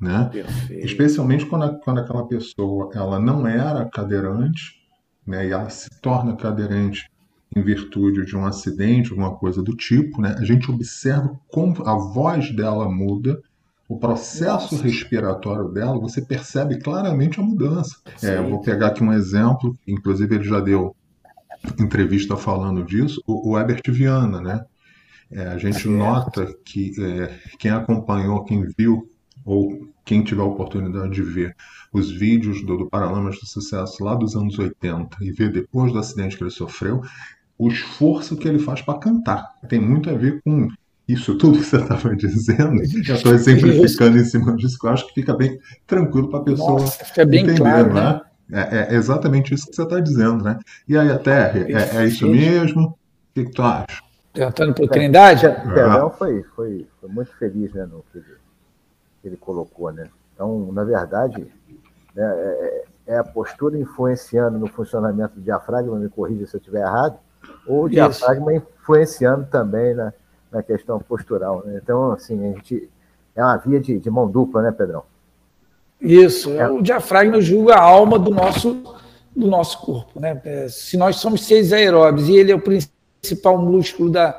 Né? 0.00 0.30
Especialmente 0.70 1.46
quando, 1.46 1.78
quando 1.80 2.00
aquela 2.00 2.26
pessoa 2.26 2.90
ela 2.94 3.18
não 3.18 3.46
era 3.46 3.88
cadeirante 3.88 4.82
né, 5.26 5.46
e 5.46 5.52
ela 5.52 5.70
se 5.70 5.88
torna 6.00 6.36
cadeirante 6.36 7.08
em 7.54 7.62
virtude 7.62 8.26
de 8.26 8.36
um 8.36 8.44
acidente, 8.44 9.10
alguma 9.10 9.34
coisa 9.36 9.62
do 9.62 9.76
tipo, 9.76 10.20
né, 10.20 10.34
a 10.38 10.44
gente 10.44 10.70
observa 10.70 11.38
como 11.48 11.86
a 11.86 11.94
voz 11.94 12.54
dela 12.54 12.88
muda, 12.88 13.40
o 13.88 13.98
processo 13.98 14.74
Nossa. 14.74 14.82
respiratório 14.82 15.68
dela, 15.68 16.00
você 16.00 16.22
percebe 16.22 16.78
claramente 16.78 17.38
a 17.38 17.42
mudança. 17.42 17.96
É, 18.22 18.38
eu 18.38 18.48
vou 18.48 18.60
pegar 18.60 18.88
aqui 18.88 19.04
um 19.04 19.12
exemplo, 19.12 19.78
inclusive 19.86 20.34
ele 20.34 20.44
já 20.44 20.58
deu 20.58 20.96
entrevista 21.78 22.36
falando 22.36 22.82
disso, 22.82 23.22
o, 23.26 23.50
o 23.50 23.58
Herbert 23.58 23.82
Viana, 23.88 24.40
né? 24.40 24.64
É, 25.30 25.48
a 25.48 25.58
gente 25.58 25.88
nota 25.88 26.54
que 26.64 26.92
é, 27.00 27.38
quem 27.58 27.70
acompanhou, 27.70 28.44
quem 28.44 28.66
viu, 28.76 29.08
ou 29.44 29.88
quem 30.04 30.22
tiver 30.22 30.42
a 30.42 30.46
oportunidade 30.46 31.12
de 31.12 31.22
ver 31.22 31.56
os 31.92 32.10
vídeos 32.10 32.64
do, 32.64 32.76
do 32.76 32.88
Paralamas 32.88 33.38
do 33.38 33.46
Sucesso 33.46 34.02
lá 34.04 34.14
dos 34.14 34.36
anos 34.36 34.58
80 34.58 35.16
e 35.20 35.32
ver 35.32 35.50
depois 35.50 35.92
do 35.92 35.98
acidente 35.98 36.36
que 36.36 36.42
ele 36.42 36.50
sofreu, 36.50 37.00
o 37.58 37.68
esforço 37.68 38.36
que 38.36 38.48
ele 38.48 38.58
faz 38.58 38.82
para 38.82 38.98
cantar. 38.98 39.54
Tem 39.68 39.80
muito 39.80 40.10
a 40.10 40.14
ver 40.14 40.40
com 40.42 40.68
isso 41.06 41.36
tudo 41.36 41.58
que 41.58 41.64
você 41.64 41.76
estava 41.76 42.14
dizendo. 42.16 42.84
Já 43.02 43.14
estou 43.14 43.34
exemplificando 43.34 44.18
em 44.18 44.24
cima 44.24 44.56
disso, 44.56 44.78
que 44.78 44.86
eu 44.86 44.90
acho 44.90 45.06
que 45.08 45.14
fica 45.14 45.34
bem 45.34 45.58
tranquilo 45.86 46.28
para 46.28 46.40
a 46.40 46.44
pessoa 46.44 46.80
Nossa, 46.80 47.04
fica 47.04 47.24
bem 47.24 47.42
entender, 47.42 47.58
claro, 47.58 47.92
né? 47.92 48.02
né? 48.02 48.20
É, 48.52 48.94
é, 48.94 48.94
exatamente 48.96 49.54
isso 49.54 49.68
que 49.68 49.74
você 49.74 49.82
está 49.82 50.00
dizendo, 50.00 50.44
né? 50.44 50.58
E 50.86 50.98
aí, 50.98 51.10
até, 51.10 51.58
é, 51.60 51.96
é 52.02 52.06
isso 52.06 52.28
mesmo? 52.28 52.88
O 52.88 52.96
que, 53.34 53.44
que 53.44 53.52
tu 53.52 53.62
acha? 53.62 54.02
Perguntando 54.32 54.74
para 54.74 54.84
o 54.84 54.88
Trindade? 54.88 55.42
Perdão 55.72 56.10
foi, 56.10 56.42
foi, 56.54 56.86
foi, 57.00 57.08
muito 57.08 57.32
feliz 57.36 57.72
né, 57.72 57.86
no 57.86 58.04
que 58.10 58.18
ele, 58.18 58.36
que 59.22 59.28
ele 59.28 59.36
colocou. 59.36 59.92
Né? 59.92 60.08
Então, 60.34 60.72
na 60.72 60.84
verdade, 60.84 61.46
né, 62.14 62.24
é, 62.24 62.84
é, 63.06 63.18
a 63.18 63.24
postura 63.24 63.78
influenciando 63.78 64.58
no 64.58 64.66
funcionamento 64.66 65.36
do 65.36 65.40
diafragma, 65.40 65.98
me 65.98 66.08
corrija 66.08 66.46
se 66.46 66.56
eu 66.56 66.58
estiver 66.58 66.80
errado, 66.80 67.18
ou 67.66 67.84
o 67.84 67.88
diafragma 67.88 68.54
influenciando 68.54 69.46
também 69.50 69.94
na, 69.94 70.12
na 70.50 70.62
questão 70.62 70.98
postural. 70.98 71.62
Né? 71.64 71.80
Então, 71.82 72.12
assim, 72.12 72.50
a 72.50 72.52
gente 72.54 72.88
é 73.34 73.42
uma 73.42 73.56
via 73.56 73.80
de, 73.80 73.98
de 73.98 74.10
mão 74.10 74.28
dupla, 74.28 74.62
né, 74.62 74.70
Pedrão? 74.70 75.02
Isso, 76.00 76.50
é. 76.52 76.68
o 76.68 76.82
diafragma 76.82 77.40
julga 77.40 77.74
a 77.74 77.80
alma 77.80 78.18
do 78.18 78.30
nosso, 78.30 78.82
do 79.34 79.46
nosso 79.46 79.78
corpo. 79.80 80.20
Né? 80.20 80.40
É, 80.44 80.68
se 80.68 80.96
nós 80.96 81.16
somos 81.16 81.44
seres 81.44 81.72
aeróbios 81.72 82.28
e 82.28 82.36
ele 82.36 82.52
é 82.52 82.54
o 82.54 82.60
principal 82.60 83.58
músculo 83.58 84.10
da, 84.10 84.38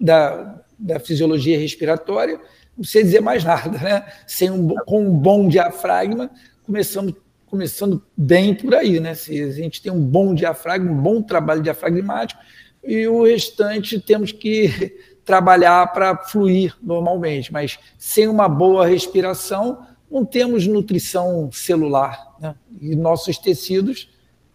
da, 0.00 0.60
da 0.78 0.98
fisiologia 0.98 1.58
respiratória, 1.58 2.40
não 2.76 2.84
sei 2.84 3.04
dizer 3.04 3.20
mais 3.20 3.44
nada. 3.44 3.78
Né? 3.78 4.06
Sem 4.26 4.50
um, 4.50 4.74
com 4.84 5.06
um 5.06 5.16
bom 5.16 5.48
diafragma, 5.48 6.30
começamos 6.66 7.14
começando 7.54 8.02
bem 8.16 8.52
por 8.52 8.74
aí, 8.74 8.98
né? 8.98 9.14
Se 9.14 9.40
a 9.40 9.50
gente 9.52 9.80
tem 9.80 9.92
um 9.92 10.00
bom 10.00 10.34
diafragma, 10.34 10.90
um 10.90 11.00
bom 11.00 11.22
trabalho 11.22 11.62
diafragmático, 11.62 12.40
e 12.82 13.06
o 13.06 13.22
restante 13.22 14.00
temos 14.00 14.32
que 14.32 14.98
trabalhar 15.24 15.92
para 15.92 16.16
fluir 16.16 16.76
normalmente, 16.82 17.52
mas 17.52 17.78
sem 17.96 18.26
uma 18.26 18.48
boa 18.48 18.84
respiração, 18.88 19.86
não 20.10 20.24
temos 20.24 20.66
nutrição 20.66 21.48
celular. 21.52 22.34
Né? 22.40 22.56
E 22.80 22.96
nossos 22.96 23.38
tecidos 23.38 24.10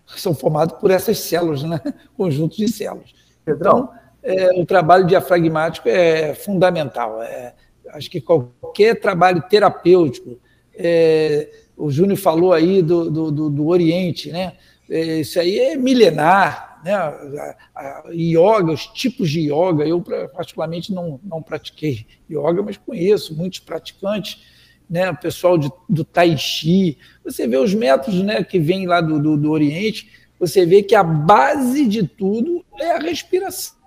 são 0.06 0.36
formados 0.36 0.78
por 0.78 0.92
essas 0.92 1.20
células, 1.20 1.64
né? 1.64 1.80
conjuntos 2.18 2.58
de 2.58 2.68
células. 2.68 3.16
Então, 3.48 3.90
é, 4.22 4.60
o 4.60 4.66
trabalho 4.66 5.08
diafragmático 5.08 5.88
é 5.88 6.34
fundamental. 6.34 7.24
É, 7.24 7.54
acho 7.94 8.12
que 8.12 8.20
qualquer 8.20 9.00
trabalho 9.00 9.42
terapêutico, 9.50 10.38
é, 10.76 11.50
o 11.80 11.90
Júnior 11.90 12.18
falou 12.18 12.54
aí 12.54 12.82
do, 12.82 13.10
do, 13.10 13.32
do, 13.32 13.50
do 13.50 13.68
Oriente, 13.68 14.32
né? 14.32 14.54
É, 14.90 15.22
isso 15.22 15.40
aí 15.40 15.58
é 15.60 15.76
milenar, 15.76 16.82
né? 16.84 16.94
A, 16.94 17.56
a, 17.76 18.04
yoga, 18.12 18.72
os 18.72 18.86
tipos 18.88 19.30
de 19.30 19.52
yoga, 19.52 19.86
eu 19.86 20.04
particularmente 20.34 20.94
não, 20.94 21.20
não 21.24 21.42
pratiquei 21.42 22.06
yoga, 22.30 22.62
mas 22.62 22.78
conheço 22.78 23.36
muitos 23.36 23.60
praticantes 23.60 24.60
né, 24.90 25.12
o 25.12 25.16
pessoal 25.16 25.56
de, 25.56 25.72
do 25.88 26.04
Tai 26.04 26.36
Chi, 26.36 26.98
você 27.24 27.48
vê 27.48 27.58
os 27.58 27.76
métodos 27.76 28.24
né, 28.24 28.44
que 28.44 28.58
vêm 28.58 28.88
lá 28.88 29.00
do, 29.00 29.20
do, 29.20 29.38
do 29.38 29.52
Oriente, 29.52 30.10
você 30.40 30.66
vê 30.66 30.82
que 30.82 30.96
a 30.96 31.04
base 31.04 31.86
de 31.86 32.08
tudo 32.08 32.66
é 32.80 32.94
a 32.94 32.98
respiração 32.98 33.78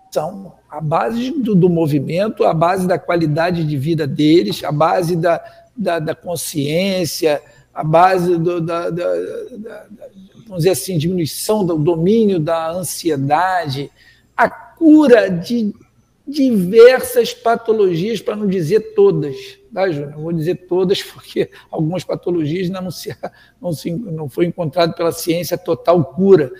a 0.69 0.81
base 0.81 1.31
do, 1.31 1.55
do, 1.55 1.71
movimento, 1.71 2.45
a 2.45 2.53
base 2.53 2.87
da 2.87 2.99
qualidade 2.99 3.65
de 3.65 3.77
vida 3.79 4.07
deles, 4.07 4.63
a 4.63 4.71
base 4.71 5.17
da, 5.17 5.43
da, 5.75 5.99
da 5.99 6.15
consciência, 6.15 7.41
a 7.75 7.83
base 7.83 8.37
do, 8.39 8.61
da, 8.61 8.91
da, 8.91 9.15
da, 9.57 9.87
vamos 10.47 10.59
dizer 10.59 10.71
assim, 10.71 10.99
diminuição 10.99 11.65
do 11.65 11.77
domínio 11.79 12.39
da 12.39 12.71
ansiedade, 12.71 13.91
a 14.37 14.49
cura 14.49 15.31
de 15.31 15.75
diversas 16.27 17.33
patologias, 17.33 18.21
para 18.21 18.37
não 18.37 18.47
dizer 18.47 18.95
todas 18.95 19.63
tá, 19.73 19.91
Júnior? 19.91 20.13
Vou 20.13 20.33
dizer 20.33 20.67
todas, 20.69 21.03
porque 21.03 21.51
algumas 21.71 22.05
patologias 22.05 22.69
não, 22.69 22.91
se, 22.91 23.17
não, 23.61 23.73
se, 23.73 23.91
não 23.91 24.29
foi 24.29 24.47
encontrado 24.47 24.95
pela 24.95 25.13
ciência 25.13 25.57
total 25.57 26.05
cura. 26.05 26.53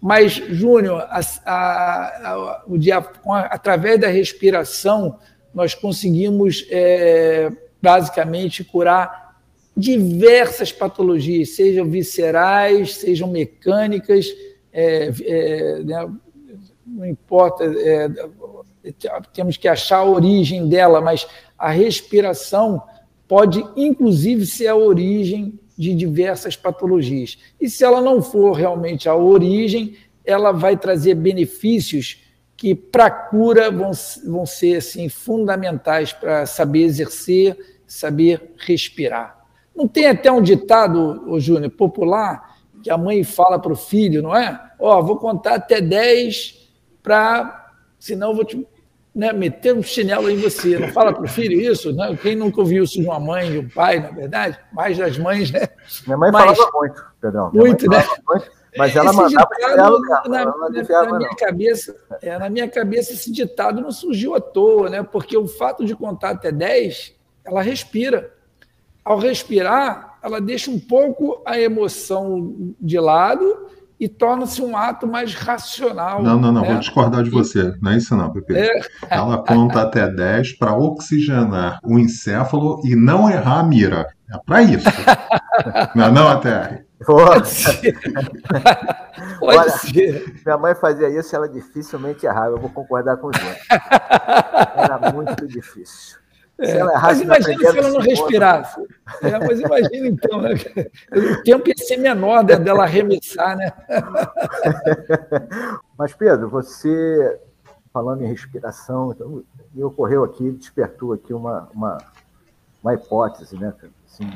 Mas, 0.00 0.32
Júnior, 0.32 1.00
a, 1.02 1.20
a, 1.44 1.52
a, 1.52 2.62
o 2.66 2.78
dia, 2.78 2.98
através 3.50 4.00
da 4.00 4.08
respiração, 4.08 5.18
nós 5.52 5.74
conseguimos 5.74 6.66
é, 6.70 7.50
basicamente 7.82 8.64
curar 8.64 9.29
diversas 9.76 10.72
patologias, 10.72 11.50
sejam 11.50 11.88
viscerais, 11.88 12.96
sejam 12.96 13.28
mecânicas, 13.28 14.26
é, 14.72 15.12
é, 15.22 15.82
né, 15.82 16.10
não 16.86 17.06
importa, 17.06 17.64
é, 17.64 18.08
temos 19.32 19.56
que 19.56 19.68
achar 19.68 19.98
a 19.98 20.04
origem 20.04 20.68
dela, 20.68 21.00
mas 21.00 21.26
a 21.58 21.70
respiração 21.70 22.82
pode, 23.28 23.64
inclusive, 23.76 24.44
ser 24.46 24.68
a 24.68 24.76
origem 24.76 25.58
de 25.78 25.94
diversas 25.94 26.56
patologias. 26.56 27.38
E 27.60 27.70
se 27.70 27.84
ela 27.84 28.00
não 28.00 28.20
for 28.20 28.52
realmente 28.52 29.08
a 29.08 29.14
origem, 29.14 29.96
ela 30.24 30.52
vai 30.52 30.76
trazer 30.76 31.14
benefícios 31.14 32.18
que, 32.56 32.74
para 32.74 33.06
a 33.06 33.10
cura, 33.10 33.70
vão, 33.70 33.90
vão 34.26 34.44
ser 34.44 34.76
assim, 34.76 35.08
fundamentais 35.08 36.12
para 36.12 36.44
saber 36.44 36.82
exercer, 36.82 37.56
saber 37.86 38.52
respirar. 38.58 39.39
Não 39.80 39.88
tem 39.88 40.06
até 40.08 40.30
um 40.30 40.42
ditado, 40.42 41.24
ô 41.26 41.40
Júnior, 41.40 41.70
popular, 41.70 42.54
que 42.82 42.90
a 42.90 42.98
mãe 42.98 43.24
fala 43.24 43.58
para 43.58 43.72
o 43.72 43.76
filho, 43.76 44.20
não 44.20 44.36
é? 44.36 44.60
Ó, 44.78 44.98
oh, 44.98 45.02
vou 45.02 45.16
contar 45.16 45.54
até 45.54 45.80
10 45.80 46.68
para. 47.02 47.72
Senão 47.98 48.28
eu 48.28 48.36
vou 48.36 48.44
te 48.44 48.68
né, 49.14 49.32
meter 49.32 49.74
um 49.74 49.82
chinelo 49.82 50.28
em 50.28 50.36
você. 50.36 50.78
Não 50.78 50.88
fala 50.88 51.14
para 51.14 51.24
o 51.24 51.28
filho 51.28 51.58
isso? 51.58 51.94
Né? 51.94 52.14
Quem 52.20 52.36
nunca 52.36 52.60
ouviu 52.60 52.84
isso 52.84 53.00
de 53.00 53.06
uma 53.06 53.18
mãe, 53.18 53.54
e 53.54 53.58
um 53.58 53.70
pai, 53.70 54.00
na 54.00 54.10
verdade? 54.10 54.58
Mais 54.70 54.98
das 54.98 55.16
mães, 55.16 55.50
né? 55.50 55.66
Minha 56.06 56.18
mãe 56.18 56.30
mas, 56.30 56.58
falava 56.58 56.78
muito, 56.78 57.04
perdão. 57.18 57.50
Muito, 57.54 57.88
né? 57.88 58.04
Muito, 58.28 58.50
mas 58.76 58.94
ela 58.94 59.08
esse 59.08 59.16
mandava 59.16 59.48
ditado, 59.56 60.00
na, 60.00 60.22
na, 60.28 60.44
na, 60.44 61.04
na 61.04 61.18
minha 61.18 61.36
cabeça, 61.36 61.96
é, 62.20 62.38
na 62.38 62.50
minha 62.50 62.68
cabeça, 62.68 63.14
esse 63.14 63.32
ditado 63.32 63.80
não 63.80 63.90
surgiu 63.90 64.34
à 64.34 64.40
toa, 64.42 64.90
né? 64.90 65.02
Porque 65.02 65.38
o 65.38 65.48
fato 65.48 65.86
de 65.86 65.96
contar 65.96 66.32
até 66.32 66.52
10, 66.52 67.14
ela 67.46 67.62
respira. 67.62 68.38
Ao 69.04 69.18
respirar, 69.18 70.18
ela 70.22 70.40
deixa 70.40 70.70
um 70.70 70.78
pouco 70.78 71.42
a 71.46 71.58
emoção 71.58 72.74
de 72.80 72.98
lado 72.98 73.68
e 74.00 74.08
torna-se 74.08 74.62
um 74.62 74.74
ato 74.74 75.06
mais 75.06 75.34
racional. 75.34 76.22
Não, 76.22 76.40
não, 76.40 76.50
não, 76.50 76.62
né? 76.62 76.68
vou 76.70 76.78
discordar 76.78 77.22
de 77.22 77.28
você. 77.28 77.74
Não 77.82 77.92
é 77.92 77.98
isso 77.98 78.16
não, 78.16 78.32
Pepe. 78.32 78.56
É. 78.56 78.80
Ela 79.10 79.44
conta 79.44 79.82
até 79.82 80.08
10 80.08 80.54
para 80.54 80.74
oxigenar 80.74 81.78
o 81.84 81.98
encéfalo 81.98 82.80
e 82.82 82.96
não 82.96 83.28
errar 83.28 83.60
a 83.60 83.62
mira. 83.62 84.06
É 84.32 84.38
para 84.46 84.62
isso. 84.62 84.88
não, 85.94 86.06
é 86.06 86.10
não, 86.10 86.28
até. 86.28 86.84
Pode 87.04 87.48
ser. 87.48 87.98
Pode 89.38 89.58
Olha, 89.58 89.70
ser. 89.70 90.34
Minha 90.46 90.56
mãe 90.56 90.74
fazia 90.74 91.08
isso 91.10 91.36
ela 91.36 91.48
dificilmente 91.48 92.24
errava. 92.24 92.56
Eu 92.56 92.58
vou 92.58 92.70
concordar 92.70 93.18
com 93.18 93.28
o 93.28 93.32
João. 93.32 93.54
Era 94.76 95.12
muito 95.12 95.46
difícil. 95.46 96.19
É, 96.60 96.84
mas 96.84 97.20
imagina 97.22 97.70
se 97.70 97.78
ela 97.78 97.90
não 97.90 98.00
respirasse. 98.00 98.80
É, 99.22 99.38
mas 99.38 99.60
imagina 99.60 100.08
então, 100.08 100.42
né? 100.42 100.50
o 101.12 101.42
tempo 101.42 101.68
ia 101.68 101.74
ser 101.78 101.96
menor 101.96 102.44
dela 102.44 102.84
arremessar, 102.84 103.56
né? 103.56 103.72
Mas, 105.96 106.14
Pedro, 106.14 106.48
você, 106.48 107.38
falando 107.92 108.22
em 108.22 108.26
respiração, 108.26 109.12
então, 109.12 109.42
me 109.74 109.84
ocorreu 109.84 110.24
aqui, 110.24 110.50
despertou 110.50 111.12
aqui 111.12 111.34
uma, 111.34 111.68
uma, 111.74 111.98
uma 112.82 112.94
hipótese, 112.94 113.58
né? 113.58 113.74
Assim, 114.06 114.30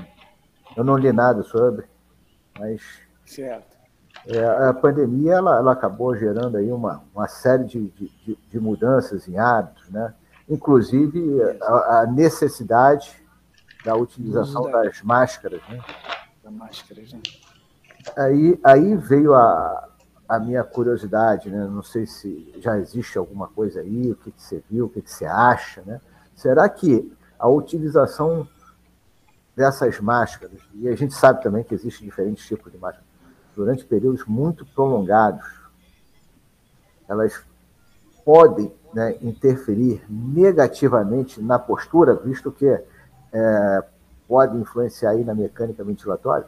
eu 0.76 0.84
não 0.84 0.96
li 0.98 1.10
nada 1.12 1.42
sobre, 1.42 1.86
mas. 2.58 2.82
Certo. 3.24 3.74
É, 4.26 4.44
a 4.68 4.74
pandemia 4.74 5.34
ela, 5.34 5.58
ela 5.58 5.72
acabou 5.72 6.14
gerando 6.16 6.56
aí 6.56 6.70
uma, 6.70 7.02
uma 7.14 7.28
série 7.28 7.64
de, 7.64 7.88
de, 7.88 8.38
de 8.50 8.60
mudanças 8.60 9.26
em 9.28 9.38
hábitos, 9.38 9.88
né? 9.90 10.14
Inclusive 10.48 11.40
a, 11.62 12.00
a 12.00 12.06
necessidade 12.06 13.14
da 13.84 13.94
utilização 13.94 14.70
das 14.70 15.02
máscaras. 15.02 15.60
Né? 15.68 15.80
Da 16.42 16.50
máscara, 16.50 17.02
né? 17.02 17.22
Aí, 18.16 18.60
aí 18.62 18.96
veio 18.96 19.34
a, 19.34 19.88
a 20.28 20.38
minha 20.38 20.62
curiosidade, 20.62 21.50
né? 21.50 21.66
não 21.66 21.82
sei 21.82 22.06
se 22.06 22.52
já 22.58 22.78
existe 22.78 23.16
alguma 23.16 23.48
coisa 23.48 23.80
aí, 23.80 24.10
o 24.10 24.16
que, 24.16 24.30
que 24.30 24.42
você 24.42 24.62
viu, 24.70 24.86
o 24.86 24.88
que, 24.88 25.00
que 25.00 25.10
você 25.10 25.24
acha. 25.24 25.82
Né? 25.86 26.00
Será 26.34 26.68
que 26.68 27.10
a 27.38 27.48
utilização 27.48 28.46
dessas 29.56 30.00
máscaras, 30.00 30.60
e 30.74 30.88
a 30.88 30.96
gente 30.96 31.14
sabe 31.14 31.42
também 31.42 31.62
que 31.62 31.74
existem 31.74 32.06
diferentes 32.06 32.46
tipos 32.46 32.72
de 32.72 32.78
máscaras, 32.78 33.06
durante 33.54 33.84
períodos 33.84 34.24
muito 34.26 34.66
prolongados, 34.66 35.44
elas 37.08 37.44
podem 38.24 38.72
né, 38.92 39.16
interferir 39.22 40.02
negativamente 40.08 41.40
na 41.40 41.58
postura, 41.58 42.14
visto 42.14 42.50
que 42.50 42.66
é, 42.66 43.82
pode 44.28 44.56
influenciar 44.56 45.10
aí 45.10 45.24
na 45.24 45.34
mecânica 45.34 45.84
ventilatória? 45.84 46.46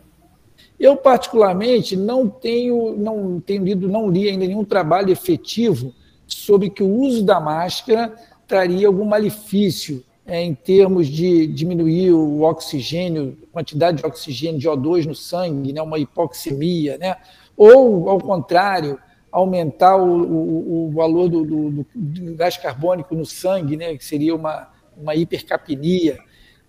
Eu, 0.78 0.96
particularmente, 0.96 1.96
não 1.96 2.28
tenho, 2.28 2.96
não 2.96 3.40
tenho 3.40 3.64
lido, 3.64 3.88
não 3.88 4.08
li 4.08 4.28
ainda 4.28 4.46
nenhum 4.46 4.64
trabalho 4.64 5.10
efetivo 5.10 5.92
sobre 6.26 6.70
que 6.70 6.82
o 6.82 6.90
uso 6.90 7.24
da 7.24 7.38
máscara 7.38 8.14
traria 8.46 8.86
algum 8.86 9.04
malefício 9.04 10.02
é, 10.26 10.42
em 10.42 10.54
termos 10.54 11.06
de 11.06 11.46
diminuir 11.46 12.12
o 12.12 12.42
oxigênio, 12.42 13.36
quantidade 13.52 13.98
de 13.98 14.06
oxigênio 14.06 14.58
de 14.58 14.68
O2 14.68 15.06
no 15.06 15.14
sangue, 15.14 15.72
né, 15.72 15.80
uma 15.80 15.98
hipoxemia, 15.98 16.98
né? 16.98 17.16
ou, 17.56 18.10
ao 18.10 18.18
contrário, 18.18 18.98
aumentar 19.36 19.96
o, 19.96 20.22
o, 20.22 20.86
o 20.86 20.90
valor 20.92 21.28
do, 21.28 21.44
do, 21.44 21.86
do, 21.94 22.34
gás 22.36 22.56
carbônico 22.56 23.14
no 23.14 23.26
sangue, 23.26 23.76
né, 23.76 23.94
que 23.94 24.02
seria 24.04 24.34
uma, 24.34 24.70
uma 24.96 25.14
hipercapnia. 25.14 26.18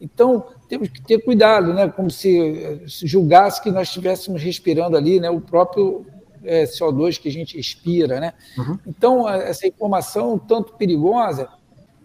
Então, 0.01 0.45
temos 0.67 0.89
que 0.89 1.01
ter 1.01 1.19
cuidado, 1.23 1.73
né, 1.73 1.87
como 1.87 2.11
se, 2.11 2.81
se 2.85 3.07
julgasse 3.07 3.63
que 3.63 3.71
nós 3.71 3.87
estivéssemos 3.87 4.43
respirando 4.43 4.97
ali 4.97 5.17
né, 5.17 5.29
o 5.29 5.39
próprio 5.39 6.05
é, 6.43 6.65
CO2 6.65 7.17
que 7.21 7.29
a 7.29 7.31
gente 7.31 7.57
expira. 7.57 8.19
Né? 8.19 8.33
Uhum. 8.57 8.77
Então, 8.85 9.29
essa 9.29 9.65
informação 9.65 10.37
tanto 10.37 10.73
perigosa, 10.73 11.47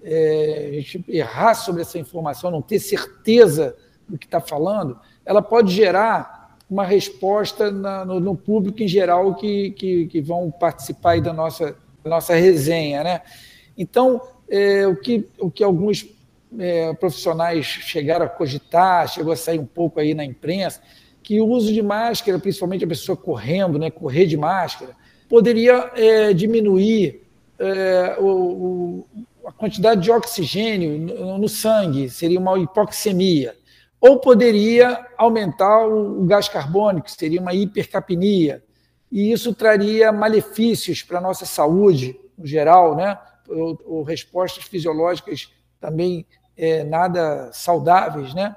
é, 0.04 0.68
a 0.70 0.80
gente 0.80 1.04
errar 1.08 1.54
sobre 1.54 1.82
essa 1.82 1.98
informação, 1.98 2.52
não 2.52 2.62
ter 2.62 2.78
certeza 2.78 3.76
do 4.08 4.16
que 4.16 4.26
está 4.26 4.40
falando, 4.40 4.96
ela 5.26 5.42
pode 5.42 5.72
gerar 5.72 6.41
uma 6.72 6.86
resposta 6.86 7.70
na, 7.70 8.02
no, 8.02 8.18
no, 8.18 8.34
público 8.34 8.82
em 8.82 8.88
geral 8.88 9.34
que, 9.34 9.72
que, 9.72 10.06
que 10.06 10.22
vão 10.22 10.50
participar 10.50 11.20
da 11.20 11.30
nossa, 11.30 11.76
da 12.02 12.08
nossa 12.08 12.34
resenha. 12.34 13.04
Né? 13.04 13.20
Então, 13.76 14.22
é, 14.48 14.86
o, 14.86 14.96
que, 14.96 15.28
o 15.38 15.50
que 15.50 15.62
alguns 15.62 16.08
é, 16.58 16.94
profissionais 16.94 17.66
chegaram 17.66 18.24
a 18.24 18.28
cogitar, 18.28 19.06
chegou 19.06 19.34
a 19.34 19.36
sair 19.36 19.58
um 19.58 19.66
pouco 19.66 20.00
aí 20.00 20.14
na 20.14 20.24
imprensa, 20.24 20.80
que 21.22 21.38
o 21.42 21.46
uso 21.46 21.70
de 21.70 21.82
máscara, 21.82 22.38
principalmente 22.38 22.86
a 22.86 22.88
pessoa 22.88 23.18
correndo, 23.18 23.78
né, 23.78 23.90
correr 23.90 24.24
de 24.24 24.38
máscara, 24.38 24.96
poderia 25.28 25.90
é, 25.94 26.32
diminuir 26.32 27.20
é, 27.58 28.16
o, 28.18 28.26
o, 28.26 29.06
a 29.46 29.52
quantidade 29.52 30.00
de 30.00 30.10
oxigênio 30.10 30.98
no, 30.98 31.36
no 31.36 31.48
sangue, 31.50 32.08
seria 32.08 32.40
uma 32.40 32.58
hipoxemia 32.58 33.54
ou 34.02 34.18
poderia 34.18 35.06
aumentar 35.16 35.86
o 35.86 36.24
gás 36.24 36.48
carbônico, 36.48 37.08
seria 37.08 37.40
uma 37.40 37.54
hipercapnia, 37.54 38.64
e 39.12 39.30
isso 39.30 39.54
traria 39.54 40.10
malefícios 40.10 41.04
para 41.04 41.18
a 41.18 41.20
nossa 41.20 41.46
saúde, 41.46 42.18
no 42.36 42.44
geral, 42.44 42.96
né? 42.96 43.16
ou, 43.48 43.80
ou 43.84 44.02
respostas 44.02 44.64
fisiológicas 44.64 45.52
também 45.80 46.26
é, 46.56 46.82
nada 46.82 47.50
saudáveis. 47.52 48.34
Né? 48.34 48.56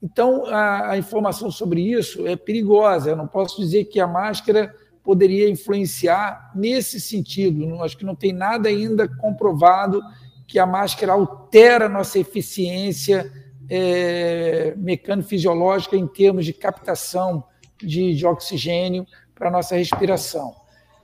Então, 0.00 0.46
a, 0.46 0.90
a 0.90 0.98
informação 0.98 1.50
sobre 1.50 1.80
isso 1.80 2.24
é 2.28 2.36
perigosa. 2.36 3.10
Eu 3.10 3.16
não 3.16 3.26
posso 3.26 3.60
dizer 3.60 3.86
que 3.86 3.98
a 3.98 4.06
máscara 4.06 4.72
poderia 5.02 5.50
influenciar 5.50 6.52
nesse 6.54 7.00
sentido. 7.00 7.82
Acho 7.82 7.96
que 7.96 8.04
não 8.04 8.14
tem 8.14 8.32
nada 8.32 8.68
ainda 8.68 9.08
comprovado 9.08 10.00
que 10.46 10.58
a 10.58 10.66
máscara 10.66 11.12
altera 11.12 11.86
a 11.86 11.88
nossa 11.88 12.16
eficiência 12.16 13.32
é, 13.76 14.72
mecano-fisiológica 14.76 15.96
em 15.96 16.06
termos 16.06 16.44
de 16.44 16.52
captação 16.52 17.42
de, 17.76 18.14
de 18.14 18.24
oxigênio 18.24 19.04
para 19.34 19.48
a 19.48 19.50
nossa 19.50 19.74
respiração. 19.74 20.54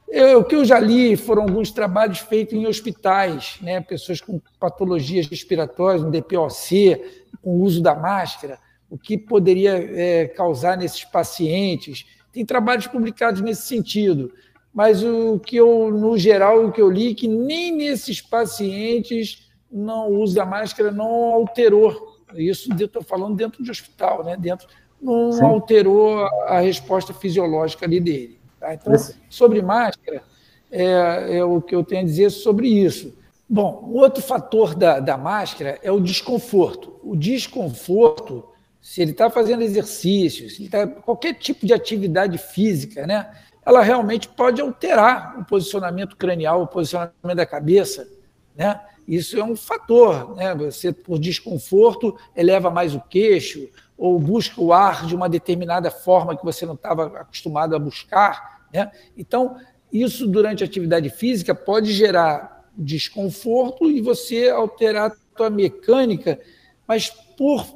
Eu, 0.08 0.40
o 0.40 0.44
que 0.44 0.54
eu 0.54 0.64
já 0.64 0.78
li 0.78 1.16
foram 1.16 1.42
alguns 1.42 1.72
trabalhos 1.72 2.20
feitos 2.20 2.54
em 2.54 2.66
hospitais, 2.66 3.58
né, 3.60 3.80
pessoas 3.80 4.20
com 4.20 4.40
patologias 4.60 5.26
respiratórias, 5.26 6.04
um 6.04 6.10
DPOC, 6.10 7.00
com 7.42 7.56
o 7.56 7.62
uso 7.62 7.82
da 7.82 7.94
máscara, 7.94 8.58
o 8.88 8.96
que 8.96 9.18
poderia 9.18 9.72
é, 9.72 10.28
causar 10.28 10.76
nesses 10.76 11.04
pacientes. 11.04 12.06
Tem 12.32 12.46
trabalhos 12.46 12.86
publicados 12.86 13.40
nesse 13.40 13.62
sentido, 13.62 14.32
mas 14.72 15.02
o 15.02 15.40
que 15.40 15.56
eu, 15.56 15.90
no 15.90 16.16
geral, 16.16 16.66
o 16.66 16.72
que 16.72 16.80
eu 16.80 16.88
li, 16.88 17.10
é 17.10 17.14
que 17.14 17.26
nem 17.26 17.74
nesses 17.74 18.20
pacientes 18.20 19.50
não, 19.70 20.10
o 20.10 20.20
uso 20.20 20.36
da 20.36 20.46
máscara 20.46 20.92
não 20.92 21.32
alterou 21.32 22.09
isso 22.35 22.72
estou 22.72 23.03
falando 23.03 23.37
dentro 23.37 23.62
de 23.62 23.70
hospital, 23.70 24.24
né? 24.24 24.37
Dentro, 24.37 24.68
não 25.01 25.33
Sim. 25.33 25.45
alterou 25.45 26.26
a 26.47 26.61
resposta 26.61 27.12
fisiológica 27.14 27.87
ali 27.87 28.01
dele. 28.01 28.39
Tá? 28.59 28.74
Então, 28.74 28.93
sobre 29.28 29.62
máscara, 29.62 30.22
é, 30.70 31.39
é, 31.39 31.45
o 31.45 31.61
que 31.61 31.74
eu 31.74 31.83
tenho 31.83 32.03
a 32.03 32.05
dizer 32.05 32.31
sobre 32.31 32.68
isso. 32.68 33.16
Bom, 33.49 33.91
outro 33.93 34.22
fator 34.22 34.74
da, 34.74 35.01
da 35.01 35.16
máscara 35.16 35.78
é 35.83 35.91
o 35.91 35.99
desconforto. 35.99 37.01
O 37.03 37.16
desconforto, 37.16 38.49
se 38.81 39.03
ele 39.03 39.11
está 39.11 39.28
fazendo 39.28 39.62
exercício, 39.62 40.49
se 40.49 40.59
ele 40.59 40.66
está 40.66 40.87
qualquer 40.87 41.35
tipo 41.35 41.66
de 41.66 41.72
atividade 41.72 42.39
física, 42.39 43.07
né, 43.07 43.28
ela 43.64 43.83
realmente 43.83 44.28
pode 44.28 44.61
alterar 44.61 45.39
o 45.41 45.45
posicionamento 45.45 46.16
cranial, 46.16 46.62
o 46.62 46.66
posicionamento 46.66 47.37
da 47.37 47.47
cabeça, 47.47 48.09
né? 48.55 48.81
Isso 49.11 49.36
é 49.36 49.42
um 49.42 49.56
fator, 49.56 50.36
né? 50.36 50.54
Você, 50.54 50.92
por 50.92 51.18
desconforto, 51.18 52.16
eleva 52.36 52.70
mais 52.70 52.94
o 52.94 53.00
queixo 53.00 53.68
ou 53.98 54.20
busca 54.20 54.61
o 54.61 54.72
ar 54.72 55.04
de 55.04 55.16
uma 55.16 55.28
determinada 55.28 55.90
forma 55.90 56.36
que 56.36 56.44
você 56.44 56.64
não 56.64 56.74
estava 56.74 57.06
acostumado 57.18 57.74
a 57.74 57.78
buscar, 57.80 58.68
né? 58.72 58.88
Então, 59.16 59.56
isso 59.92 60.28
durante 60.28 60.62
a 60.62 60.66
atividade 60.66 61.11
física 61.11 61.52
pode 61.52 61.92
gerar 61.92 62.70
desconforto 62.76 63.90
e 63.90 64.00
você 64.00 64.48
alterar 64.48 65.11
a 65.11 65.36
sua 65.36 65.50
mecânica, 65.50 66.38
mas 66.86 67.11
por, 67.11 67.66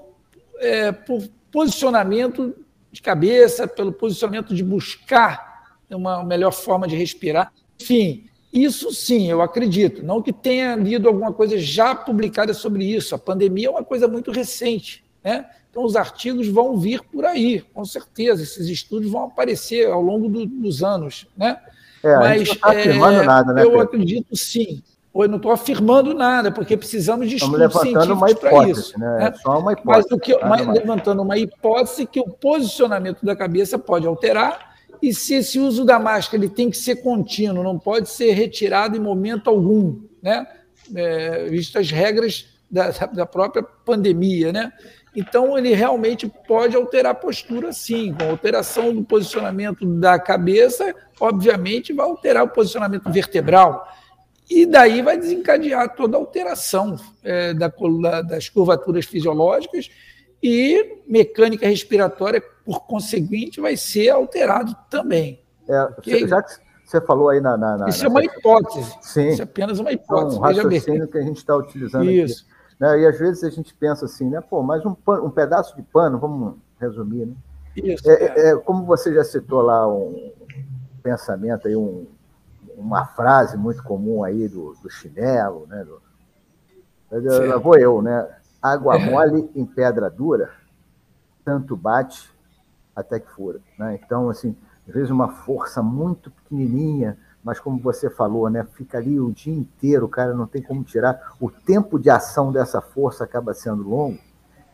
é, 0.59 0.93
por 0.93 1.29
posicionamento 1.51 2.55
de 2.93 3.03
cabeça, 3.03 3.67
pelo 3.67 3.93
posicionamento 3.93 4.55
de 4.55 4.63
buscar 4.63 5.75
uma 5.91 6.23
melhor 6.23 6.53
forma 6.53 6.87
de 6.87 6.95
respirar. 6.95 7.53
Enfim, 7.81 8.29
isso 8.55 8.93
sim, 8.93 9.29
eu 9.29 9.43
acredito. 9.43 10.05
Não 10.05 10.23
que 10.23 10.33
tenha 10.33 10.77
lido 10.77 11.09
alguma 11.09 11.33
coisa 11.33 11.59
já 11.59 11.93
publicada 11.93 12.55
sobre 12.55 12.85
isso. 12.85 13.13
A 13.13 13.19
pandemia 13.19 13.67
é 13.67 13.71
uma 13.71 13.83
coisa 13.83 14.07
muito 14.07 14.31
recente. 14.31 15.05
Né? 15.25 15.45
Então, 15.69 15.83
os 15.83 15.97
artigos 15.97 16.47
vão 16.47 16.79
vir 16.79 17.03
por 17.03 17.25
aí, 17.25 17.61
com 17.75 17.85
certeza. 17.85 18.45
Esses 18.45 18.69
estudos 18.69 19.11
vão 19.11 19.25
aparecer 19.25 19.91
ao 19.91 20.01
longo 20.01 20.29
do, 20.29 20.47
dos 20.47 20.85
anos. 20.85 21.27
Né? 21.37 21.59
É, 22.01 22.17
Mas 22.17 22.49
não 22.49 22.55
tá 22.55 22.71
afirmando 22.71 23.23
é, 23.23 23.25
nada, 23.25 23.53
né, 23.53 23.63
eu 23.63 23.71
Pedro? 23.71 23.81
acredito 23.81 24.37
sim. 24.37 24.81
Eu 25.13 25.29
não 25.29 25.37
estou 25.37 25.51
afirmando 25.51 26.15
nada, 26.15 26.53
porque 26.53 26.77
precisamos 26.77 27.29
de 27.29 27.37
Estamos 27.37 27.61
estudos 27.61 27.81
científicos 27.81 28.35
para 28.35 28.69
isso. 28.69 28.99
Né? 29.01 29.19
né? 29.19 29.27
É 29.27 29.33
só 29.35 29.59
uma 29.59 29.73
hipótese. 29.73 30.09
Mas, 30.11 30.21
que, 30.21 30.39
mas 30.45 30.67
levantando 30.67 31.23
uma 31.23 31.37
hipótese 31.39 32.07
que 32.07 32.21
o 32.21 32.29
posicionamento 32.29 33.25
da 33.25 33.35
cabeça 33.35 33.79
pode 33.79 34.07
alterar, 34.07 34.74
e 35.05 35.13
se 35.13 35.35
esse 35.35 35.59
uso 35.59 35.85
da 35.85 35.99
máscara 35.99 36.43
ele 36.43 36.51
tem 36.51 36.71
que 36.71 36.79
ser 36.79 37.03
contínuo, 37.03 37.63
não 37.63 37.79
pode 37.79 38.09
ser 38.09 38.33
retirado 38.33 38.97
em 38.97 39.01
momento 39.01 39.51
algum, 39.51 40.01
né? 40.23 40.47
É, 40.95 41.45
visto 41.45 41.79
as 41.79 41.91
regras 41.91 42.47
da, 42.71 42.89
da 42.89 43.27
própria 43.27 43.63
pandemia. 43.63 44.51
Né? 44.51 44.73
Então, 45.15 45.59
ele 45.59 45.75
realmente 45.75 46.27
pode 46.49 46.75
alterar 46.75 47.13
a 47.13 47.15
postura, 47.15 47.71
sim. 47.71 48.15
Com 48.15 48.31
alteração 48.31 48.95
do 48.95 49.05
posicionamento 49.05 49.85
da 49.85 50.19
cabeça, 50.19 50.95
obviamente, 51.21 51.93
vai 51.93 52.07
alterar 52.07 52.43
o 52.43 52.49
posicionamento 52.49 53.13
vertebral. 53.13 53.87
E 54.49 54.65
daí 54.65 55.03
vai 55.03 55.19
desencadear 55.19 55.95
toda 55.95 56.17
a 56.17 56.21
alteração 56.21 56.99
é, 57.23 57.53
da, 57.53 57.71
das 58.23 58.49
curvaturas 58.49 59.05
fisiológicas 59.05 59.91
e 60.43 60.97
mecânica 61.07 61.69
respiratória, 61.69 62.43
por 62.65 62.87
conseguinte, 62.87 63.61
vai 63.61 63.77
ser 63.77 64.11
alterado 64.11 64.75
também. 64.89 65.43
É, 65.69 65.83
okay? 65.83 66.27
Já 66.27 66.43
que 66.43 66.55
você 66.85 67.01
falou 67.01 67.29
aí 67.29 67.41
na. 67.41 67.57
na, 67.57 67.77
na 67.79 67.89
Isso 67.89 68.01
na... 68.01 68.07
é 68.07 68.09
uma 68.09 68.25
hipótese. 68.25 68.99
Sim. 69.01 69.29
Isso 69.29 69.43
é 69.43 69.45
apenas 69.45 69.79
uma 69.79 69.93
hipótese. 69.93 70.37
É 70.37 70.39
um 70.39 70.43
raciocínio 70.43 71.09
que 71.09 71.19
a 71.19 71.23
gente 71.23 71.39
está 71.39 71.57
utilizando 71.57 72.11
Isso. 72.11 72.45
aqui. 72.45 72.55
Né? 72.81 73.01
E 73.01 73.07
às 73.07 73.19
vezes 73.19 73.45
a 73.45 73.51
gente 73.51 73.75
pensa 73.75 74.05
assim, 74.05 74.29
né? 74.29 74.41
Pô, 74.41 74.63
mas 74.63 74.85
um, 74.85 74.95
pano, 74.95 75.27
um 75.27 75.31
pedaço 75.31 75.75
de 75.77 75.83
pano, 75.83 76.19
vamos 76.19 76.57
resumir, 76.81 77.27
né? 77.27 77.35
Isso, 77.77 78.09
é, 78.09 78.25
é. 78.25 78.49
é 78.51 78.57
como 78.57 78.85
você 78.85 79.13
já 79.13 79.25
citou 79.25 79.61
lá 79.61 79.87
um 79.89 80.33
pensamento 81.03 81.69
aí, 81.69 81.77
um, 81.77 82.07
uma 82.77 83.05
frase 83.05 83.57
muito 83.57 83.83
comum 83.83 84.23
aí 84.23 84.49
do, 84.49 84.75
do 84.83 84.91
chinelo, 84.91 85.67
né? 85.67 85.85
Do, 85.85 86.03
lá 87.47 87.57
vou 87.59 87.77
eu, 87.77 88.03
né? 88.03 88.29
Água 88.61 88.99
mole 88.99 89.51
em 89.55 89.65
pedra 89.65 90.09
dura, 90.11 90.51
tanto 91.45 91.77
bate 91.77 92.34
até 92.95 93.19
que 93.21 93.31
fura. 93.31 93.61
Né? 93.79 93.99
Então, 94.03 94.29
assim, 94.29 94.55
às 94.89 94.95
vezes 94.95 95.11
uma 95.11 95.29
força 95.29 95.83
muito 95.83 96.31
pequenininha, 96.31 97.17
mas 97.43 97.61
como 97.61 97.79
você 97.79 98.09
falou, 98.09 98.49
né, 98.49 98.67
fica 98.75 98.99
ali 98.99 99.21
o 99.21 99.31
dia 99.31 99.53
inteiro, 99.53 100.07
o 100.07 100.09
cara 100.09 100.35
não 100.35 100.47
tem 100.47 100.63
como 100.63 100.83
tirar. 100.83 101.35
O 101.41 101.51
tempo 101.51 101.99
de 101.99 102.09
ação 102.09 102.51
dessa 102.51 102.81
força 102.81 103.25
acaba 103.25 103.53
sendo 103.53 103.87
longo, 103.87 104.19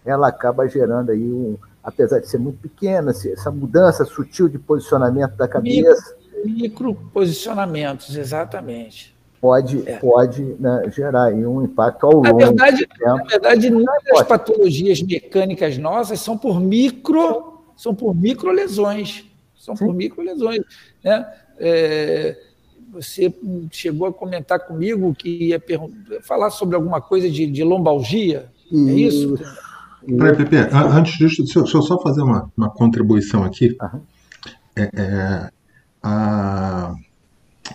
ela 0.04 0.28
acaba 0.28 0.68
gerando 0.68 1.10
aí 1.10 1.32
um, 1.32 1.56
apesar 1.82 2.20
de 2.20 2.28
ser 2.28 2.38
muito 2.38 2.58
pequena, 2.60 3.10
essa 3.10 3.50
mudança 3.50 4.04
sutil 4.04 4.48
de 4.48 4.58
posicionamento 4.58 5.34
da 5.34 5.48
cabeça. 5.48 6.16
Micro, 6.44 6.94
posicionamentos, 7.12 8.16
exatamente. 8.16 9.18
Pode, 9.40 9.88
é. 9.88 9.96
pode 9.96 10.42
né, 10.60 10.82
gerar 10.90 11.24
aí 11.24 11.46
um 11.46 11.64
impacto 11.64 12.04
ao 12.04 12.20
na 12.20 12.28
longo 12.28 12.38
verdade, 12.38 12.86
tempo. 12.86 13.16
Na 13.16 13.24
verdade, 13.24 13.72
as 14.14 14.22
patologias 14.26 15.02
mecânicas 15.02 15.78
nossas 15.78 16.20
são 16.20 16.36
por 16.36 16.60
micro, 16.60 17.49
são 17.80 17.94
por 17.94 18.14
micro 18.14 18.52
lesões. 18.52 19.24
São 19.56 19.74
Sim. 19.74 19.86
por 19.86 19.94
micro 19.94 20.22
lesões. 20.22 20.60
Né? 21.02 21.26
É, 21.58 22.38
você 22.92 23.34
chegou 23.70 24.06
a 24.06 24.12
comentar 24.12 24.60
comigo 24.66 25.14
que 25.14 25.44
ia 25.44 25.62
falar 26.20 26.50
sobre 26.50 26.76
alguma 26.76 27.00
coisa 27.00 27.30
de, 27.30 27.46
de 27.46 27.64
lombalgia. 27.64 28.50
É 28.70 28.76
isso? 28.76 29.34
Peraí, 30.06 30.36
Pepe, 30.36 30.56
antes 30.70 31.16
disso, 31.16 31.42
deixa 31.42 31.78
eu 31.78 31.82
só 31.82 31.98
fazer 32.02 32.20
uma, 32.20 32.52
uma 32.54 32.68
contribuição 32.68 33.44
aqui. 33.44 33.74
Uhum. 33.80 34.00
É, 34.76 34.82
é, 34.82 35.50
a, 36.02 36.94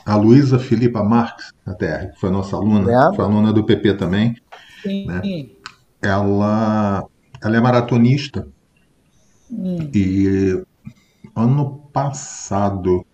a 0.05 0.15
Luísa 0.17 0.59
Filipa 0.59 1.03
Marques, 1.03 1.51
até, 1.65 2.07
que 2.07 2.19
foi 2.19 2.29
nossa 2.29 2.55
aluna, 2.55 2.91
é. 2.91 3.15
foi 3.15 3.25
aluna 3.25 3.51
do 3.51 3.63
PP 3.63 3.95
também. 3.95 4.35
Sim. 4.83 5.07
Né? 5.07 5.47
Ela, 5.99 7.05
ela 7.43 7.57
é 7.57 7.59
maratonista. 7.59 8.47
Hum. 9.57 9.89
E 9.93 10.63
ano 11.35 11.89
passado 11.93 13.05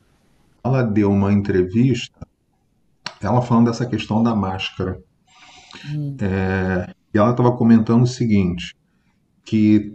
ela 0.63 0.83
deu 0.83 1.11
uma 1.11 1.31
entrevista, 1.31 2.27
ela 3.21 3.41
falando 3.41 3.67
dessa 3.67 3.85
questão 3.85 4.21
da 4.21 4.35
máscara. 4.35 5.01
Hum. 5.89 6.17
É, 6.19 6.93
e 7.13 7.17
ela 7.17 7.31
estava 7.31 7.51
comentando 7.55 8.03
o 8.03 8.07
seguinte, 8.07 8.75
que 9.45 9.93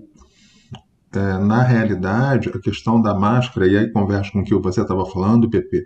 é, 1.13 1.39
na 1.39 1.63
realidade 1.63 2.49
a 2.49 2.59
questão 2.61 3.01
da 3.01 3.15
máscara, 3.15 3.67
e 3.67 3.77
aí 3.77 3.91
conversa 3.91 4.31
com 4.33 4.41
o 4.41 4.45
que 4.45 4.55
você 4.55 4.83
estava 4.83 5.05
falando, 5.07 5.49
Pepe, 5.49 5.85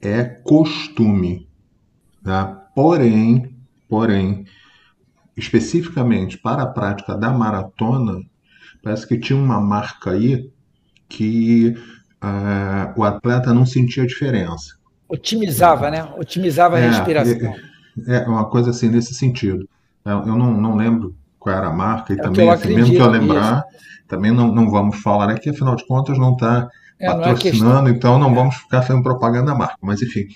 é 0.00 0.24
costume. 0.24 1.48
Tá? 2.22 2.46
Porém, 2.74 3.56
porém, 3.88 4.44
especificamente 5.36 6.38
para 6.38 6.62
a 6.62 6.66
prática 6.66 7.16
da 7.16 7.30
maratona, 7.30 8.20
parece 8.84 9.08
que 9.08 9.18
tinha 9.18 9.38
uma 9.38 9.60
marca 9.60 10.10
aí 10.10 10.50
que 11.08 11.74
uh, 12.22 13.00
o 13.00 13.02
atleta 13.02 13.54
não 13.54 13.64
sentia 13.64 14.06
diferença. 14.06 14.76
Otimizava, 15.08 15.90
né? 15.90 16.04
Otimizava 16.16 16.76
a 16.76 16.80
é, 16.80 16.88
respiração. 16.88 17.54
É, 18.06 18.16
é, 18.16 18.20
uma 18.26 18.44
coisa 18.44 18.70
assim 18.70 18.88
nesse 18.88 19.14
sentido. 19.14 19.68
Eu, 20.04 20.18
eu 20.26 20.36
não, 20.36 20.52
não 20.52 20.76
lembro 20.76 21.14
qual 21.38 21.56
era 21.56 21.68
a 21.68 21.72
marca, 21.72 22.12
e 22.12 22.18
é 22.18 22.22
também, 22.22 22.48
assim, 22.48 22.74
mesmo 22.74 22.94
que 22.94 23.00
eu 23.00 23.08
lembrar, 23.08 23.64
isso. 23.68 24.06
também 24.08 24.32
não, 24.32 24.52
não 24.52 24.70
vamos 24.70 25.00
falar 25.00 25.30
aqui, 25.30 25.50
afinal 25.50 25.76
de 25.76 25.86
contas 25.86 26.18
não 26.18 26.32
está 26.32 26.68
é, 26.98 27.06
patrocinando, 27.06 27.82
não 27.82 27.88
é 27.88 27.90
então 27.90 28.18
não 28.18 28.34
vamos 28.34 28.56
ficar 28.56 28.82
fazendo 28.82 29.02
propaganda 29.02 29.52
da 29.52 29.58
marca. 29.58 29.76
Mas 29.82 30.02
enfim, 30.02 30.26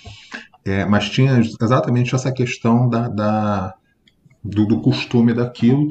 é, 0.64 0.84
mas 0.84 1.08
tinha 1.08 1.38
exatamente 1.38 2.14
essa 2.14 2.30
questão 2.30 2.88
da, 2.88 3.08
da 3.08 3.74
do, 4.42 4.66
do, 4.66 4.80
costume 4.80 5.34
daquilo. 5.34 5.88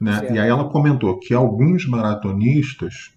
Né? 0.00 0.32
E 0.32 0.38
aí 0.38 0.48
ela 0.48 0.68
comentou 0.68 1.18
que 1.18 1.34
alguns 1.34 1.86
maratonistas 1.86 3.12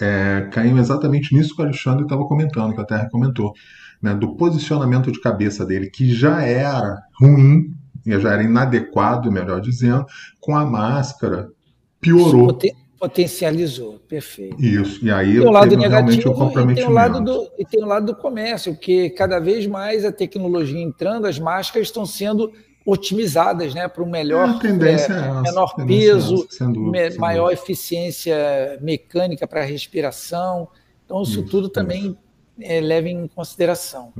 é, 0.00 0.48
caíam 0.52 0.78
exatamente 0.78 1.34
nisso 1.34 1.54
que 1.54 1.62
o 1.62 1.64
Alexandre 1.64 2.04
estava 2.04 2.24
comentando, 2.26 2.74
que 2.74 2.80
a 2.80 2.84
Terra 2.84 3.08
comentou, 3.10 3.52
né, 4.00 4.14
do 4.14 4.36
posicionamento 4.36 5.10
de 5.10 5.20
cabeça 5.20 5.64
dele, 5.64 5.88
que 5.88 6.12
já 6.12 6.42
era 6.42 7.02
ruim, 7.18 7.74
já 8.06 8.32
era 8.32 8.42
inadequado, 8.42 9.32
melhor 9.32 9.60
dizendo, 9.60 10.04
com 10.38 10.54
a 10.54 10.64
máscara 10.64 11.48
piorou. 12.00 12.48
Poten 12.48 12.84
potencializou, 13.04 13.98
perfeito. 14.08 14.62
Isso, 14.64 15.04
e 15.04 15.10
aí 15.10 15.34
tem 15.34 15.46
o 15.46 15.50
lado 15.50 15.76
negativo. 15.76 16.70
E 16.70 16.74
tem 16.74 16.86
o 16.86 16.90
lado, 16.90 17.20
do, 17.22 17.50
e 17.58 17.64
tem 17.64 17.82
o 17.82 17.86
lado 17.86 18.06
do 18.06 18.16
comércio, 18.16 18.72
porque 18.72 19.10
cada 19.10 19.38
vez 19.38 19.66
mais 19.66 20.06
a 20.06 20.12
tecnologia 20.12 20.80
entrando, 20.80 21.26
as 21.26 21.38
máscaras 21.38 21.88
estão 21.88 22.06
sendo 22.06 22.50
otimizadas 22.84 23.74
né, 23.74 23.88
para 23.88 24.02
um 24.02 24.08
melhor 24.08 24.60
é, 24.62 24.68
é, 24.68 25.42
menor 25.42 25.74
peso, 25.86 26.46
é 26.60 26.64
dúvida, 26.64 27.18
maior 27.18 27.50
eficiência 27.50 28.78
mecânica 28.80 29.46
para 29.46 29.62
a 29.62 29.64
respiração. 29.64 30.68
Então, 31.04 31.22
isso, 31.22 31.40
isso 31.40 31.42
tudo 31.44 31.64
isso. 31.64 31.72
também 31.72 32.16
é, 32.60 32.80
leva 32.80 33.08
em 33.08 33.26
consideração. 33.28 34.12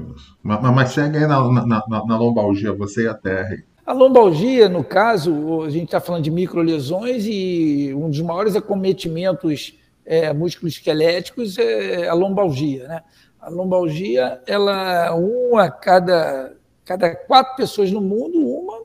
Mas, 0.42 0.60
mas, 0.62 0.90
segue 0.90 1.18
aí 1.18 1.26
na, 1.26 1.42
na, 1.50 1.66
na, 1.66 2.06
na, 2.06 2.18
lombalgia, 2.18 2.72
você 2.72 3.04
e 3.04 3.08
a 3.08 3.14
terra. 3.14 3.62
A 3.84 3.92
lombalgia, 3.92 4.68
no 4.68 4.82
caso, 4.82 5.62
a 5.62 5.70
gente 5.70 5.84
está 5.84 6.00
falando 6.00 6.24
de 6.24 6.30
microlesões 6.30 7.26
e 7.26 7.92
um 7.94 8.08
dos 8.08 8.20
maiores 8.20 8.56
acometimentos 8.56 9.78
é, 10.06 10.32
músculos 10.32 10.74
esqueléticos 10.74 11.58
é 11.58 12.08
a 12.08 12.14
lombalgia. 12.14 12.88
Né? 12.88 13.02
A 13.40 13.50
lombalgia, 13.50 14.40
ela 14.46 15.14
uma 15.14 15.64
a 15.64 15.70
cada, 15.70 16.56
cada 16.84 17.14
quatro 17.14 17.56
pessoas 17.56 17.90
no 17.90 18.00
mundo, 18.00 18.38
uma, 18.46 18.82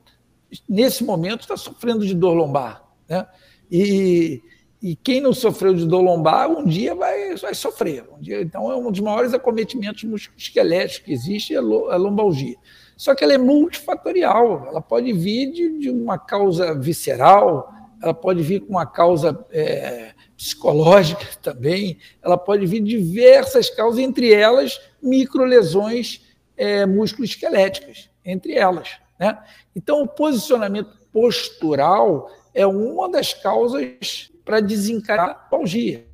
nesse 0.68 1.04
momento, 1.04 1.42
está 1.42 1.56
sofrendo 1.56 2.06
de 2.06 2.14
dor 2.14 2.32
lombar. 2.32 2.82
Né? 3.08 3.26
E, 3.70 4.42
e 4.82 4.96
quem 4.96 5.20
não 5.20 5.32
sofreu 5.32 5.74
de 5.74 5.86
dor 5.86 6.00
lombar, 6.00 6.50
um 6.50 6.64
dia 6.64 6.94
vai, 6.94 7.34
vai 7.36 7.54
sofrer. 7.54 8.04
Um 8.16 8.20
dia, 8.20 8.40
então, 8.40 8.70
é 8.70 8.76
um 8.76 8.90
dos 8.90 9.00
maiores 9.00 9.34
acometimentos 9.34 10.02
musculoesqueléticos 10.04 11.04
que 11.04 11.12
existe, 11.12 11.54
é 11.54 11.58
a 11.58 11.60
lombalgia. 11.60 12.56
Só 12.96 13.14
que 13.14 13.22
ela 13.24 13.32
é 13.32 13.38
multifatorial, 13.38 14.66
ela 14.66 14.80
pode 14.80 15.12
vir 15.12 15.52
de, 15.52 15.78
de 15.78 15.90
uma 15.90 16.18
causa 16.18 16.74
visceral, 16.74 17.72
ela 18.02 18.14
pode 18.14 18.42
vir 18.42 18.60
com 18.60 18.70
uma 18.70 18.86
causa 18.86 19.46
é, 19.50 20.12
psicológica 20.36 21.26
também, 21.42 21.98
ela 22.22 22.38
pode 22.38 22.64
vir 22.64 22.80
de 22.82 22.98
diversas 22.98 23.68
causas, 23.68 24.00
entre 24.00 24.32
elas 24.32 24.80
microlesões 25.02 26.22
é, 26.60 26.84
musculoesqueléticas, 26.84 28.10
entre 28.22 28.52
elas. 28.52 28.98
Né? 29.18 29.38
Então, 29.74 30.02
o 30.02 30.06
posicionamento 30.06 30.90
postural 31.10 32.30
é 32.52 32.66
uma 32.66 33.08
das 33.08 33.32
causas 33.32 34.30
para 34.44 34.60
desencadear 34.60 35.48
a 35.50 35.56
algia, 35.56 36.04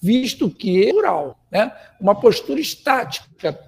visto 0.00 0.48
que 0.48 0.86
é 0.86 0.92
rural, 0.92 1.36
né? 1.50 1.72
uma 2.00 2.14
postura 2.14 2.60
estática, 2.60 3.58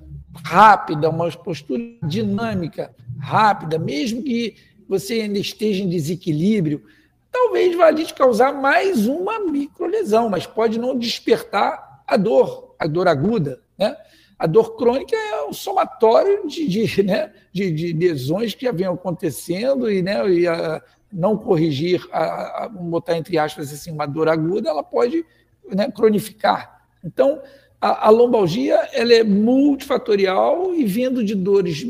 rápida, 0.44 1.10
uma 1.10 1.28
postura 1.32 1.82
dinâmica, 2.04 2.94
rápida, 3.18 3.76
mesmo 3.76 4.22
que 4.22 4.54
você 4.88 5.14
ainda 5.14 5.38
esteja 5.40 5.82
em 5.82 5.88
desequilíbrio, 5.88 6.84
talvez 7.32 7.76
vá 7.76 7.90
lhe 7.90 8.04
causar 8.12 8.52
mais 8.52 9.08
uma 9.08 9.40
microlesão, 9.40 10.28
mas 10.28 10.46
pode 10.46 10.78
não 10.78 10.96
despertar 10.96 12.04
a 12.06 12.16
dor, 12.16 12.76
a 12.78 12.86
dor 12.86 13.08
aguda. 13.08 13.60
Né? 13.76 13.96
A 14.38 14.46
dor 14.46 14.76
crônica 14.76 15.14
é 15.14 15.44
um 15.44 15.52
somatório 15.52 16.46
de, 16.46 16.66
de, 16.66 17.02
né, 17.02 17.32
de, 17.52 17.70
de 17.70 17.92
lesões 17.92 18.54
que 18.54 18.66
já 18.66 18.72
vêm 18.72 18.86
acontecendo 18.86 19.90
e, 19.90 20.02
né, 20.02 20.28
e 20.28 20.46
a, 20.46 20.82
não 21.12 21.36
corrigir, 21.36 22.04
a, 22.10 22.64
a, 22.64 22.68
botar 22.68 23.16
entre 23.16 23.38
aspas 23.38 23.72
assim, 23.72 23.92
uma 23.92 24.06
dor 24.06 24.28
aguda, 24.28 24.70
ela 24.70 24.82
pode 24.82 25.24
né, 25.72 25.90
cronificar. 25.90 26.82
Então, 27.04 27.40
a, 27.80 28.08
a 28.08 28.10
lombalgia 28.10 28.76
ela 28.92 29.12
é 29.12 29.22
multifatorial 29.22 30.74
e 30.74 30.84
vindo 30.84 31.22
de 31.22 31.34
dores 31.34 31.86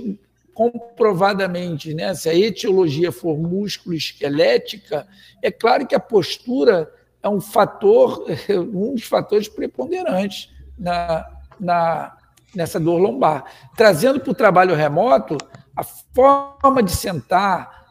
comprovadamente, 0.53 1.95
né, 1.95 2.14
se 2.14 2.28
a 2.28 2.34
etiologia 2.34 3.11
for 3.11 3.36
músculo-esquelética, 3.36 5.07
é 5.42 5.51
claro 5.51 5.86
que 5.86 5.95
a 5.95 6.01
postura 6.01 6.92
é 7.22 7.28
um 7.28 7.40
fator, 7.40 8.24
um 8.72 8.95
dos 8.95 9.05
fatores 9.05 9.49
preponderantes 9.49 10.51
na, 10.78 11.26
na, 11.59 12.16
nessa 12.57 12.79
dor 12.79 12.99
lombar. 12.99 13.45
Trazendo 13.77 14.21
para 14.21 14.31
o 14.31 14.35
trabalho 14.35 14.75
remoto, 14.75 15.37
a 15.77 15.83
forma 15.83 16.83
de 16.83 16.93
sentar, 16.93 17.85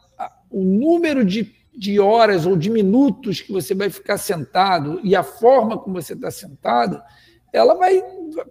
o 0.50 0.62
número 0.62 1.24
de, 1.24 1.52
de 1.76 1.98
horas 1.98 2.46
ou 2.46 2.56
de 2.56 2.70
minutos 2.70 3.40
que 3.40 3.52
você 3.52 3.74
vai 3.74 3.90
ficar 3.90 4.16
sentado 4.18 5.00
e 5.02 5.16
a 5.16 5.22
forma 5.22 5.76
como 5.76 6.00
você 6.00 6.12
está 6.12 6.30
sentado, 6.30 7.02
ela 7.52 7.74
vai 7.74 8.02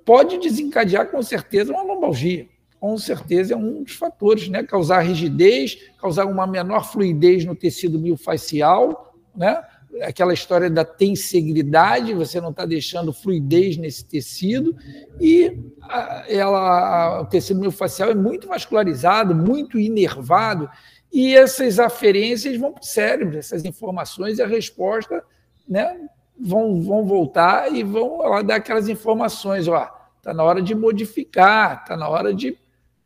pode 0.06 0.38
desencadear 0.38 1.10
com 1.10 1.22
certeza 1.22 1.74
uma 1.74 1.84
lombalgia. 1.84 2.48
Com 2.80 2.98
certeza 2.98 3.54
é 3.54 3.58
um 3.58 3.84
dos 3.84 3.94
fatores, 3.94 4.50
né? 4.50 4.64
Causar 4.64 5.00
rigidez, 5.00 5.78
causar 6.00 6.26
uma 6.26 6.46
menor 6.46 6.86
fluidez 6.92 7.46
no 7.46 7.56
tecido 7.56 7.98
miofascial, 7.98 9.16
né? 9.36 9.62
Aquela 10.02 10.34
história 10.34 10.70
da 10.70 10.84
tensegridade, 10.84 12.14
você 12.14 12.42
não 12.42 12.50
está 12.50 12.66
deixando 12.66 13.14
fluidez 13.14 13.78
nesse 13.78 14.04
tecido, 14.06 14.76
e 15.20 15.58
ela, 16.28 17.22
o 17.22 17.26
tecido 17.26 17.60
miofascial 17.60 18.10
é 18.10 18.16
muito 18.16 18.48
vascularizado, 18.48 19.36
muito 19.36 19.80
inervado, 19.80 20.70
e 21.12 21.36
essas 21.36 21.78
aferências 21.78 22.58
vão 22.58 22.72
para 22.72 22.82
o 22.82 22.86
cérebro, 22.86 23.38
essas 23.38 23.64
informações 23.66 24.40
e 24.40 24.42
a 24.42 24.48
resposta 24.48 25.24
né, 25.70 25.96
vão, 26.40 26.82
vão 26.82 27.06
voltar 27.06 27.72
e 27.72 27.84
vão 27.84 28.18
lá, 28.18 28.42
dar 28.42 28.56
aquelas 28.56 28.90
informações. 28.90 29.68
Está 29.68 30.34
na 30.34 30.44
hora 30.44 30.60
de 30.60 30.74
modificar, 30.74 31.82
está 31.82 31.96
na 31.96 32.10
hora 32.10 32.34
de 32.34 32.58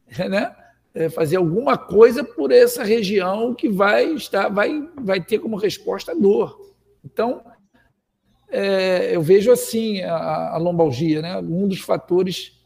né, 0.29 0.55
é, 0.93 1.09
fazer 1.09 1.35
alguma 1.35 1.77
coisa 1.77 2.23
por 2.23 2.51
essa 2.51 2.83
região 2.83 3.53
que 3.53 3.67
vai, 3.67 4.05
estar, 4.13 4.47
vai, 4.49 4.87
vai 4.95 5.19
ter 5.19 5.39
como 5.39 5.57
resposta 5.57 6.15
dor. 6.15 6.65
Então, 7.17 7.41
é, 8.47 9.15
eu 9.15 9.23
vejo 9.23 9.51
assim 9.51 10.03
a, 10.03 10.53
a, 10.53 10.57
lombalgia, 10.57 11.19
né? 11.19 11.35
um 11.39 11.67
dos 11.67 11.81
fatores 11.81 12.63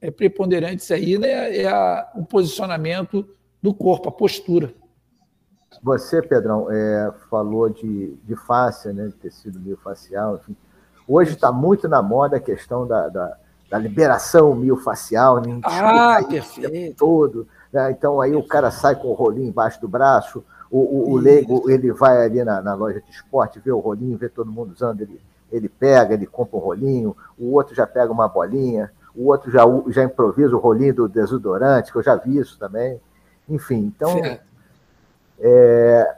é, 0.00 0.08
preponderantes 0.08 0.88
aí 0.92 1.18
né, 1.18 1.58
é 1.58 1.66
a, 1.66 2.08
o 2.14 2.24
posicionamento 2.24 3.28
do 3.60 3.74
corpo, 3.74 4.08
a 4.08 4.12
postura. 4.12 4.72
Você, 5.82 6.22
Pedrão, 6.22 6.70
é, 6.70 7.12
falou 7.28 7.68
de, 7.68 8.14
de 8.22 8.36
face, 8.36 8.92
né, 8.92 9.08
de 9.08 9.14
tecido 9.14 9.58
miofacial, 9.58 10.36
enfim. 10.36 10.56
Hoje 11.06 11.32
está 11.32 11.50
muito 11.50 11.88
na 11.88 12.00
moda 12.00 12.36
a 12.36 12.40
questão 12.40 12.86
da, 12.86 13.08
da, 13.08 13.36
da 13.68 13.78
liberação 13.78 14.54
miofacial, 14.54 15.40
né? 15.40 15.58
Ah, 15.64 16.20
perfeito. 16.22 16.96
Todo. 16.96 17.48
Né? 17.72 17.90
Então 17.90 18.20
aí 18.20 18.36
o 18.36 18.46
cara 18.46 18.70
sai 18.70 18.94
com 18.94 19.08
o 19.08 19.14
rolinho 19.14 19.48
embaixo 19.48 19.80
do 19.80 19.88
braço, 19.88 20.44
o, 20.70 20.78
o, 20.78 21.10
o 21.12 21.16
leigo 21.16 21.70
ele 21.70 21.92
vai 21.92 22.24
ali 22.24 22.44
na, 22.44 22.60
na, 22.60 22.74
loja 22.74 23.00
de 23.00 23.10
esporte, 23.10 23.60
vê 23.60 23.72
o 23.72 23.78
rolinho, 23.78 24.18
vê 24.18 24.28
todo 24.28 24.52
mundo 24.52 24.72
usando, 24.72 25.00
ele, 25.00 25.20
ele 25.50 25.68
pega, 25.68 26.14
ele 26.14 26.26
compra 26.26 26.58
um 26.58 26.60
rolinho, 26.60 27.16
o 27.38 27.54
outro 27.54 27.74
já 27.74 27.86
pega 27.86 28.12
uma 28.12 28.28
bolinha, 28.28 28.90
o 29.14 29.26
outro 29.28 29.50
já, 29.50 29.62
já 29.88 30.04
improvisa 30.04 30.54
o 30.54 30.60
rolinho 30.60 30.94
do 30.94 31.08
desodorante, 31.08 31.90
que 31.90 31.98
eu 31.98 32.02
já 32.02 32.14
vi 32.14 32.38
isso 32.38 32.58
também. 32.58 33.00
Enfim, 33.48 33.92
então. 33.96 34.20
É, 35.40 36.16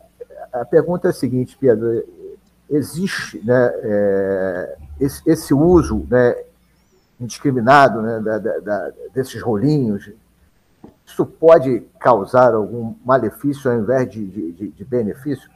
a 0.52 0.64
pergunta 0.64 1.08
é 1.08 1.10
a 1.10 1.14
seguinte, 1.14 1.56
Pedro: 1.58 2.04
existe 2.68 3.40
né, 3.44 3.72
é, 3.82 4.76
esse, 5.00 5.22
esse, 5.26 5.54
uso 5.54 6.06
né, 6.10 6.36
indiscriminado 7.20 8.02
né, 8.02 8.20
da, 8.20 8.38
da, 8.38 8.92
desses 9.14 9.40
rolinhos? 9.40 10.10
Isso 11.10 11.26
pode 11.26 11.82
causar 11.98 12.54
algum 12.54 12.94
malefício 13.04 13.70
ao 13.70 13.78
invés 13.78 14.08
de, 14.08 14.24
de, 14.26 14.68
de 14.68 14.84
benefício? 14.84 15.50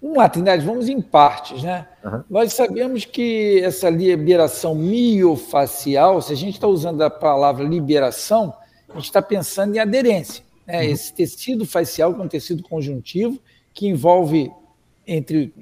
Vamos 0.00 0.18
lá, 0.18 0.28
Trindade, 0.28 0.64
vamos 0.64 0.88
em 0.88 1.00
partes. 1.00 1.62
Né? 1.62 1.88
Uhum. 2.04 2.22
Nós 2.28 2.52
sabemos 2.52 3.06
que 3.06 3.60
essa 3.64 3.88
liberação 3.88 4.74
miofacial, 4.74 6.20
se 6.20 6.32
a 6.32 6.36
gente 6.36 6.54
está 6.54 6.66
usando 6.66 7.00
a 7.00 7.08
palavra 7.08 7.64
liberação, 7.64 8.54
a 8.90 8.94
gente 8.94 9.06
está 9.06 9.22
pensando 9.22 9.74
em 9.74 9.78
aderência. 9.78 10.44
Né? 10.66 10.82
Uhum. 10.82 10.90
Esse 10.90 11.12
tecido 11.14 11.64
facial, 11.64 12.14
que 12.14 12.20
é 12.20 12.24
um 12.24 12.28
tecido 12.28 12.62
conjuntivo, 12.62 13.40
que 13.72 13.88
envolve, 13.88 14.52
entre 15.06 15.52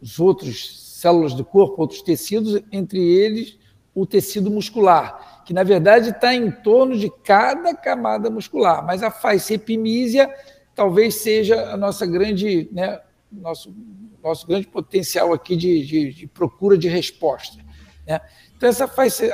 os 0.00 0.20
outros 0.20 0.98
células 1.00 1.32
do 1.32 1.44
corpo, 1.44 1.80
outros 1.80 2.02
tecidos, 2.02 2.62
entre 2.70 3.00
eles 3.00 3.58
o 3.94 4.06
tecido 4.06 4.50
muscular, 4.50 5.31
que 5.44 5.52
na 5.52 5.62
verdade 5.62 6.10
está 6.10 6.34
em 6.34 6.50
torno 6.50 6.96
de 6.96 7.10
cada 7.24 7.74
camada 7.74 8.30
muscular. 8.30 8.84
Mas 8.84 9.02
a 9.02 9.10
face 9.10 9.54
epimísia 9.54 10.32
talvez 10.74 11.16
seja 11.16 11.70
a 11.70 11.76
nossa 11.76 12.06
grande, 12.06 12.68
né, 12.72 13.00
nosso, 13.30 13.74
nosso 14.22 14.46
grande 14.46 14.66
potencial 14.66 15.32
aqui 15.32 15.56
de, 15.56 15.86
de, 15.86 16.12
de 16.12 16.26
procura 16.26 16.78
de 16.78 16.88
resposta. 16.88 17.58
Né? 18.06 18.20
Então, 18.56 18.68
essa 18.68 18.86
face 18.86 19.28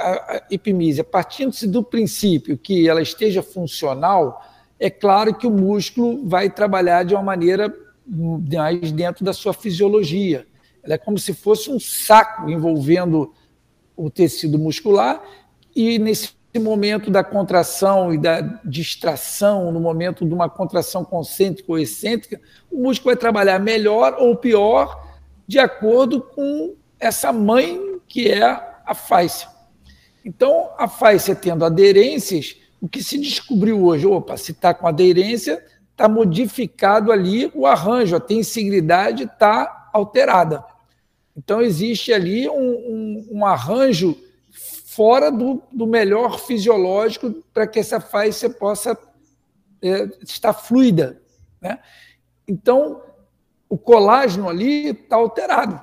epimísia, 0.50 1.04
partindo-se 1.04 1.66
do 1.66 1.82
princípio 1.82 2.56
que 2.56 2.88
ela 2.88 3.02
esteja 3.02 3.42
funcional, 3.42 4.42
é 4.80 4.88
claro 4.88 5.34
que 5.34 5.46
o 5.46 5.50
músculo 5.50 6.26
vai 6.26 6.48
trabalhar 6.48 7.02
de 7.04 7.14
uma 7.14 7.22
maneira 7.22 7.74
mais 8.06 8.90
dentro 8.92 9.24
da 9.24 9.32
sua 9.32 9.52
fisiologia. 9.52 10.46
Ela 10.82 10.94
é 10.94 10.98
como 10.98 11.18
se 11.18 11.34
fosse 11.34 11.70
um 11.70 11.78
saco 11.78 12.48
envolvendo 12.48 13.34
o 13.96 14.08
tecido 14.08 14.58
muscular 14.58 15.22
e 15.74 15.98
nesse 15.98 16.32
momento 16.58 17.10
da 17.10 17.22
contração 17.22 18.12
e 18.12 18.18
da 18.18 18.40
distração, 18.64 19.70
no 19.70 19.80
momento 19.80 20.24
de 20.24 20.32
uma 20.32 20.48
contração 20.48 21.04
concêntrica 21.04 21.70
ou 21.70 21.78
excêntrica, 21.78 22.40
o 22.70 22.82
músculo 22.82 23.10
vai 23.10 23.16
trabalhar 23.16 23.58
melhor 23.58 24.16
ou 24.18 24.36
pior 24.36 25.06
de 25.46 25.58
acordo 25.58 26.20
com 26.20 26.74
essa 26.98 27.32
mãe 27.32 28.00
que 28.06 28.28
é 28.28 28.42
a 28.84 28.94
face. 28.94 29.46
Então, 30.24 30.70
a 30.76 30.88
face 30.88 31.34
tendo 31.34 31.64
aderências, 31.64 32.56
o 32.80 32.88
que 32.88 33.02
se 33.02 33.18
descobriu 33.18 33.84
hoje, 33.84 34.06
opa, 34.06 34.36
se 34.36 34.52
está 34.52 34.74
com 34.74 34.86
aderência, 34.86 35.64
está 35.90 36.08
modificado 36.08 37.10
ali 37.10 37.50
o 37.54 37.66
arranjo, 37.66 38.16
a 38.16 38.20
tensigridade 38.20 39.24
está 39.24 39.90
alterada. 39.92 40.64
Então, 41.36 41.60
existe 41.60 42.12
ali 42.12 42.48
um, 42.48 42.52
um, 42.52 43.28
um 43.32 43.46
arranjo 43.46 44.16
fora 44.98 45.30
do, 45.30 45.62
do, 45.70 45.86
melhor 45.86 46.40
fisiológico 46.40 47.30
para 47.54 47.68
que 47.68 47.78
essa 47.78 48.00
face 48.00 48.48
possa 48.48 48.98
é, 49.80 50.08
estar 50.24 50.52
fluida. 50.52 51.22
Né? 51.62 51.78
Então, 52.48 53.00
o 53.68 53.78
colágeno 53.78 54.48
ali 54.48 54.88
está 54.88 55.14
alterado. 55.14 55.80